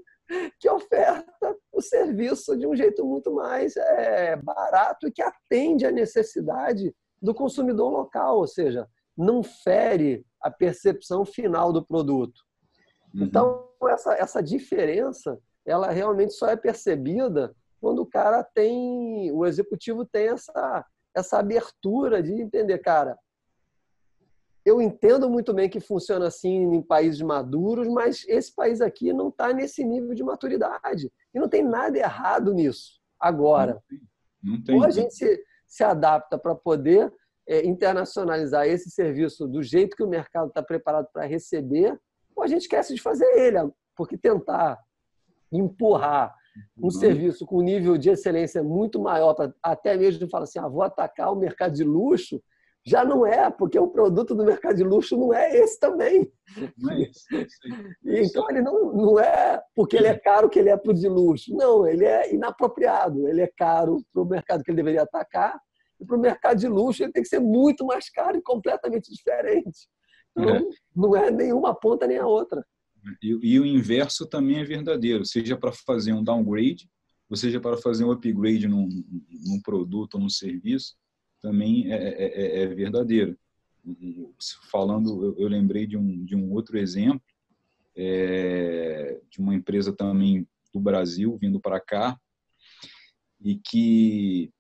que 0.59 0.69
oferta 0.69 1.57
o 1.73 1.81
serviço 1.81 2.57
de 2.57 2.67
um 2.67 2.77
jeito 2.77 3.05
muito 3.05 3.33
mais 3.33 3.77
é, 3.77 4.37
barato 4.37 5.09
e 5.09 5.13
que 5.13 5.23
atende 5.23 5.87
à 5.87 5.91
necessidade 5.91 6.95
do 7.21 7.35
consumidor 7.35 7.91
local, 7.91 8.39
ou 8.39 8.47
seja, 8.47 8.89
não 9.17 9.43
fere 9.43 10.25
a 10.43 10.51
percepção 10.51 11.25
final 11.25 11.73
do 11.73 11.85
produto. 11.85 12.41
Uhum. 13.15 13.25
Então, 13.25 13.69
essa, 13.89 14.15
essa 14.15 14.43
diferença, 14.43 15.39
ela 15.65 15.91
realmente 15.91 16.33
só 16.33 16.49
é 16.49 16.57
percebida 16.57 17.55
quando 17.81 18.01
o 18.01 18.07
cara 18.07 18.45
tem, 18.45 19.33
o 19.33 19.47
executivo 19.47 20.05
tem 20.05 20.29
essa, 20.29 20.85
essa 21.15 21.39
abertura 21.39 22.23
de 22.23 22.33
entender, 22.33 22.79
cara, 22.79 23.19
eu 24.65 24.81
entendo 24.83 25.31
muito 25.31 25.55
bem 25.55 25.69
que 25.69 25.81
funciona 25.81 26.27
assim 26.27 26.75
em 26.75 26.83
países 26.83 27.23
maduros, 27.23 27.89
mas 27.89 28.25
esse 28.29 28.55
país 28.55 28.81
aqui 28.83 29.13
não 29.13 29.29
está 29.29 29.53
nesse 29.53 29.83
nível 29.83 30.15
de 30.15 30.23
maturidade. 30.23 31.11
E 31.35 31.41
não 31.41 31.49
tem 31.49 31.65
nada 31.65 31.99
errado 31.99 32.53
nisso. 32.53 33.01
Agora, 33.19 33.75
não 33.75 33.83
tem. 33.89 34.01
Não 34.43 34.63
tem. 34.63 34.77
ou 34.77 34.85
a 34.85 34.91
gente 34.91 35.15
se, 35.15 35.43
se 35.67 35.83
adapta 35.83 36.39
para 36.39 36.55
poder 36.55 37.11
é, 37.51 37.67
internacionalizar 37.67 38.65
esse 38.69 38.89
serviço 38.91 39.49
do 39.49 39.61
jeito 39.61 39.97
que 39.97 40.05
o 40.05 40.09
mercado 40.09 40.49
está 40.49 40.63
preparado 40.63 41.09
para 41.13 41.27
receber, 41.27 41.99
ou 42.37 42.45
a 42.45 42.47
gente 42.47 42.63
esquece 42.63 42.95
de 42.95 43.03
fazer 43.03 43.27
ele, 43.37 43.69
porque 43.97 44.17
tentar 44.17 44.79
empurrar 45.53 46.33
um 46.79 46.85
uhum. 46.85 46.91
serviço 46.91 47.45
com 47.45 47.61
nível 47.61 47.99
de 47.99 48.09
excelência 48.09 48.63
muito 48.63 49.01
maior, 49.01 49.35
para 49.35 49.53
até 49.61 49.97
mesmo 49.97 50.31
falar 50.31 50.45
assim, 50.45 50.61
ah, 50.61 50.69
vou 50.69 50.83
atacar 50.83 51.33
o 51.33 51.37
mercado 51.37 51.75
de 51.75 51.83
luxo, 51.83 52.41
já 52.87 53.05
não 53.05 53.27
é, 53.27 53.51
porque 53.51 53.79
o 53.79 53.89
produto 53.89 54.33
do 54.33 54.45
mercado 54.45 54.77
de 54.77 54.85
luxo 54.85 55.17
não 55.17 55.35
é 55.35 55.53
esse 55.57 55.79
também. 55.81 56.33
É 56.57 57.03
é 57.03 58.23
então 58.23 58.49
ele 58.49 58.63
não, 58.63 58.93
não 58.93 59.19
é 59.19 59.61
porque 59.75 59.97
ele 59.97 60.07
é 60.07 60.17
caro 60.17 60.49
que 60.49 60.59
ele 60.59 60.71
é 60.71 60.77
para 60.77 60.93
o 60.93 60.95
de 60.95 61.09
luxo. 61.09 61.55
Não, 61.55 61.87
ele 61.87 62.05
é 62.07 62.33
inapropriado. 62.33 63.29
Ele 63.29 63.43
é 63.43 63.51
caro 63.55 63.99
para 64.13 64.23
o 64.23 64.27
mercado 64.27 64.63
que 64.63 64.71
ele 64.71 64.77
deveria 64.77 65.03
atacar 65.03 65.61
e 66.01 66.05
para 66.05 66.17
o 66.17 66.21
mercado 66.21 66.59
de 66.59 66.69
luxo 66.69 67.03
ele 67.03 67.13
tem 67.13 67.23
que 67.23 67.29
ser 67.29 67.41
muito 67.41 67.85
mais 67.85 68.09
caro 68.11 68.37
e 68.39 68.43
completamente 68.43 69.13
diferente. 69.13 69.89
Então, 70.37 70.57
é. 70.57 70.63
não 70.95 71.17
é 71.17 71.31
nenhuma 71.31 71.75
ponta 71.75 72.07
nem 72.07 72.19
a 72.19 72.27
outra. 72.27 72.65
E, 73.23 73.29
e 73.43 73.61
o 73.61 73.67
inverso 73.67 74.27
também 74.27 74.59
é 74.59 74.65
verdadeiro, 74.65 75.25
seja 75.25 75.57
para 75.57 75.73
fazer 75.73 76.13
um 76.13 76.23
downgrade, 76.23 76.89
ou 77.29 77.37
seja 77.37 77.61
para 77.61 77.77
fazer 77.77 78.05
um 78.05 78.11
upgrade 78.11 78.67
num, 78.67 78.89
num 79.47 79.61
produto 79.63 80.15
ou 80.15 80.21
num 80.21 80.29
serviço, 80.29 80.97
também 81.41 81.91
é, 81.91 81.97
é, 81.97 82.25
é, 82.25 82.63
é 82.63 82.67
verdadeiro. 82.67 83.39
falando, 84.71 85.25
eu, 85.25 85.39
eu 85.39 85.49
lembrei 85.49 85.87
de 85.87 85.97
um, 85.97 86.25
de 86.25 86.37
um 86.37 86.53
outro 86.53 86.77
exemplo, 86.77 87.23
é, 87.97 89.21
de 89.31 89.41
uma 89.41 89.55
empresa 89.55 89.93
também 89.93 90.47
do 90.73 90.81
Brasil 90.81 91.37
vindo 91.41 91.61
para 91.61 91.81
cá, 91.81 92.19
e 93.41 93.59
que 93.59 94.53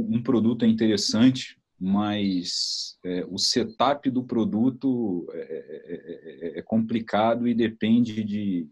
um 0.00 0.22
produto 0.22 0.64
é 0.64 0.68
interessante, 0.68 1.58
mas 1.78 2.98
é, 3.04 3.24
o 3.28 3.38
setup 3.38 4.10
do 4.10 4.24
produto 4.24 5.26
é, 5.32 5.38
é, 5.38 6.56
é, 6.56 6.58
é 6.58 6.62
complicado 6.62 7.46
e 7.46 7.54
depende 7.54 8.24
de 8.24 8.68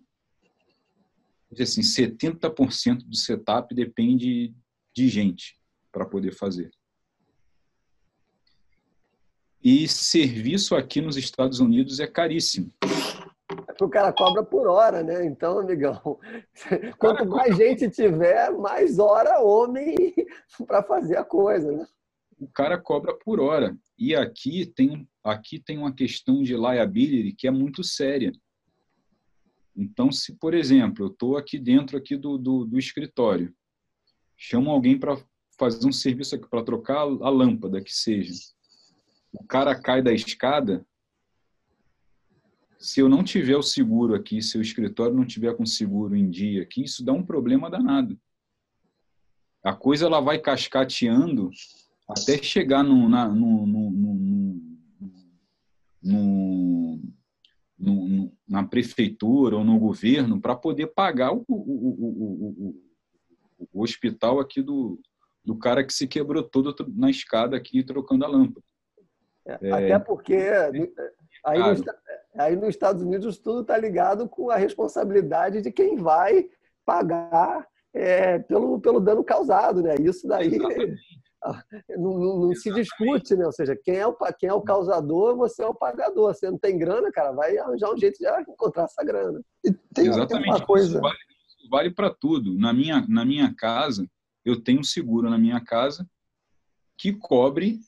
assim 1.58 1.80
70% 1.80 3.04
do 3.06 3.16
setup 3.16 3.74
depende 3.74 4.54
de 4.94 5.08
gente 5.08 5.56
para 5.92 6.04
poder 6.04 6.32
fazer. 6.32 6.70
E 9.62 9.88
serviço 9.88 10.76
aqui 10.76 11.00
nos 11.00 11.16
Estados 11.16 11.60
Unidos 11.60 11.98
é 11.98 12.06
caríssimo. 12.06 12.72
O 13.80 13.88
cara 13.88 14.12
cobra 14.12 14.42
por 14.42 14.66
hora, 14.66 15.02
né? 15.02 15.24
Então, 15.24 15.58
amigão, 15.58 16.18
quanto 16.98 17.26
mais 17.26 17.56
gente 17.56 17.90
tiver, 17.90 18.50
mais 18.52 18.98
hora 18.98 19.40
homem 19.40 19.94
para 20.66 20.82
fazer 20.82 21.16
a 21.16 21.24
coisa, 21.24 21.70
né? 21.72 21.86
o 22.38 22.46
cara 22.48 22.78
cobra 22.78 23.14
por 23.14 23.40
hora. 23.40 23.76
E 23.98 24.14
aqui 24.14 24.66
tem, 24.66 25.08
aqui 25.24 25.58
tem 25.58 25.78
uma 25.78 25.94
questão 25.94 26.42
de 26.42 26.54
liability 26.54 27.34
que 27.34 27.46
é 27.46 27.50
muito 27.50 27.82
séria. 27.82 28.32
Então, 29.74 30.10
se, 30.12 30.34
por 30.36 30.54
exemplo, 30.54 31.04
eu 31.04 31.08
estou 31.08 31.36
aqui 31.36 31.58
dentro 31.58 31.96
aqui 31.96 32.16
do, 32.16 32.38
do, 32.38 32.64
do 32.64 32.78
escritório, 32.78 33.54
chamo 34.36 34.70
alguém 34.70 34.98
para 34.98 35.18
fazer 35.58 35.86
um 35.86 35.92
serviço 35.92 36.34
aqui, 36.34 36.48
para 36.48 36.64
trocar 36.64 37.00
a 37.00 37.28
lâmpada, 37.30 37.82
que 37.82 37.92
seja. 37.92 38.32
O 39.32 39.44
cara 39.44 39.78
cai 39.78 40.02
da 40.02 40.12
escada. 40.12 40.86
Se 42.78 43.00
eu 43.00 43.08
não 43.08 43.24
tiver 43.24 43.56
o 43.56 43.62
seguro 43.62 44.14
aqui, 44.14 44.42
se 44.42 44.58
o 44.58 44.62
escritório 44.62 45.14
não 45.14 45.26
tiver 45.26 45.56
com 45.56 45.64
seguro 45.64 46.14
em 46.14 46.30
dia 46.30 46.62
aqui, 46.62 46.84
isso 46.84 47.04
dá 47.04 47.12
um 47.12 47.24
problema 47.24 47.70
danado. 47.70 48.18
A 49.62 49.74
coisa 49.74 50.06
ela 50.06 50.20
vai 50.20 50.38
cascateando 50.38 51.50
até 52.08 52.40
chegar 52.42 52.84
no, 52.84 53.08
na, 53.08 53.28
no, 53.28 53.66
no, 53.66 53.90
no, 53.90 54.16
na 58.48 58.64
prefeitura 58.64 59.56
ou 59.56 59.64
no 59.64 59.78
governo 59.78 60.40
para 60.40 60.54
poder 60.54 60.88
pagar 60.88 61.32
o, 61.32 61.44
o, 61.48 61.56
o, 61.56 62.82
o, 63.72 63.82
hospital 63.82 64.38
aqui 64.38 64.62
do, 64.62 65.00
do 65.44 65.56
cara 65.56 65.84
que 65.84 65.92
se 65.92 66.06
quebrou 66.06 66.42
todo 66.42 66.74
na 66.94 67.10
escada 67.10 67.56
aqui 67.56 67.82
trocando 67.82 68.24
a 68.24 68.28
lâmpada. 68.28 68.64
É, 69.44 69.72
até 69.72 69.98
porque 69.98 70.36
aí, 71.44 71.58
no, 71.58 71.84
aí 72.38 72.56
nos 72.56 72.68
Estados 72.68 73.02
Unidos 73.02 73.38
tudo 73.38 73.60
está 73.62 73.76
ligado 73.76 74.28
com 74.28 74.50
a 74.50 74.56
responsabilidade 74.56 75.62
de 75.62 75.72
quem 75.72 75.96
vai 75.96 76.48
pagar 76.84 77.66
é, 77.94 78.38
pelo, 78.40 78.80
pelo 78.80 79.00
dano 79.00 79.24
causado, 79.24 79.82
né? 79.82 79.94
Isso 80.00 80.26
daí 80.28 80.58
não, 81.96 82.18
não, 82.18 82.38
não 82.40 82.54
se 82.54 82.72
discute, 82.72 83.34
né? 83.36 83.46
Ou 83.46 83.52
seja, 83.52 83.76
quem 83.76 83.96
é, 83.96 84.06
o, 84.06 84.16
quem 84.38 84.48
é 84.48 84.52
o 84.52 84.60
causador, 84.60 85.36
você 85.36 85.62
é 85.62 85.66
o 85.66 85.74
pagador. 85.74 86.34
Você 86.34 86.50
não 86.50 86.58
tem 86.58 86.78
grana, 86.78 87.10
cara, 87.10 87.32
vai 87.32 87.56
arranjar 87.56 87.92
um 87.92 87.96
jeito 87.96 88.18
de 88.18 88.26
encontrar 88.50 88.84
essa 88.84 89.02
grana. 89.04 89.40
E 89.64 89.72
tem, 89.94 90.08
Exatamente. 90.08 90.48
uma 90.48 90.66
coisa. 90.66 90.92
Isso 90.92 91.00
vale, 91.00 91.18
vale 91.70 91.90
para 91.90 92.10
tudo. 92.10 92.56
Na 92.58 92.72
minha, 92.72 93.04
na 93.08 93.24
minha 93.24 93.54
casa, 93.54 94.06
eu 94.44 94.62
tenho 94.62 94.80
um 94.80 94.84
seguro 94.84 95.30
na 95.30 95.38
minha 95.38 95.60
casa 95.60 96.06
que 96.98 97.12
cobre 97.12 97.78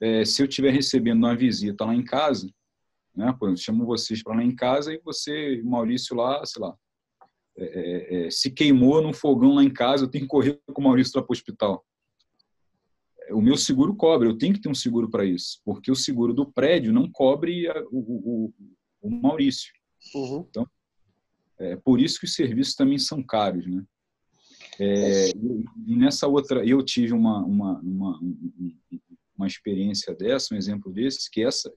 é, 0.00 0.24
se 0.24 0.42
eu 0.42 0.46
estiver 0.46 0.70
recebendo 0.70 1.18
uma 1.18 1.36
visita 1.36 1.84
lá 1.84 1.94
em 1.94 2.04
casa, 2.04 2.48
né? 3.16 3.34
Pô, 3.38 3.48
eu 3.48 3.56
chamo 3.56 3.86
vocês 3.86 4.22
para 4.22 4.36
lá 4.36 4.42
em 4.44 4.54
casa 4.54 4.92
e 4.92 5.00
você, 5.04 5.62
Maurício 5.64 6.14
lá, 6.14 6.44
sei 6.44 6.62
lá, 6.62 6.76
é, 7.56 7.64
é, 7.64 8.26
é, 8.26 8.30
se 8.30 8.50
queimou 8.50 9.00
num 9.00 9.12
fogão 9.12 9.54
lá 9.54 9.64
em 9.64 9.72
casa, 9.72 10.04
eu 10.04 10.10
tenho 10.10 10.24
que 10.24 10.30
correr 10.30 10.60
com 10.72 10.80
o 10.80 10.84
Maurício 10.84 11.12
para 11.12 11.22
o 11.22 11.32
hospital 11.32 11.84
o 13.30 13.40
meu 13.40 13.56
seguro 13.56 13.94
cobre, 13.94 14.28
eu 14.28 14.36
tenho 14.36 14.54
que 14.54 14.60
ter 14.60 14.68
um 14.68 14.74
seguro 14.74 15.10
para 15.10 15.24
isso, 15.24 15.60
porque 15.64 15.90
o 15.90 15.96
seguro 15.96 16.32
do 16.32 16.50
prédio 16.50 16.92
não 16.92 17.10
cobre 17.10 17.68
a, 17.68 17.80
o, 17.90 17.98
o, 17.98 18.54
o, 19.02 19.10
Maurício. 19.10 19.72
Uhum. 20.14 20.46
Então, 20.48 20.68
é 21.58 21.76
por 21.76 22.00
isso 22.00 22.18
que 22.18 22.26
os 22.26 22.34
serviços 22.34 22.74
também 22.74 22.98
são 22.98 23.22
caros, 23.22 23.66
né? 23.66 23.84
É, 24.78 25.30
e 25.86 25.96
nessa 25.96 26.28
outra, 26.28 26.64
eu 26.64 26.82
tive 26.82 27.12
uma, 27.12 27.42
uma, 27.44 27.80
uma, 27.80 28.20
uma 29.36 29.46
experiência 29.46 30.14
dessa, 30.14 30.54
um 30.54 30.58
exemplo 30.58 30.92
desse, 30.92 31.30
que 31.30 31.42
essa, 31.42 31.72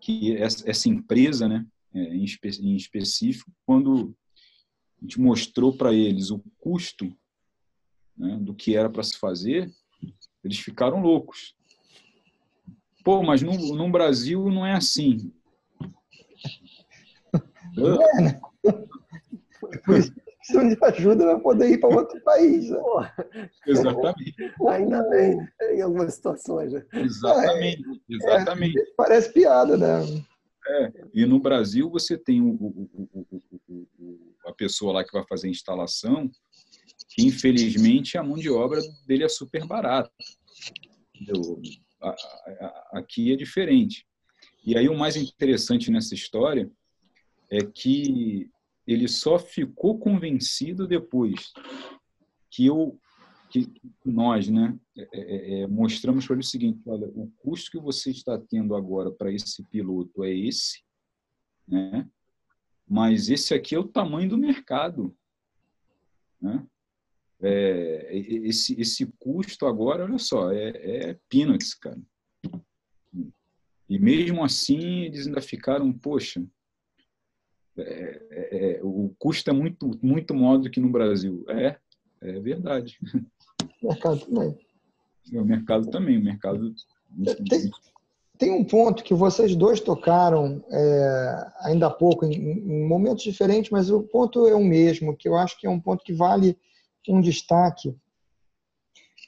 que 0.00 0.36
essa 0.36 0.88
empresa, 0.88 1.48
né, 1.48 1.66
é, 1.94 2.14
em, 2.14 2.24
espe, 2.24 2.48
em 2.60 2.74
específico, 2.74 3.52
quando 3.66 4.14
a 4.98 5.02
gente 5.02 5.20
mostrou 5.20 5.76
para 5.76 5.92
eles 5.92 6.30
o 6.30 6.42
custo 6.58 7.14
né, 8.16 8.38
do 8.40 8.54
que 8.54 8.76
era 8.76 8.88
para 8.88 9.02
se 9.02 9.18
fazer, 9.18 9.70
eles 10.42 10.58
ficaram 10.58 11.00
loucos. 11.00 11.54
Pô, 13.04 13.22
mas 13.22 13.42
no, 13.42 13.74
no 13.74 13.90
Brasil 13.90 14.50
não 14.50 14.64
é 14.64 14.74
assim. 14.74 15.32
É, 17.78 18.22
né? 18.22 18.40
Precisam 20.50 20.68
de 20.68 20.78
ajuda 20.82 21.24
para 21.24 21.40
poder 21.40 21.70
ir 21.70 21.78
para 21.78 21.96
outro 21.96 22.20
país. 22.22 22.70
Né? 22.70 22.78
Exatamente. 23.66 24.34
Ainda 24.68 25.02
bem, 25.08 25.38
em 25.72 25.80
algumas 25.80 26.14
situações. 26.14 26.72
Né? 26.72 26.84
Exatamente, 26.92 27.82
é, 27.88 28.14
exatamente. 28.14 28.78
É, 28.78 28.84
parece 28.96 29.32
piada, 29.32 29.76
né? 29.76 30.24
É, 30.66 30.92
e 31.14 31.24
no 31.26 31.40
Brasil 31.40 31.90
você 31.90 32.16
tem 32.18 32.40
o, 32.40 32.52
o, 32.52 33.28
o, 33.68 34.34
a 34.46 34.52
pessoa 34.52 34.92
lá 34.92 35.04
que 35.04 35.12
vai 35.12 35.24
fazer 35.26 35.48
a 35.48 35.50
instalação, 35.50 36.30
que 37.08 37.26
infelizmente 37.26 38.18
a 38.18 38.22
mão 38.22 38.36
de 38.36 38.50
obra 38.50 38.80
dele 39.06 39.24
é 39.24 39.28
super 39.28 39.66
barata. 39.66 40.10
Aqui 42.92 43.32
é 43.32 43.36
diferente. 43.36 44.06
E 44.64 44.76
aí 44.76 44.88
o 44.88 44.96
mais 44.96 45.16
interessante 45.16 45.90
nessa 45.90 46.14
história 46.14 46.70
é 47.50 47.58
que 47.64 48.48
ele 48.86 49.08
só 49.08 49.38
ficou 49.38 49.98
convencido 49.98 50.86
depois 50.86 51.52
que 52.50 52.66
eu 52.66 52.98
que 53.48 53.68
nós 54.04 54.48
né 54.48 54.78
é, 54.96 55.08
é, 55.12 55.60
é 55.60 55.66
mostramos 55.66 56.26
para 56.26 56.34
ele 56.34 56.44
o 56.44 56.46
seguinte 56.46 56.80
olha 56.86 57.08
o 57.08 57.30
custo 57.38 57.70
que 57.70 57.78
você 57.78 58.10
está 58.10 58.38
tendo 58.38 58.76
agora 58.76 59.10
para 59.10 59.32
esse 59.32 59.64
piloto 59.64 60.22
é 60.22 60.32
esse 60.32 60.82
né 61.66 62.08
mas 62.88 63.28
esse 63.28 63.54
aqui 63.54 63.74
é 63.74 63.78
o 63.78 63.88
tamanho 63.88 64.30
do 64.30 64.38
mercado 64.38 65.16
né? 66.40 66.64
é, 67.42 68.08
esse, 68.12 68.78
esse 68.80 69.06
custo 69.18 69.66
agora, 69.66 70.04
olha 70.04 70.18
só, 70.18 70.52
é, 70.52 70.68
é 70.68 71.18
peanuts, 71.28 71.74
cara. 71.74 72.00
E 73.88 73.98
mesmo 73.98 74.44
assim, 74.44 75.00
eles 75.04 75.26
ainda 75.26 75.40
ficaram, 75.40 75.92
poxa, 75.92 76.44
é, 77.78 78.22
é, 78.30 78.72
é, 78.76 78.80
o 78.82 79.14
custo 79.18 79.50
é 79.50 79.52
muito, 79.52 79.98
muito 80.02 80.34
maior 80.34 80.58
do 80.58 80.70
que 80.70 80.80
no 80.80 80.90
Brasil. 80.90 81.44
É, 81.48 81.76
é 82.20 82.40
verdade. 82.40 82.98
O 83.82 83.88
mercado 83.88 84.20
também. 84.26 84.58
O 85.32 85.44
mercado 85.44 85.90
também, 85.90 86.18
o 86.18 86.24
mercado... 86.24 86.74
Tem, 87.48 87.70
tem 88.38 88.50
um 88.50 88.64
ponto 88.64 89.04
que 89.04 89.14
vocês 89.14 89.54
dois 89.54 89.80
tocaram 89.80 90.64
é, 90.70 91.52
ainda 91.60 91.86
há 91.86 91.90
pouco, 91.90 92.24
em, 92.24 92.34
em 92.34 92.86
momentos 92.86 93.22
diferentes, 93.22 93.70
mas 93.70 93.90
o 93.90 94.02
ponto 94.02 94.46
é 94.46 94.54
o 94.54 94.64
mesmo, 94.64 95.16
que 95.16 95.28
eu 95.28 95.36
acho 95.36 95.58
que 95.58 95.66
é 95.66 95.70
um 95.70 95.80
ponto 95.80 96.02
que 96.02 96.12
vale 96.12 96.56
um 97.08 97.20
destaque, 97.20 97.94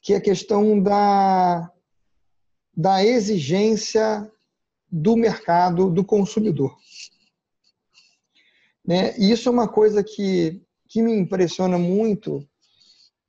que 0.02 0.14
é 0.14 0.16
a 0.16 0.20
questão 0.20 0.80
da, 0.80 1.70
da 2.76 3.04
exigência 3.04 4.30
do 4.90 5.16
mercado, 5.16 5.90
do 5.90 6.04
consumidor. 6.04 6.76
Né? 8.84 9.14
E 9.18 9.30
isso 9.30 9.48
é 9.48 9.52
uma 9.52 9.68
coisa 9.68 10.02
que, 10.02 10.62
que 10.88 11.02
me 11.02 11.12
impressiona 11.12 11.78
muito 11.78 12.46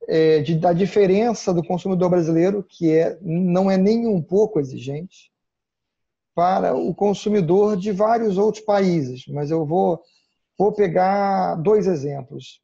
é, 0.08 0.40
de, 0.40 0.56
da 0.56 0.72
diferença 0.72 1.52
do 1.52 1.64
consumidor 1.64 2.10
brasileiro, 2.10 2.62
que 2.62 2.90
é, 2.90 3.18
não 3.22 3.70
é 3.70 3.76
nem 3.76 4.06
um 4.06 4.20
pouco 4.20 4.60
exigente, 4.60 5.32
para 6.34 6.74
o 6.74 6.94
consumidor 6.94 7.76
de 7.76 7.92
vários 7.92 8.36
outros 8.36 8.64
países. 8.64 9.24
Mas 9.28 9.50
eu 9.50 9.64
vou, 9.64 10.02
vou 10.58 10.72
pegar 10.72 11.54
dois 11.56 11.86
exemplos. 11.86 12.60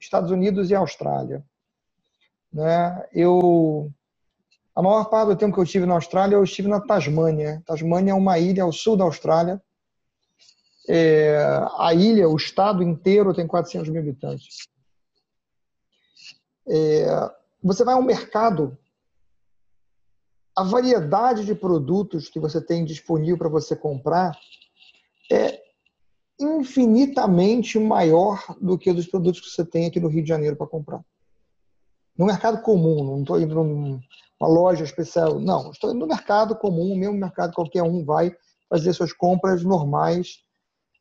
Estados 0.00 0.30
Unidos 0.30 0.70
e 0.70 0.74
Austrália. 0.74 1.44
Né? 2.52 3.06
Eu, 3.12 3.90
a 4.74 4.82
maior 4.82 5.04
parte 5.04 5.28
do 5.28 5.36
tempo 5.36 5.52
que 5.52 5.60
eu 5.60 5.64
estive 5.64 5.84
na 5.84 5.94
Austrália, 5.94 6.36
eu 6.36 6.44
estive 6.44 6.68
na 6.68 6.80
Tasmânia. 6.80 7.62
Tasmânia 7.66 8.12
é 8.12 8.14
uma 8.14 8.38
ilha 8.38 8.62
ao 8.62 8.72
sul 8.72 8.96
da 8.96 9.04
Austrália. 9.04 9.62
É, 10.92 11.36
a 11.78 11.94
ilha, 11.94 12.28
o 12.28 12.36
estado 12.36 12.82
inteiro, 12.82 13.32
tem 13.32 13.46
400 13.46 13.88
mil 13.88 14.02
habitantes. 14.02 14.66
É, 16.68 17.30
você 17.62 17.84
vai 17.84 17.94
ao 17.94 18.02
mercado, 18.02 18.76
a 20.56 20.64
variedade 20.64 21.44
de 21.44 21.54
produtos 21.54 22.28
que 22.28 22.40
você 22.40 22.60
tem 22.60 22.84
disponível 22.84 23.38
para 23.38 23.48
você 23.48 23.76
comprar 23.76 24.36
é 25.30 25.62
infinitamente 26.40 27.78
maior 27.78 28.42
do 28.60 28.76
que 28.76 28.92
dos 28.92 29.06
produtos 29.06 29.40
que 29.42 29.50
você 29.50 29.64
tem 29.64 29.86
aqui 29.86 30.00
no 30.00 30.08
Rio 30.08 30.24
de 30.24 30.28
Janeiro 30.28 30.56
para 30.56 30.66
comprar. 30.66 31.04
No 32.18 32.26
mercado 32.26 32.62
comum, 32.62 33.04
não 33.04 33.20
estou 33.20 33.40
indo 33.40 33.54
numa 33.54 34.00
loja 34.40 34.82
especial, 34.82 35.38
não, 35.38 35.70
estou 35.70 35.90
indo 35.90 36.00
no 36.00 36.06
mercado 36.08 36.56
comum, 36.56 36.96
mesmo 36.96 37.14
mercado 37.14 37.54
qualquer 37.54 37.84
um 37.84 38.04
vai 38.04 38.34
fazer 38.68 38.92
suas 38.92 39.12
compras 39.12 39.62
normais. 39.62 40.42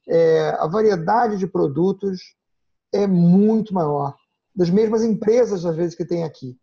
É, 0.09 0.49
a 0.59 0.65
variedade 0.67 1.37
de 1.37 1.45
produtos 1.45 2.35
é 2.91 3.05
muito 3.05 3.73
maior, 3.73 4.15
das 4.55 4.69
mesmas 4.69 5.03
empresas, 5.03 5.63
às 5.63 5.75
vezes, 5.75 5.95
que 5.95 6.03
tem 6.03 6.23
aqui. 6.23 6.57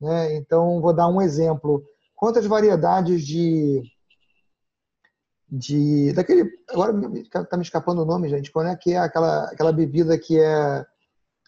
Né? 0.00 0.36
Então, 0.36 0.80
vou 0.80 0.94
dar 0.94 1.08
um 1.08 1.20
exemplo. 1.20 1.84
Quantas 2.16 2.46
variedades 2.46 3.26
de 3.26 3.82
de 5.50 6.12
daquele 6.12 6.48
agora 6.68 6.92
está 7.16 7.56
me 7.56 7.64
escapando 7.64 8.02
o 8.02 8.04
nome 8.04 8.28
gente 8.28 8.52
qual 8.52 8.64
é 8.64 8.76
que 8.76 8.92
é 8.92 8.98
aquela 8.98 9.46
aquela 9.46 9.72
bebida 9.72 10.16
que 10.16 10.38
é 10.38 10.86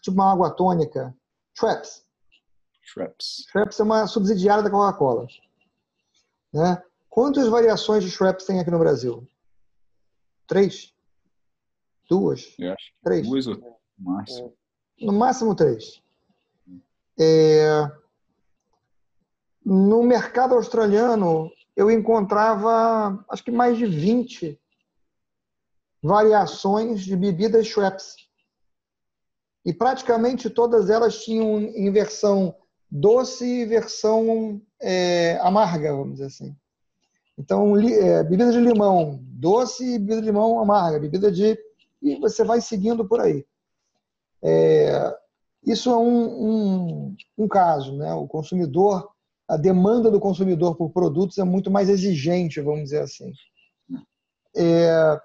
tipo 0.01 0.15
uma 0.15 0.29
água 0.29 0.51
tônica 0.51 1.15
Schweppes 1.57 2.03
Schweppes 2.81 3.45
Schweppes 3.49 3.79
é 3.79 3.83
uma 3.83 4.05
subsidiária 4.05 4.61
da 4.61 4.69
Coca-Cola 4.69 5.25
né 6.53 6.83
quantas 7.09 7.47
variações 7.47 8.03
de 8.03 8.11
Schweppes 8.11 8.45
tem 8.45 8.59
aqui 8.59 8.69
no 8.69 8.79
Brasil 8.79 9.25
três 10.47 10.92
duas 12.09 12.53
Eu 12.59 12.73
acho 12.73 12.93
três 13.03 13.27
duas 13.27 13.47
ou 13.47 13.55
no 13.55 13.77
máximo 13.97 14.53
no 14.99 15.13
máximo 15.13 15.55
três 15.55 16.01
é... 17.19 17.91
no 19.65 20.03
mercado 20.03 20.55
australiano 20.55 21.51
eu 21.75 21.89
encontrava 21.89 23.23
acho 23.29 23.43
que 23.43 23.51
mais 23.51 23.77
de 23.77 23.85
20 23.85 24.59
variações 26.03 27.01
de 27.01 27.15
bebidas 27.15 27.65
Schweppes. 27.65 28.15
E 29.65 29.73
praticamente 29.73 30.49
todas 30.49 30.89
elas 30.89 31.23
tinham 31.23 31.61
em 31.61 31.89
versão 31.89 32.53
doce 32.91 33.45
e 33.45 33.65
versão 33.65 34.61
é, 34.81 35.39
amarga, 35.41 35.95
vamos 35.95 36.15
dizer 36.15 36.25
assim. 36.25 36.55
Então, 37.37 37.79
é, 37.79 38.21
bebida 38.23 38.51
de 38.51 38.59
limão 38.59 39.19
doce 39.23 39.95
e 39.95 39.97
bebida 39.97 40.19
de 40.19 40.27
limão 40.27 40.59
amarga, 40.59 40.99
bebida 40.99 41.31
de. 41.31 41.57
E 42.03 42.19
você 42.19 42.43
vai 42.43 42.61
seguindo 42.61 43.07
por 43.07 43.21
aí. 43.21 43.45
É, 44.43 45.17
isso 45.65 45.89
é 45.89 45.97
um, 45.97 47.07
um, 47.07 47.15
um 47.37 47.47
caso, 47.47 47.97
né? 47.97 48.13
O 48.13 48.27
consumidor 48.27 49.13
a 49.47 49.57
demanda 49.57 50.09
do 50.09 50.19
consumidor 50.19 50.75
por 50.75 50.89
produtos 50.91 51.37
é 51.37 51.43
muito 51.43 51.69
mais 51.69 51.89
exigente, 51.89 52.61
vamos 52.61 52.85
dizer 52.85 53.01
assim. 53.01 53.31
É, 54.55 55.19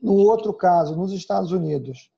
no 0.00 0.14
outro 0.14 0.52
caso, 0.54 0.96
nos 0.96 1.12
Estados 1.12 1.52
Unidos, 1.52 2.10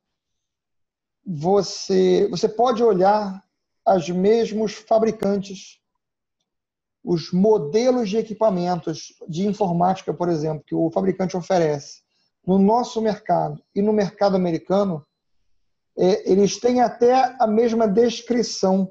você, 1.24 2.28
você 2.30 2.48
pode 2.48 2.82
olhar 2.82 3.42
os 3.86 4.08
mesmos 4.08 4.74
fabricantes, 4.74 5.80
os 7.02 7.32
modelos 7.32 8.08
de 8.08 8.16
equipamentos 8.16 9.12
de 9.28 9.46
informática, 9.46 10.14
por 10.14 10.28
exemplo, 10.28 10.64
que 10.64 10.74
o 10.74 10.90
fabricante 10.90 11.36
oferece 11.36 12.01
no 12.46 12.58
nosso 12.58 13.00
mercado 13.00 13.62
e 13.74 13.80
no 13.82 13.92
mercado 13.92 14.36
americano, 14.36 15.06
é, 15.96 16.30
eles 16.30 16.58
têm 16.58 16.80
até 16.80 17.36
a 17.38 17.46
mesma 17.46 17.86
descrição 17.86 18.90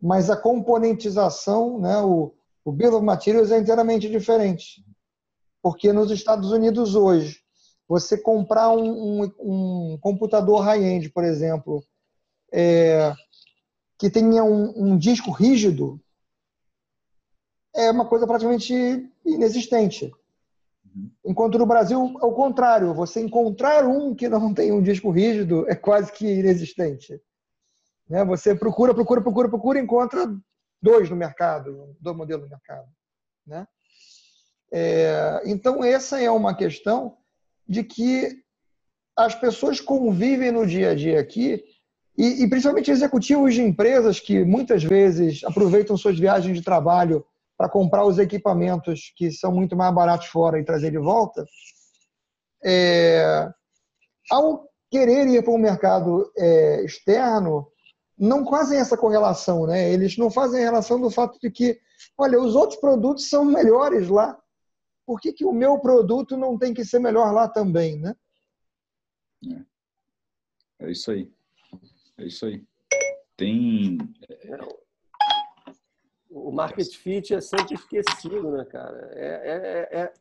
mas 0.00 0.30
a 0.30 0.36
componentização, 0.36 1.80
né, 1.80 1.98
o, 1.98 2.32
o 2.64 2.72
Bill 2.72 2.96
of 2.96 3.04
Materials 3.04 3.50
é 3.50 3.58
inteiramente 3.58 4.08
diferente. 4.08 4.84
Porque 5.60 5.92
nos 5.92 6.10
Estados 6.10 6.52
Unidos 6.52 6.94
hoje, 6.94 7.40
você 7.88 8.16
comprar 8.16 8.70
um, 8.70 9.22
um, 9.22 9.32
um 9.40 9.98
computador 10.00 10.60
high-end, 10.60 11.10
por 11.10 11.24
exemplo, 11.24 11.82
é, 12.52 13.12
que 13.98 14.08
tenha 14.08 14.44
um, 14.44 14.92
um, 14.92 14.96
disco 14.96 15.32
rígido, 15.32 16.00
é 17.74 17.90
uma 17.90 18.06
coisa 18.06 18.26
praticamente 18.26 18.72
inexistente. 19.24 20.12
Enquanto 21.24 21.58
no 21.58 21.66
Brasil, 21.66 22.16
ao 22.20 22.32
contrário, 22.34 22.94
você 22.94 23.20
encontrar 23.20 23.86
um 23.86 24.14
que 24.14 24.28
não 24.28 24.52
tem 24.54 24.72
um 24.72 24.82
disco 24.82 25.10
rígido 25.10 25.68
é 25.68 25.74
quase 25.74 26.12
que 26.12 26.26
inexistente. 26.26 27.20
Né? 28.08 28.24
Você 28.24 28.54
procura, 28.54 28.94
procura, 28.94 29.20
procura, 29.20 29.48
procura, 29.48 29.80
encontra 29.80 30.34
dois 30.80 31.10
no 31.10 31.16
mercado, 31.16 31.96
dois 32.00 32.16
modelos 32.16 32.44
no 32.44 32.50
mercado. 32.50 32.88
Né? 33.46 33.66
É, 34.72 35.42
então, 35.44 35.82
essa 35.84 36.20
é 36.20 36.30
uma 36.30 36.54
questão 36.54 37.16
de 37.66 37.84
que 37.84 38.42
as 39.16 39.34
pessoas 39.34 39.80
convivem 39.80 40.52
no 40.52 40.66
dia 40.66 40.90
a 40.90 40.94
dia 40.94 41.20
aqui, 41.20 41.62
e, 42.16 42.42
e 42.42 42.48
principalmente 42.48 42.90
executivos 42.90 43.54
de 43.54 43.62
empresas 43.62 44.18
que 44.18 44.44
muitas 44.44 44.82
vezes 44.82 45.44
aproveitam 45.44 45.96
suas 45.96 46.18
viagens 46.18 46.56
de 46.56 46.64
trabalho 46.64 47.24
para 47.58 47.68
comprar 47.68 48.06
os 48.06 48.18
equipamentos 48.20 49.12
que 49.16 49.32
são 49.32 49.52
muito 49.52 49.76
mais 49.76 49.92
baratos 49.92 50.28
fora 50.28 50.60
e 50.60 50.64
trazer 50.64 50.92
de 50.92 50.98
volta, 50.98 51.44
é, 52.64 53.52
ao 54.30 54.64
querer 54.88 55.26
ir 55.26 55.42
para 55.42 55.52
um 55.52 55.58
mercado 55.58 56.32
é, 56.38 56.84
externo, 56.84 57.68
não 58.16 58.48
fazem 58.48 58.78
essa 58.78 58.96
correlação, 58.96 59.66
né? 59.66 59.92
Eles 59.92 60.16
não 60.16 60.30
fazem 60.30 60.62
relação 60.62 61.00
do 61.00 61.10
fato 61.10 61.38
de 61.40 61.50
que, 61.50 61.80
olha, 62.16 62.40
os 62.40 62.54
outros 62.54 62.80
produtos 62.80 63.28
são 63.28 63.44
melhores 63.44 64.08
lá. 64.08 64.38
Por 65.04 65.20
que, 65.20 65.32
que 65.32 65.44
o 65.44 65.52
meu 65.52 65.80
produto 65.80 66.36
não 66.36 66.56
tem 66.56 66.72
que 66.72 66.84
ser 66.84 67.00
melhor 67.00 67.32
lá 67.32 67.48
também, 67.48 67.98
né? 67.98 68.14
É, 70.80 70.86
é 70.86 70.90
isso 70.92 71.10
aí. 71.10 71.32
É 72.18 72.24
isso 72.24 72.46
aí. 72.46 72.64
Tem. 73.36 73.98
O 76.30 76.52
market 76.52 76.94
fit 76.96 77.34
é 77.34 77.40
sempre 77.40 77.74
esquecido, 77.74 78.50
né, 78.50 78.64
cara? 78.64 79.10
É, 79.14 79.88
é, 79.92 80.00
é, 80.00 80.12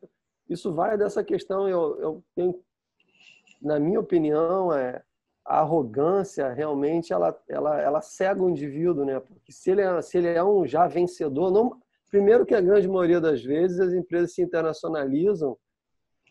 isso 0.50 0.74
vai 0.74 0.98
dessa 0.98 1.24
questão. 1.24 1.68
Eu, 1.68 2.00
eu 2.00 2.24
tenho, 2.34 2.60
na 3.62 3.80
minha 3.80 4.00
opinião, 4.00 4.72
é 4.72 5.04
a 5.46 5.60
arrogância 5.60 6.52
realmente 6.52 7.14
ela, 7.14 7.38
ela, 7.48 7.82
ela 7.82 8.02
cega 8.02 8.44
o 8.44 8.50
indivíduo, 8.50 9.06
né? 9.06 9.20
Porque 9.20 9.52
se 9.52 9.72
ele 9.72 9.82
é, 9.82 10.02
se 10.02 10.18
ele 10.18 10.28
é 10.28 10.44
um 10.44 10.68
já 10.68 10.88
vencedor, 10.88 11.52
não, 11.52 11.82
primeiro 12.10 12.46
que 12.46 12.54
a 12.54 12.62
grande 12.62 12.88
maioria 12.88 13.22
das 13.22 13.42
vezes 13.44 13.80
as 13.80 13.94
empresas 13.94 14.34
se 14.34 14.42
internacionalizam 14.42 15.58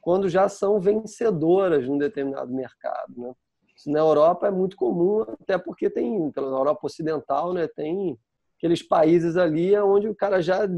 quando 0.03 0.29
já 0.29 0.49
são 0.49 0.79
vencedoras 0.79 1.89
num 1.89 1.99
determinado 1.99 2.55
mercado, 2.55 3.13
né? 3.17 3.35
Na 3.87 3.99
Europa 3.99 4.47
é 4.47 4.51
muito 4.51 4.77
comum, 4.77 5.23
até 5.23 5.59
porque 5.59 5.91
tem, 5.91 6.31
pela 6.31 6.49
Europa 6.49 6.87
Ocidental, 6.87 7.53
né, 7.53 7.69
tem 7.69 8.19
aqueles 8.57 8.83
países 8.83 9.37
ali 9.37 9.77
onde 9.79 10.09
o 10.09 10.15
cara 10.15 10.41
já, 10.41 10.69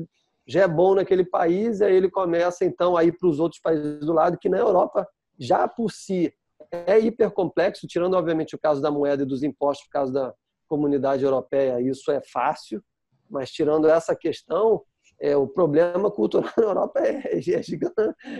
já 0.47 0.63
é 0.63 0.69
bom 0.69 0.95
naquele 0.95 1.25
país, 1.25 1.81
e 1.81 1.85
aí 1.85 1.95
ele 1.95 2.11
começa 2.11 2.65
então 2.65 2.97
a 2.97 3.05
ir 3.05 3.17
para 3.17 3.29
os 3.29 3.39
outros 3.41 3.61
países 3.61 4.01
do 4.01 4.13
lado, 4.13 4.39
que 4.39 4.49
na 4.49 4.59
Europa 4.59 5.07
já 5.39 5.69
por 5.69 5.91
si 5.91 6.33
é 6.71 6.99
hipercomplexo, 6.99 7.87
tirando, 7.87 8.15
obviamente, 8.15 8.55
o 8.55 8.59
caso 8.59 8.83
da 8.83 8.91
moeda 8.91 9.23
e 9.23 9.27
dos 9.27 9.43
impostos, 9.43 9.87
por 9.87 9.93
causa 9.93 10.13
da 10.13 10.35
comunidade 10.69 11.25
europeia, 11.25 11.81
isso 11.81 12.11
é 12.11 12.21
fácil, 12.21 12.83
mas 13.31 13.51
tirando 13.51 13.89
essa 13.89 14.15
questão, 14.15 14.83
é, 15.21 15.37
o 15.37 15.47
problema 15.47 16.11
cultural 16.11 16.51
na 16.57 16.63
Europa 16.63 17.01
é, 17.01 17.39
é 17.39 17.41
gigante. 17.63 17.95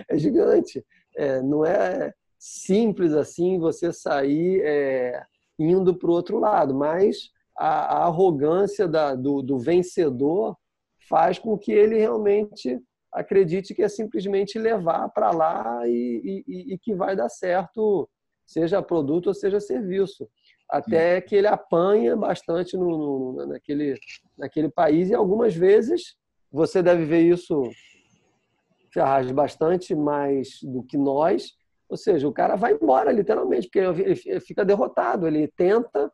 É 0.07 0.17
gigante. 0.17 0.85
É, 1.15 1.41
não 1.41 1.65
é 1.65 2.13
simples 2.37 3.13
assim 3.13 3.59
você 3.59 3.91
sair 3.91 4.61
é, 4.63 5.23
indo 5.57 5.93
para 5.95 6.09
o 6.09 6.13
outro 6.13 6.39
lado, 6.39 6.73
mas 6.73 7.31
a, 7.59 7.97
a 7.97 8.05
arrogância 8.05 8.87
da, 8.87 9.15
do, 9.15 9.41
do 9.41 9.59
vencedor 9.59 10.57
faz 11.09 11.37
com 11.37 11.57
que 11.57 11.71
ele 11.71 11.97
realmente 11.97 12.79
acredite 13.11 13.73
que 13.73 13.81
é 13.81 13.89
simplesmente 13.89 14.57
levar 14.57 15.09
para 15.09 15.31
lá 15.31 15.81
e, 15.87 16.43
e, 16.47 16.73
e, 16.73 16.77
que 16.77 16.93
vai 16.93 17.15
dar 17.15 17.27
certo 17.27 18.07
seja 18.45 18.81
produto 18.81 19.27
ou 19.27 19.33
seja 19.33 19.59
serviço. 19.59 20.27
Até 20.69 21.19
que 21.19 21.35
ele 21.35 21.47
apanha 21.47 22.15
bastante 22.15 22.77
no, 22.77 23.33
no, 23.33 23.45
naquele, 23.47 23.95
naquele 24.37 24.69
país 24.69 25.09
e 25.09 25.15
algumas 25.15 25.55
vezes 25.55 26.15
você 26.51 26.81
deve 26.81 27.05
ver 27.05 27.21
isso 27.21 27.63
Ferraz 28.91 29.31
bastante 29.31 29.95
mais 29.95 30.59
do 30.63 30.83
que 30.83 30.97
nós. 30.97 31.53
Ou 31.87 31.97
seja, 31.97 32.27
o 32.27 32.33
cara 32.33 32.55
vai 32.55 32.73
embora 32.73 33.11
literalmente, 33.11 33.67
porque 33.67 33.79
ele 33.79 34.15
fica 34.39 34.65
derrotado, 34.65 35.27
ele 35.27 35.47
tenta, 35.47 36.11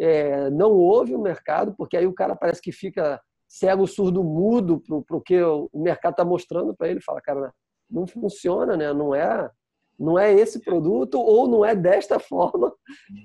é, 0.00 0.48
não 0.50 0.72
ouve 0.72 1.14
o 1.14 1.20
mercado, 1.20 1.74
porque 1.76 1.96
aí 1.96 2.06
o 2.06 2.14
cara 2.14 2.34
parece 2.34 2.62
que 2.62 2.72
fica 2.72 3.20
cego, 3.46 3.86
surdo, 3.86 4.24
mudo 4.24 4.80
para 5.06 5.16
o 5.16 5.20
que 5.20 5.42
o 5.42 5.68
mercado 5.74 6.12
está 6.12 6.24
mostrando 6.24 6.74
para 6.74 6.88
ele. 6.88 7.00
Fala, 7.00 7.20
cara, 7.20 7.52
não 7.90 8.06
funciona, 8.06 8.76
né? 8.76 8.92
não 8.92 9.14
é 9.14 9.50
não 9.98 10.18
é 10.18 10.32
esse 10.32 10.58
produto 10.60 11.20
ou 11.20 11.46
não 11.46 11.62
é 11.62 11.76
desta 11.76 12.18
forma. 12.18 12.72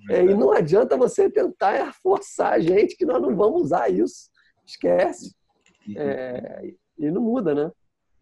É, 0.09 0.21
e 0.26 0.34
não 0.34 0.51
adianta 0.51 0.97
você 0.97 1.30
tentar 1.30 1.93
forçar 2.03 2.51
a 2.51 2.59
gente 2.59 2.97
que 2.97 3.05
nós 3.05 3.21
não 3.21 3.34
vamos 3.34 3.61
usar 3.61 3.89
isso. 3.89 4.30
Esquece. 4.65 5.34
É, 5.95 6.73
e 6.99 7.09
não 7.09 7.21
muda, 7.21 7.55
né? 7.55 7.71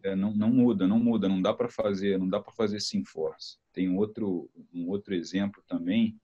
É, 0.04 0.14
não, 0.14 0.32
não 0.32 0.50
muda, 0.50 0.86
não 0.86 1.00
muda, 1.00 1.28
não 1.28 1.42
dá 1.42 1.52
para 1.52 1.68
fazer, 1.68 2.16
não 2.16 2.28
dá 2.28 2.38
para 2.38 2.52
fazer 2.52 2.78
sim 2.78 3.04
force. 3.04 3.58
Tem 3.72 3.88
outro, 3.96 4.48
um 4.72 4.88
outro 4.88 5.14
exemplo 5.14 5.60
também. 5.66 6.16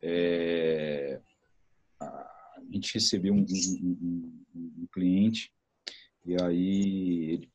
É, 0.00 1.20
a 2.00 2.62
gente 2.72 2.94
recebeu 2.94 3.34
um, 3.34 3.44
um, 3.44 4.44
um, 4.54 4.86
cliente 4.92 5.52
e 6.24 6.40
aí 6.40 7.30
ele, 7.30 7.50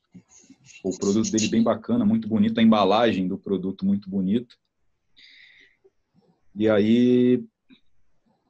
o 0.84 0.96
produto 0.98 1.30
dele 1.30 1.48
bem 1.48 1.62
bacana, 1.62 2.04
muito 2.04 2.28
bonito, 2.28 2.58
a 2.58 2.62
embalagem 2.62 3.26
do 3.26 3.38
produto 3.38 3.84
muito 3.84 4.08
bonito. 4.08 4.58
E 6.54 6.68
aí 6.68 7.44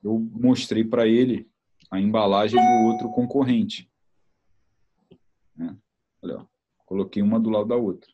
eu 0.02 0.18
mostrei 0.18 0.84
para 0.84 1.06
ele 1.06 1.48
a 1.90 2.00
embalagem 2.00 2.60
do 2.60 2.86
outro 2.86 3.10
concorrente. 3.10 3.90
Né? 5.56 5.76
Olha, 6.22 6.38
ó, 6.38 6.46
coloquei 6.84 7.22
uma 7.22 7.40
do 7.40 7.50
lado 7.50 7.68
da 7.68 7.76
outra. 7.76 8.10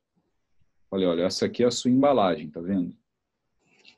Falei, 0.88 1.06
olha, 1.06 1.22
essa 1.22 1.46
aqui 1.46 1.62
é 1.62 1.66
a 1.66 1.70
sua 1.70 1.90
embalagem, 1.90 2.50
tá 2.50 2.60
vendo? 2.60 2.96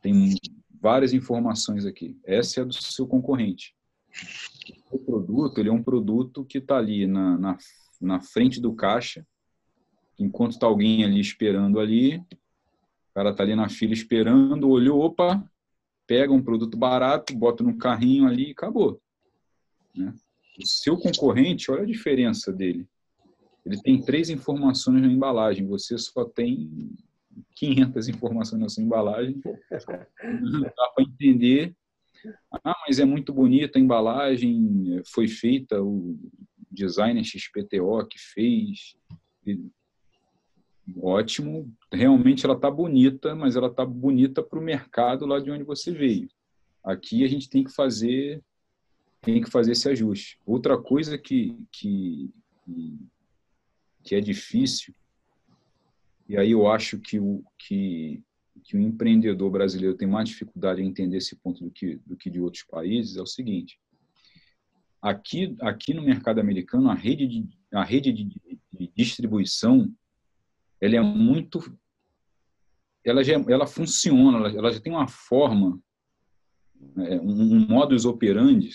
Tem 0.01 0.37
várias 0.81 1.13
informações 1.13 1.87
aqui. 1.87 2.19
Essa 2.25 2.61
é 2.61 2.63
a 2.63 2.67
do 2.67 2.75
seu 2.75 3.07
concorrente. 3.07 3.74
O 4.91 4.99
produto, 4.99 5.59
ele 5.59 5.69
é 5.69 5.73
um 5.73 5.83
produto 5.83 6.45
que 6.45 6.59
está 6.59 6.77
ali 6.79 7.07
na, 7.07 7.39
na, 7.39 7.59
na 8.01 8.21
frente 8.21 8.61
do 8.61 8.75
caixa, 8.75 9.27
enquanto 10.19 10.53
está 10.53 10.67
alguém 10.67 11.05
ali 11.05 11.21
esperando 11.21 11.81
ali, 11.81 12.19
o 12.19 13.15
cara 13.15 13.31
está 13.31 13.43
ali 13.43 13.55
na 13.55 13.69
fila 13.69 13.93
esperando, 13.93 14.69
olhou, 14.69 15.01
opa, 15.01 15.45
pega 16.07 16.33
um 16.33 16.43
produto 16.43 16.77
barato, 16.77 17.37
bota 17.37 17.63
no 17.63 17.77
carrinho 17.77 18.27
ali 18.27 18.49
e 18.49 18.53
acabou. 18.53 19.01
Né? 19.95 20.13
O 20.61 20.67
seu 20.67 20.97
concorrente, 20.97 21.71
olha 21.71 21.83
a 21.83 21.87
diferença 21.87 22.53
dele. 22.53 22.87
Ele 23.65 23.81
tem 23.81 24.01
três 24.03 24.29
informações 24.29 25.01
na 25.01 25.09
embalagem, 25.09 25.67
você 25.67 25.97
só 25.97 26.25
tem 26.25 26.93
500 27.57 28.09
informações 28.09 28.61
na 28.61 28.69
sua 28.69 28.83
embalagem. 28.83 29.41
Não 30.41 30.61
dá 30.77 30.89
para 30.95 31.05
entender. 31.05 31.75
Ah, 32.65 32.77
mas 32.87 32.99
é 32.99 33.05
muito 33.05 33.33
bonita 33.33 33.79
a 33.79 33.83
embalagem, 33.83 35.03
foi 35.07 35.29
feita, 35.29 35.83
o 35.83 36.19
designer 36.71 37.25
XPTO 37.25 38.07
que 38.07 38.19
fez. 38.19 38.97
Ótimo, 40.97 41.73
realmente 41.93 42.45
ela 42.45 42.55
está 42.55 42.71
bonita, 42.71 43.35
mas 43.35 43.57
ela 43.57 43.69
está 43.69 43.85
bonita 43.85 44.43
para 44.43 44.59
o 44.59 44.63
mercado 44.63 45.27
lá 45.27 45.41
de 45.41 45.51
onde 45.51 45.65
você 45.65 45.93
veio. 45.93 46.29
Aqui 46.83 47.25
a 47.25 47.29
gente 47.29 47.49
tem 47.49 47.65
que 47.65 47.73
fazer 47.73 48.43
tem 49.25 49.43
que 49.43 49.51
fazer 49.51 49.73
esse 49.73 49.89
ajuste. 49.89 50.39
Outra 50.45 50.77
coisa 50.77 51.17
que, 51.17 51.57
que, 51.73 52.31
que 54.03 54.15
é 54.15 54.21
difícil, 54.21 54.95
e 56.29 56.37
aí 56.37 56.51
eu 56.51 56.71
acho 56.71 57.01
que 57.01 57.19
o, 57.19 57.43
que, 57.59 58.23
que 58.65 58.77
o 58.77 58.81
empreendedor 58.81 59.51
brasileiro 59.51 59.97
tem 59.97 60.09
mais 60.09 60.29
dificuldade 60.29 60.83
em 60.83 60.87
entender 60.87 61.19
esse 61.19 61.37
ponto 61.37 61.63
do 61.63 61.71
que, 61.71 61.97
do 62.07 62.17
que 62.17 62.31
de 62.31 62.41
outros 62.41 62.65
países, 62.65 63.17
é 63.17 63.23
o 63.23 63.27
seguinte. 63.27 63.79
Aqui, 65.01 65.55
aqui 65.61 65.93
no 65.93 66.03
mercado 66.03 66.41
americano, 66.41 66.91
a 66.91 66.95
rede 66.95 67.27
de, 67.27 67.49
a 67.73 67.85
rede 67.85 68.11
de, 68.11 68.41
de 68.73 68.93
distribuição 68.97 69.95
ela 70.81 70.97
é 70.97 71.01
muito 71.01 71.61
ela 73.05 73.23
já 73.23 73.35
ela 73.49 73.67
funciona 73.67 74.39
ela, 74.39 74.49
ela 74.51 74.73
já 74.73 74.81
tem 74.81 74.93
uma 74.93 75.07
forma 75.07 75.79
é, 76.97 77.21
um, 77.21 77.55
um 77.55 77.69
modus 77.69 78.07
operandi 78.07 78.71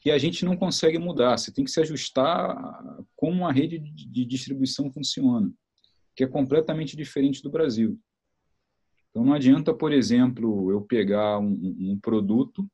que 0.00 0.10
a 0.10 0.18
gente 0.18 0.44
não 0.44 0.56
consegue 0.56 0.98
mudar. 0.98 1.36
Você 1.36 1.52
tem 1.52 1.64
que 1.64 1.70
se 1.70 1.80
ajustar 1.80 2.50
a 2.50 3.04
como 3.14 3.46
a 3.46 3.52
rede 3.52 3.78
de 3.78 4.24
distribuição 4.24 4.90
funciona, 4.90 5.52
que 6.16 6.24
é 6.24 6.26
completamente 6.26 6.96
diferente 6.96 7.42
do 7.42 7.50
Brasil. 7.50 8.00
Então 9.10 9.24
não 9.24 9.34
adianta, 9.34 9.74
por 9.74 9.92
exemplo, 9.92 10.70
eu 10.70 10.80
pegar 10.80 11.38
um, 11.38 11.76
um 11.92 11.98
produto, 12.00 12.68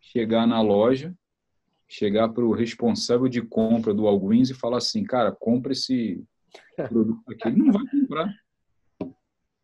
chegar 0.00 0.46
na 0.46 0.60
loja, 0.60 1.14
chegar 1.88 2.28
para 2.28 2.44
o 2.44 2.52
responsável 2.52 3.28
de 3.28 3.42
compra 3.42 3.94
do 3.94 4.06
Alguins 4.06 4.50
e 4.50 4.54
falar 4.54 4.78
assim, 4.78 5.04
cara, 5.04 5.32
compra 5.32 5.72
esse 5.72 6.22
produto 6.88 7.22
aqui. 7.30 7.48
Ele 7.48 7.58
não 7.58 7.72
vai 7.72 7.86
comprar. 7.86 8.34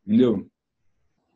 Entendeu? 0.07 0.49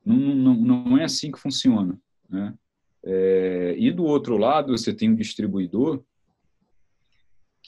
Não, 0.05 0.17
não, 0.17 0.55
não 0.55 0.99
é 0.99 1.05
assim 1.05 1.31
que 1.31 1.39
funciona. 1.39 1.99
Né? 2.29 2.55
É, 3.03 3.75
e 3.77 3.91
do 3.91 4.05
outro 4.05 4.37
lado, 4.37 4.77
você 4.77 4.95
tem 4.95 5.11
um 5.11 5.17
distribuidor 5.17 6.05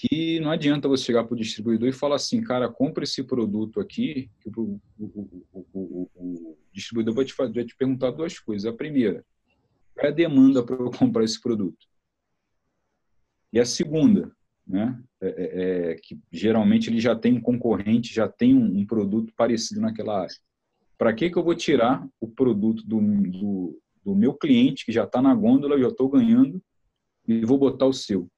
que 0.09 0.41
não 0.41 0.51
adianta 0.51 0.89
você 0.89 1.05
chegar 1.05 1.23
para 1.23 1.35
o 1.35 1.39
distribuidor 1.39 1.89
e 1.89 1.93
falar 1.93 2.17
assim, 2.17 2.43
cara, 2.43 2.69
compra 2.69 3.05
esse 3.05 3.23
produto 3.23 3.79
aqui, 3.79 4.29
que 4.41 4.49
o, 4.49 4.81
o, 4.99 5.71
o, 5.73 6.11
o 6.13 6.59
distribuidor 6.73 7.15
vai 7.15 7.25
te, 7.25 7.33
fazer, 7.33 7.53
vai 7.53 7.65
te 7.65 7.77
perguntar 7.77 8.11
duas 8.11 8.37
coisas. 8.37 8.67
A 8.67 8.77
primeira, 8.77 9.25
qual 9.95 10.07
é 10.07 10.09
a 10.09 10.13
demanda 10.13 10.61
para 10.65 10.75
eu 10.75 10.91
comprar 10.91 11.23
esse 11.23 11.41
produto? 11.41 11.87
E 13.53 13.61
a 13.61 13.65
segunda, 13.65 14.35
né, 14.67 15.01
é, 15.21 15.29
é, 15.29 15.93
é, 15.93 15.95
que 15.95 16.19
geralmente 16.33 16.91
ele 16.91 16.99
já 16.99 17.15
tem 17.15 17.35
um 17.35 17.41
concorrente, 17.41 18.13
já 18.13 18.29
tem 18.29 18.57
um, 18.57 18.79
um 18.79 18.85
produto 18.85 19.33
parecido 19.37 19.81
naquela 19.81 20.23
área. 20.23 20.35
Para 20.99 21.13
que, 21.13 21.31
que 21.31 21.39
eu 21.39 21.45
vou 21.45 21.55
tirar 21.55 22.05
o 22.19 22.27
produto 22.27 22.85
do, 22.85 23.01
do, 23.01 23.81
do 24.05 24.17
meu 24.17 24.35
cliente, 24.35 24.85
que 24.85 24.91
já 24.91 25.05
está 25.05 25.23
na 25.23 25.33
gôndola, 25.33 25.79
já 25.79 25.89
estou 25.89 26.09
ganhando, 26.09 26.61
e 27.29 27.45
vou 27.45 27.57
botar 27.57 27.87
o 27.87 27.93
seu. 27.93 28.29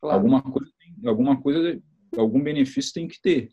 Claro. 0.00 0.18
Alguma 0.18 0.42
coisa, 0.42 0.72
alguma 1.06 1.40
coisa, 1.40 1.82
algum 2.16 2.42
benefício 2.42 2.92
tem 2.92 3.08
que 3.08 3.20
ter. 3.20 3.50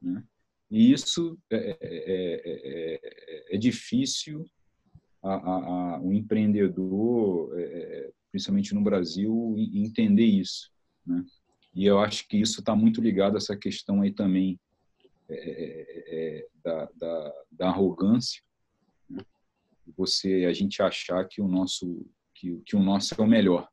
Né? 0.00 0.22
E 0.70 0.92
isso 0.92 1.38
é, 1.50 1.76
é, 1.80 1.80
é, 1.80 3.54
é 3.54 3.58
difícil 3.58 4.44
a, 5.22 5.34
a, 5.34 5.96
a, 5.96 6.00
um 6.00 6.12
empreendedor, 6.12 7.50
principalmente 8.30 8.74
no 8.74 8.82
Brasil, 8.82 9.54
entender 9.56 10.24
isso. 10.24 10.70
Né? 11.06 11.24
E 11.74 11.86
eu 11.86 11.98
acho 11.98 12.26
que 12.26 12.36
isso 12.36 12.60
está 12.60 12.74
muito 12.74 13.00
ligado 13.00 13.34
a 13.34 13.38
essa 13.38 13.56
questão 13.56 14.02
aí 14.02 14.12
também 14.12 14.58
da, 16.64 16.88
da, 16.96 17.34
da 17.52 17.68
arrogância 17.68 18.42
você 19.96 20.46
a 20.48 20.52
gente 20.52 20.82
achar 20.82 21.24
que 21.26 21.40
o 21.40 21.48
nosso 21.48 22.06
que, 22.34 22.60
que 22.66 22.76
o 22.76 22.82
nosso 22.82 23.14
é 23.18 23.22
o 23.22 23.26
melhor 23.26 23.62
né, 23.62 23.68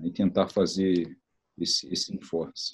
e 0.00 0.10
tentar 0.10 0.48
fazer 0.48 1.16
esse 1.58 1.92
esse 1.92 2.14
enforce. 2.14 2.72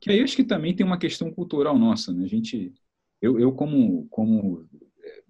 Que 0.00 0.10
aí 0.10 0.20
acho 0.20 0.36
que 0.36 0.44
também 0.44 0.74
tem 0.74 0.84
uma 0.84 0.98
questão 0.98 1.32
cultural 1.32 1.78
nossa 1.78 2.12
né? 2.12 2.24
A 2.24 2.28
gente 2.28 2.72
eu, 3.20 3.38
eu 3.38 3.52
como 3.52 4.06
como 4.08 4.66
é, 5.02 5.22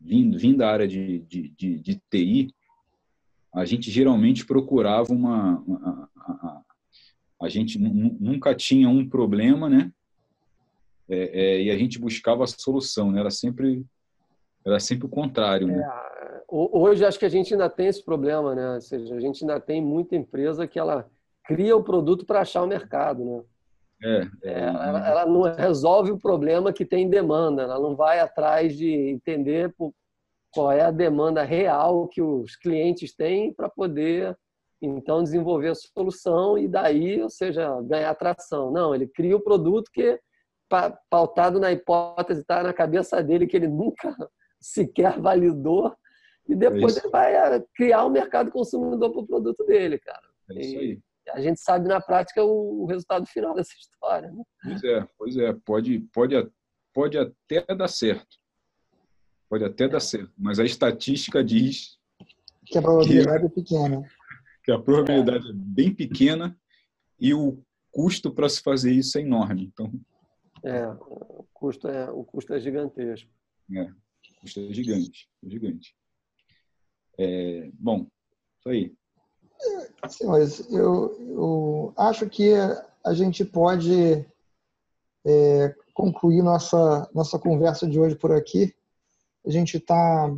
vindo 0.00 0.56
da 0.56 0.70
área 0.70 0.88
de, 0.88 1.20
de, 1.20 1.50
de, 1.50 1.78
de 1.78 2.02
TI 2.10 2.54
a 3.52 3.64
gente 3.64 3.90
geralmente 3.90 4.44
procurava 4.44 5.12
uma, 5.12 5.58
uma 5.60 6.10
a, 6.16 6.32
a, 6.32 6.62
a, 7.42 7.48
gente 7.48 7.78
nunca 7.78 8.54
tinha 8.54 8.88
um 8.88 9.08
problema 9.08 9.68
né? 9.68 9.92
É, 11.08 11.40
é, 11.40 11.62
e 11.62 11.70
a 11.70 11.78
gente 11.78 11.98
buscava 11.98 12.44
a 12.44 12.48
solução 12.48 13.12
né? 13.12 13.20
Era 13.20 13.30
sempre 13.30 13.84
era 14.64 14.80
sempre 14.80 15.06
o 15.06 15.08
contrário, 15.08 15.68
né? 15.68 15.80
É, 16.50 16.54
hoje 16.54 17.04
acho 17.04 17.18
que 17.18 17.24
a 17.24 17.30
gente 17.30 17.52
ainda 17.54 17.68
tem 17.68 17.86
esse 17.86 18.04
problema, 18.04 18.54
né? 18.54 18.74
Ou 18.74 18.80
seja, 18.80 19.14
a 19.14 19.20
gente 19.20 19.42
ainda 19.42 19.60
tem 19.60 19.80
muita 19.82 20.16
empresa 20.16 20.66
que 20.66 20.78
ela 20.78 21.08
cria 21.44 21.76
o 21.76 21.84
produto 21.84 22.24
para 22.24 22.40
achar 22.40 22.62
o 22.62 22.66
mercado, 22.66 23.24
né? 23.24 23.42
É, 24.02 24.28
é, 24.42 24.60
ela, 24.60 25.08
ela, 25.08 25.26
não 25.26 25.42
resolve 25.42 26.10
o 26.10 26.18
problema 26.18 26.72
que 26.72 26.84
tem 26.84 27.08
demanda, 27.08 27.62
ela 27.62 27.80
não 27.80 27.96
vai 27.96 28.20
atrás 28.20 28.76
de 28.76 28.92
entender 28.92 29.74
qual 30.50 30.70
é 30.70 30.82
a 30.82 30.90
demanda 30.90 31.42
real 31.42 32.06
que 32.06 32.20
os 32.20 32.56
clientes 32.56 33.14
têm 33.14 33.54
para 33.54 33.70
poder 33.70 34.36
então 34.82 35.22
desenvolver 35.22 35.70
a 35.70 35.74
solução 35.74 36.58
e 36.58 36.68
daí, 36.68 37.22
ou 37.22 37.30
seja, 37.30 37.80
ganhar 37.82 38.10
atração. 38.10 38.70
Não, 38.70 38.94
ele 38.94 39.06
cria 39.06 39.36
o 39.36 39.40
produto 39.40 39.90
que 39.90 40.20
pautado 41.08 41.58
na 41.58 41.72
hipótese 41.72 42.40
está 42.40 42.62
na 42.62 42.72
cabeça 42.72 43.22
dele 43.22 43.46
que 43.46 43.56
ele 43.56 43.68
nunca 43.68 44.14
sequer 44.60 45.18
validou, 45.20 45.94
e 46.48 46.54
depois 46.54 46.96
é 46.96 47.00
ele 47.00 47.08
vai 47.10 47.34
eh, 47.34 47.64
criar 47.74 48.04
um 48.06 48.10
mercado 48.10 48.50
consumidor 48.50 49.10
para 49.10 49.20
o 49.20 49.26
produto 49.26 49.64
dele, 49.64 49.98
cara. 49.98 50.22
É 50.50 50.60
isso 50.60 50.78
aí. 50.78 51.00
E 51.26 51.30
a 51.30 51.40
gente 51.40 51.60
sabe 51.60 51.88
na 51.88 52.00
prática 52.00 52.42
o 52.44 52.86
resultado 52.86 53.26
final 53.26 53.54
dessa 53.54 53.72
história. 53.78 54.30
Né? 54.30 54.44
Pois 54.62 54.84
é, 54.84 55.08
pois 55.18 55.36
é. 55.36 55.52
Pode, 55.64 56.00
pode, 56.12 56.50
pode 56.92 57.18
até 57.18 57.64
dar 57.74 57.88
certo. 57.88 58.36
Pode 59.48 59.64
até 59.64 59.84
é. 59.84 59.88
dar 59.88 60.00
certo. 60.00 60.32
Mas 60.38 60.58
a 60.58 60.64
estatística 60.64 61.42
diz. 61.42 61.98
Que 62.64 62.78
a 62.78 62.82
probabilidade 62.82 63.40
que, 63.40 63.46
é 63.46 63.48
pequena. 63.48 64.02
Que 64.64 64.72
a 64.72 64.78
probabilidade 64.78 65.46
é. 65.46 65.50
é 65.50 65.54
bem 65.54 65.94
pequena 65.94 66.56
e 67.18 67.34
o 67.34 67.62
custo 67.90 68.32
para 68.32 68.48
se 68.48 68.60
fazer 68.60 68.92
isso 68.92 69.18
é 69.18 69.22
enorme. 69.22 69.64
Então. 69.72 69.92
É, 70.64 70.86
o 70.88 71.46
custo 71.52 71.88
é, 71.88 72.10
o 72.10 72.24
custo 72.24 72.54
é 72.54 72.60
gigantesco. 72.60 73.30
É 73.74 73.90
custa 74.46 74.72
gigante, 74.72 75.28
gigante. 75.42 75.96
É, 77.18 77.70
bom, 77.74 78.06
isso 78.58 78.68
aí. 78.68 78.94
Senhores, 80.08 80.70
eu, 80.70 81.16
eu 81.20 81.94
acho 81.96 82.28
que 82.28 82.52
a 83.04 83.14
gente 83.14 83.44
pode 83.44 84.24
é, 85.24 85.74
concluir 85.94 86.42
nossa, 86.42 87.08
nossa 87.14 87.38
conversa 87.38 87.86
de 87.86 87.98
hoje 87.98 88.14
por 88.14 88.32
aqui. 88.32 88.74
A 89.46 89.50
gente 89.50 89.78
está 89.78 90.30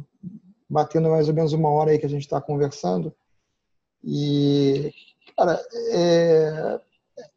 batendo 0.69 1.11
mais 1.11 1.29
ou 1.29 1.35
menos 1.35 1.53
uma 1.53 1.71
hora 1.71 1.91
aí 1.91 1.99
que 1.99 2.07
a 2.07 2.11
gente 2.11 2.23
está 2.23 2.41
conversando. 2.41 3.15
E, 4.05 4.93
cara, 5.37 5.61
é, 5.93 6.81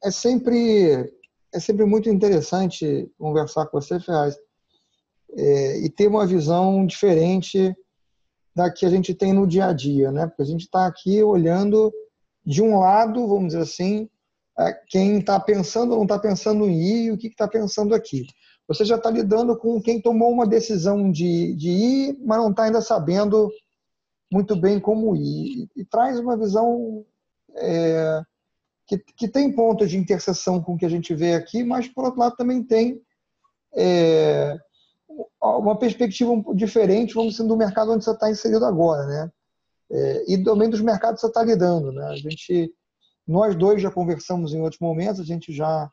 é, 0.03 0.11
sempre, 0.11 1.11
é 1.53 1.59
sempre 1.59 1.85
muito 1.85 2.09
interessante 2.09 3.11
conversar 3.17 3.65
com 3.65 3.81
você, 3.81 3.99
Ferraz, 3.99 4.37
é, 5.35 5.79
e 5.79 5.89
ter 5.89 6.07
uma 6.07 6.27
visão 6.27 6.85
diferente 6.85 7.75
da 8.55 8.71
que 8.71 8.85
a 8.85 8.89
gente 8.89 9.13
tem 9.13 9.33
no 9.33 9.47
dia 9.47 9.67
a 9.67 9.73
dia, 9.73 10.11
né? 10.11 10.27
Porque 10.27 10.41
a 10.41 10.45
gente 10.45 10.61
está 10.61 10.85
aqui 10.85 11.21
olhando 11.23 11.91
de 12.45 12.61
um 12.61 12.79
lado, 12.79 13.27
vamos 13.27 13.47
dizer 13.47 13.61
assim, 13.61 14.09
é, 14.59 14.73
quem 14.87 15.19
está 15.19 15.39
pensando 15.39 15.91
ou 15.91 15.97
não 15.97 16.03
está 16.03 16.19
pensando 16.19 16.65
em 16.65 16.81
ir 16.81 17.11
o 17.11 17.17
que 17.17 17.27
está 17.27 17.47
pensando 17.47 17.95
aqui. 17.95 18.25
Você 18.67 18.85
já 18.85 18.95
está 18.95 19.09
lidando 19.09 19.57
com 19.57 19.81
quem 19.81 20.01
tomou 20.01 20.31
uma 20.31 20.47
decisão 20.47 21.11
de, 21.11 21.53
de 21.55 21.69
ir, 21.69 22.17
mas 22.23 22.37
não 22.37 22.51
está 22.51 22.63
ainda 22.63 22.81
sabendo 22.81 23.49
muito 24.31 24.55
bem 24.55 24.79
como 24.79 25.15
ir. 25.15 25.67
E, 25.75 25.81
e 25.81 25.85
traz 25.85 26.19
uma 26.19 26.37
visão 26.37 27.05
é, 27.55 28.21
que, 28.87 28.97
que, 28.97 29.27
tem 29.27 29.51
pontos 29.51 29.89
de 29.89 29.97
interseção 29.97 30.61
com 30.61 30.73
o 30.73 30.77
que 30.77 30.85
a 30.85 30.89
gente 30.89 31.13
vê 31.13 31.33
aqui, 31.33 31.63
mas, 31.63 31.87
por 31.87 32.05
outro 32.05 32.19
lado, 32.19 32.35
também 32.35 32.63
tem 32.63 33.01
é, 33.75 34.57
uma 35.41 35.77
perspectiva 35.77 36.31
diferente, 36.53 37.13
vamos 37.13 37.33
dizer, 37.33 37.47
do 37.47 37.57
mercado 37.57 37.91
onde 37.91 38.03
você 38.03 38.11
está 38.11 38.29
inserido 38.29 38.65
agora, 38.65 39.05
né? 39.05 39.31
É, 39.91 40.33
e 40.33 40.43
também 40.43 40.69
dos 40.69 40.81
mercados 40.81 41.15
que 41.15 41.21
você 41.21 41.27
está 41.27 41.43
lidando, 41.43 41.91
né? 41.91 42.05
A 42.05 42.15
gente, 42.15 42.73
nós 43.27 43.55
dois 43.55 43.81
já 43.81 43.91
conversamos 43.91 44.53
em 44.53 44.61
outros 44.61 44.79
momentos, 44.79 45.19
a 45.19 45.25
gente 45.25 45.51
já 45.53 45.89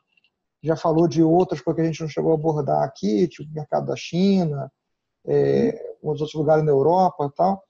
já 0.61 0.75
falou 0.75 1.07
de 1.07 1.23
outras 1.23 1.61
porque 1.61 1.81
a 1.81 1.85
gente 1.85 2.01
não 2.01 2.09
chegou 2.09 2.31
a 2.31 2.35
abordar 2.35 2.83
aqui, 2.83 3.27
tipo 3.27 3.49
o 3.49 3.53
mercado 3.53 3.87
da 3.87 3.95
China, 3.95 4.71
é, 5.25 5.97
uhum. 6.03 6.09
outros 6.09 6.33
lugares 6.33 6.65
na 6.65 6.71
Europa 6.71 7.29
e 7.31 7.35
tal. 7.35 7.63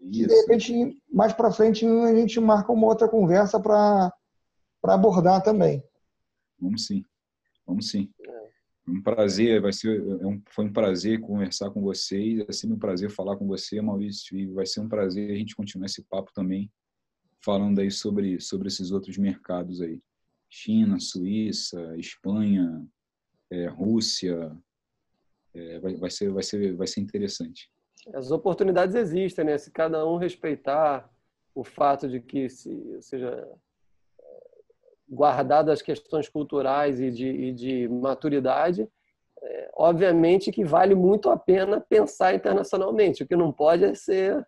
E 0.00 0.26
de 0.26 0.34
repente, 0.34 0.96
mais 1.12 1.32
para 1.32 1.52
frente, 1.52 1.84
a 1.86 2.14
gente 2.14 2.40
marca 2.40 2.72
uma 2.72 2.86
outra 2.86 3.08
conversa 3.08 3.60
para 3.60 4.12
abordar 4.84 5.42
também. 5.42 5.82
Vamos 6.58 6.86
sim, 6.86 7.04
vamos 7.66 7.90
sim. 7.90 8.08
Um 8.88 9.02
prazer, 9.02 9.60
vai 9.60 9.72
ser, 9.72 10.00
é 10.00 10.26
um, 10.26 10.42
foi 10.50 10.64
um 10.64 10.72
prazer 10.72 11.20
conversar 11.20 11.70
com 11.70 11.80
vocês, 11.80 12.40
é 12.48 12.52
sempre 12.52 12.76
um 12.76 12.78
prazer 12.78 13.10
falar 13.10 13.36
com 13.36 13.46
você, 13.46 13.80
Maurício, 13.80 14.36
e 14.36 14.46
vai 14.46 14.66
ser 14.66 14.80
um 14.80 14.88
prazer 14.88 15.30
a 15.30 15.34
gente 15.34 15.54
continuar 15.54 15.86
esse 15.86 16.02
papo 16.02 16.32
também, 16.34 16.70
falando 17.44 17.78
aí 17.80 17.90
sobre, 17.90 18.40
sobre 18.40 18.68
esses 18.68 18.90
outros 18.90 19.16
mercados 19.16 19.80
aí. 19.80 20.00
China, 20.48 20.98
Suíça, 20.98 21.96
Espanha, 21.96 22.84
é, 23.50 23.66
Rússia, 23.68 24.50
é, 25.54 25.78
vai, 25.78 25.94
vai, 25.94 26.10
ser, 26.10 26.30
vai, 26.30 26.42
ser, 26.42 26.74
vai 26.74 26.86
ser 26.86 27.00
interessante. 27.00 27.70
As 28.14 28.30
oportunidades 28.30 28.94
existem, 28.94 29.44
né? 29.44 29.58
Se 29.58 29.70
cada 29.70 30.06
um 30.06 30.16
respeitar 30.16 31.08
o 31.54 31.62
fato 31.62 32.08
de 32.08 32.20
que, 32.20 32.48
se, 32.48 33.00
seja, 33.02 33.46
guardado 35.10 35.70
as 35.70 35.82
questões 35.82 36.28
culturais 36.28 37.00
e 37.00 37.10
de, 37.10 37.26
e 37.26 37.52
de 37.52 37.88
maturidade, 37.88 38.88
é, 39.42 39.70
obviamente 39.74 40.52
que 40.52 40.64
vale 40.64 40.94
muito 40.94 41.28
a 41.28 41.36
pena 41.36 41.80
pensar 41.80 42.34
internacionalmente. 42.34 43.22
O 43.22 43.26
que 43.26 43.34
não 43.34 43.52
pode 43.52 43.84
é 43.84 43.94
ser 43.94 44.46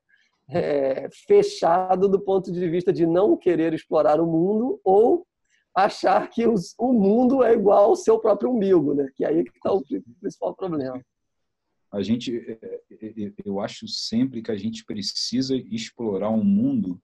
é, 0.49 1.09
fechado 1.27 2.09
do 2.09 2.21
ponto 2.21 2.53
de 2.53 2.69
vista 2.69 2.93
de 2.93 3.07
não 3.07 3.37
querer 3.37 3.75
explorar 3.75 4.21
o 4.21 4.27
mundo 4.27 4.81
ou 4.85 5.27
achar 5.75 6.29
que 6.29 6.47
os, 6.47 6.75
o 6.79 6.93
mundo 6.93 7.43
é 7.43 7.55
igual 7.55 7.85
ao 7.87 7.97
seu 7.97 8.19
próprio 8.19 8.51
umbigo, 8.51 8.95
né? 8.95 9.09
Que 9.15 9.25
aí 9.25 9.41
é 9.41 9.43
que 9.43 9.51
está 9.51 9.73
o 9.73 9.83
principal 10.21 10.55
problema. 10.55 11.03
A 11.91 12.03
gente, 12.03 12.39
é, 12.39 12.81
é, 12.91 13.33
eu 13.45 13.61
acho 13.61 13.89
sempre 13.89 14.43
que 14.43 14.51
a 14.51 14.57
gente 14.57 14.85
precisa 14.85 15.57
explorar 15.57 16.31
um 16.31 16.45
mundo 16.45 17.01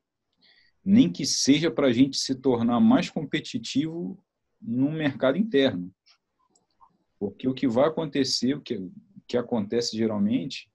nem 0.85 1.11
que 1.11 1.27
seja 1.27 1.71
para 1.71 1.89
a 1.89 1.93
gente 1.93 2.17
se 2.17 2.35
tornar 2.35 2.81
mais 2.81 3.11
competitivo 3.11 4.19
no 4.61 4.91
mercado 4.91 5.37
interno. 5.37 5.93
Porque 7.19 7.49
o 7.49 7.55
que 7.55 7.67
vai 7.67 7.89
acontecer, 7.89 8.55
o 8.55 8.61
que, 8.61 8.91
que 9.27 9.37
acontece 9.37 9.97
geralmente, 9.97 10.71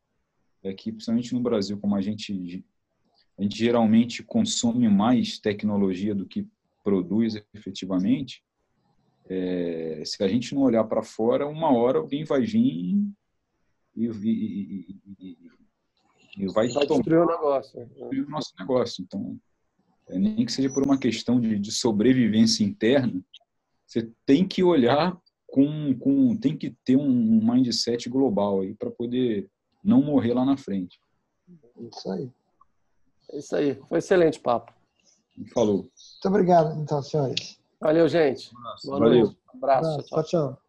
é 0.61 0.73
que, 0.73 0.91
principalmente 0.91 1.33
no 1.33 1.41
Brasil, 1.41 1.77
como 1.79 1.95
a 1.95 2.01
gente, 2.01 2.63
a 3.37 3.43
gente 3.43 3.57
geralmente 3.57 4.23
consome 4.23 4.87
mais 4.89 5.39
tecnologia 5.39 6.13
do 6.13 6.25
que 6.25 6.47
produz 6.83 7.35
efetivamente, 7.53 8.43
é, 9.29 10.03
se 10.05 10.21
a 10.21 10.27
gente 10.27 10.53
não 10.53 10.63
olhar 10.63 10.83
para 10.83 11.01
fora, 11.01 11.47
uma 11.47 11.71
hora 11.71 11.97
alguém 11.97 12.25
vai 12.25 12.41
vir 12.41 12.97
e, 13.95 14.05
e, 14.05 14.99
e, 15.19 15.51
e 16.37 16.47
vai, 16.47 16.67
vai 16.67 16.85
destruir 16.85 17.19
o 17.19 17.25
negócio. 17.25 17.85
Destruir 17.85 18.25
o 18.25 18.29
nosso 18.29 18.53
negócio. 18.59 19.03
Então, 19.03 19.39
nem 20.09 20.45
que 20.45 20.51
seja 20.51 20.71
por 20.73 20.83
uma 20.83 20.97
questão 20.97 21.39
de, 21.39 21.57
de 21.57 21.71
sobrevivência 21.71 22.63
interna, 22.63 23.21
você 23.85 24.09
tem 24.25 24.47
que 24.47 24.63
olhar 24.63 25.17
com, 25.47 25.97
com 25.99 26.35
tem 26.35 26.57
que 26.57 26.71
ter 26.83 26.95
um 26.95 27.39
mindset 27.43 28.09
global 28.09 28.61
aí 28.61 28.73
para 28.73 28.89
poder 28.89 29.49
não 29.83 30.01
morrer 30.01 30.33
lá 30.33 30.43
na 30.43 30.57
frente. 30.57 30.99
Isso 31.79 32.11
aí. 32.11 32.31
É 33.31 33.37
isso 33.37 33.55
aí. 33.55 33.75
Foi 33.75 33.87
um 33.91 33.97
excelente 33.97 34.39
papo. 34.39 34.73
Falou. 35.53 35.77
Muito 35.77 36.25
obrigado, 36.25 36.79
então, 36.79 37.01
senhores. 37.01 37.59
Valeu, 37.79 38.07
gente. 38.07 38.53
Um 38.55 38.59
abraço. 38.59 38.87
Valeu. 38.87 39.27
Um 39.27 39.57
abraço. 39.57 40.03
tchau. 40.03 40.23
tchau. 40.23 40.62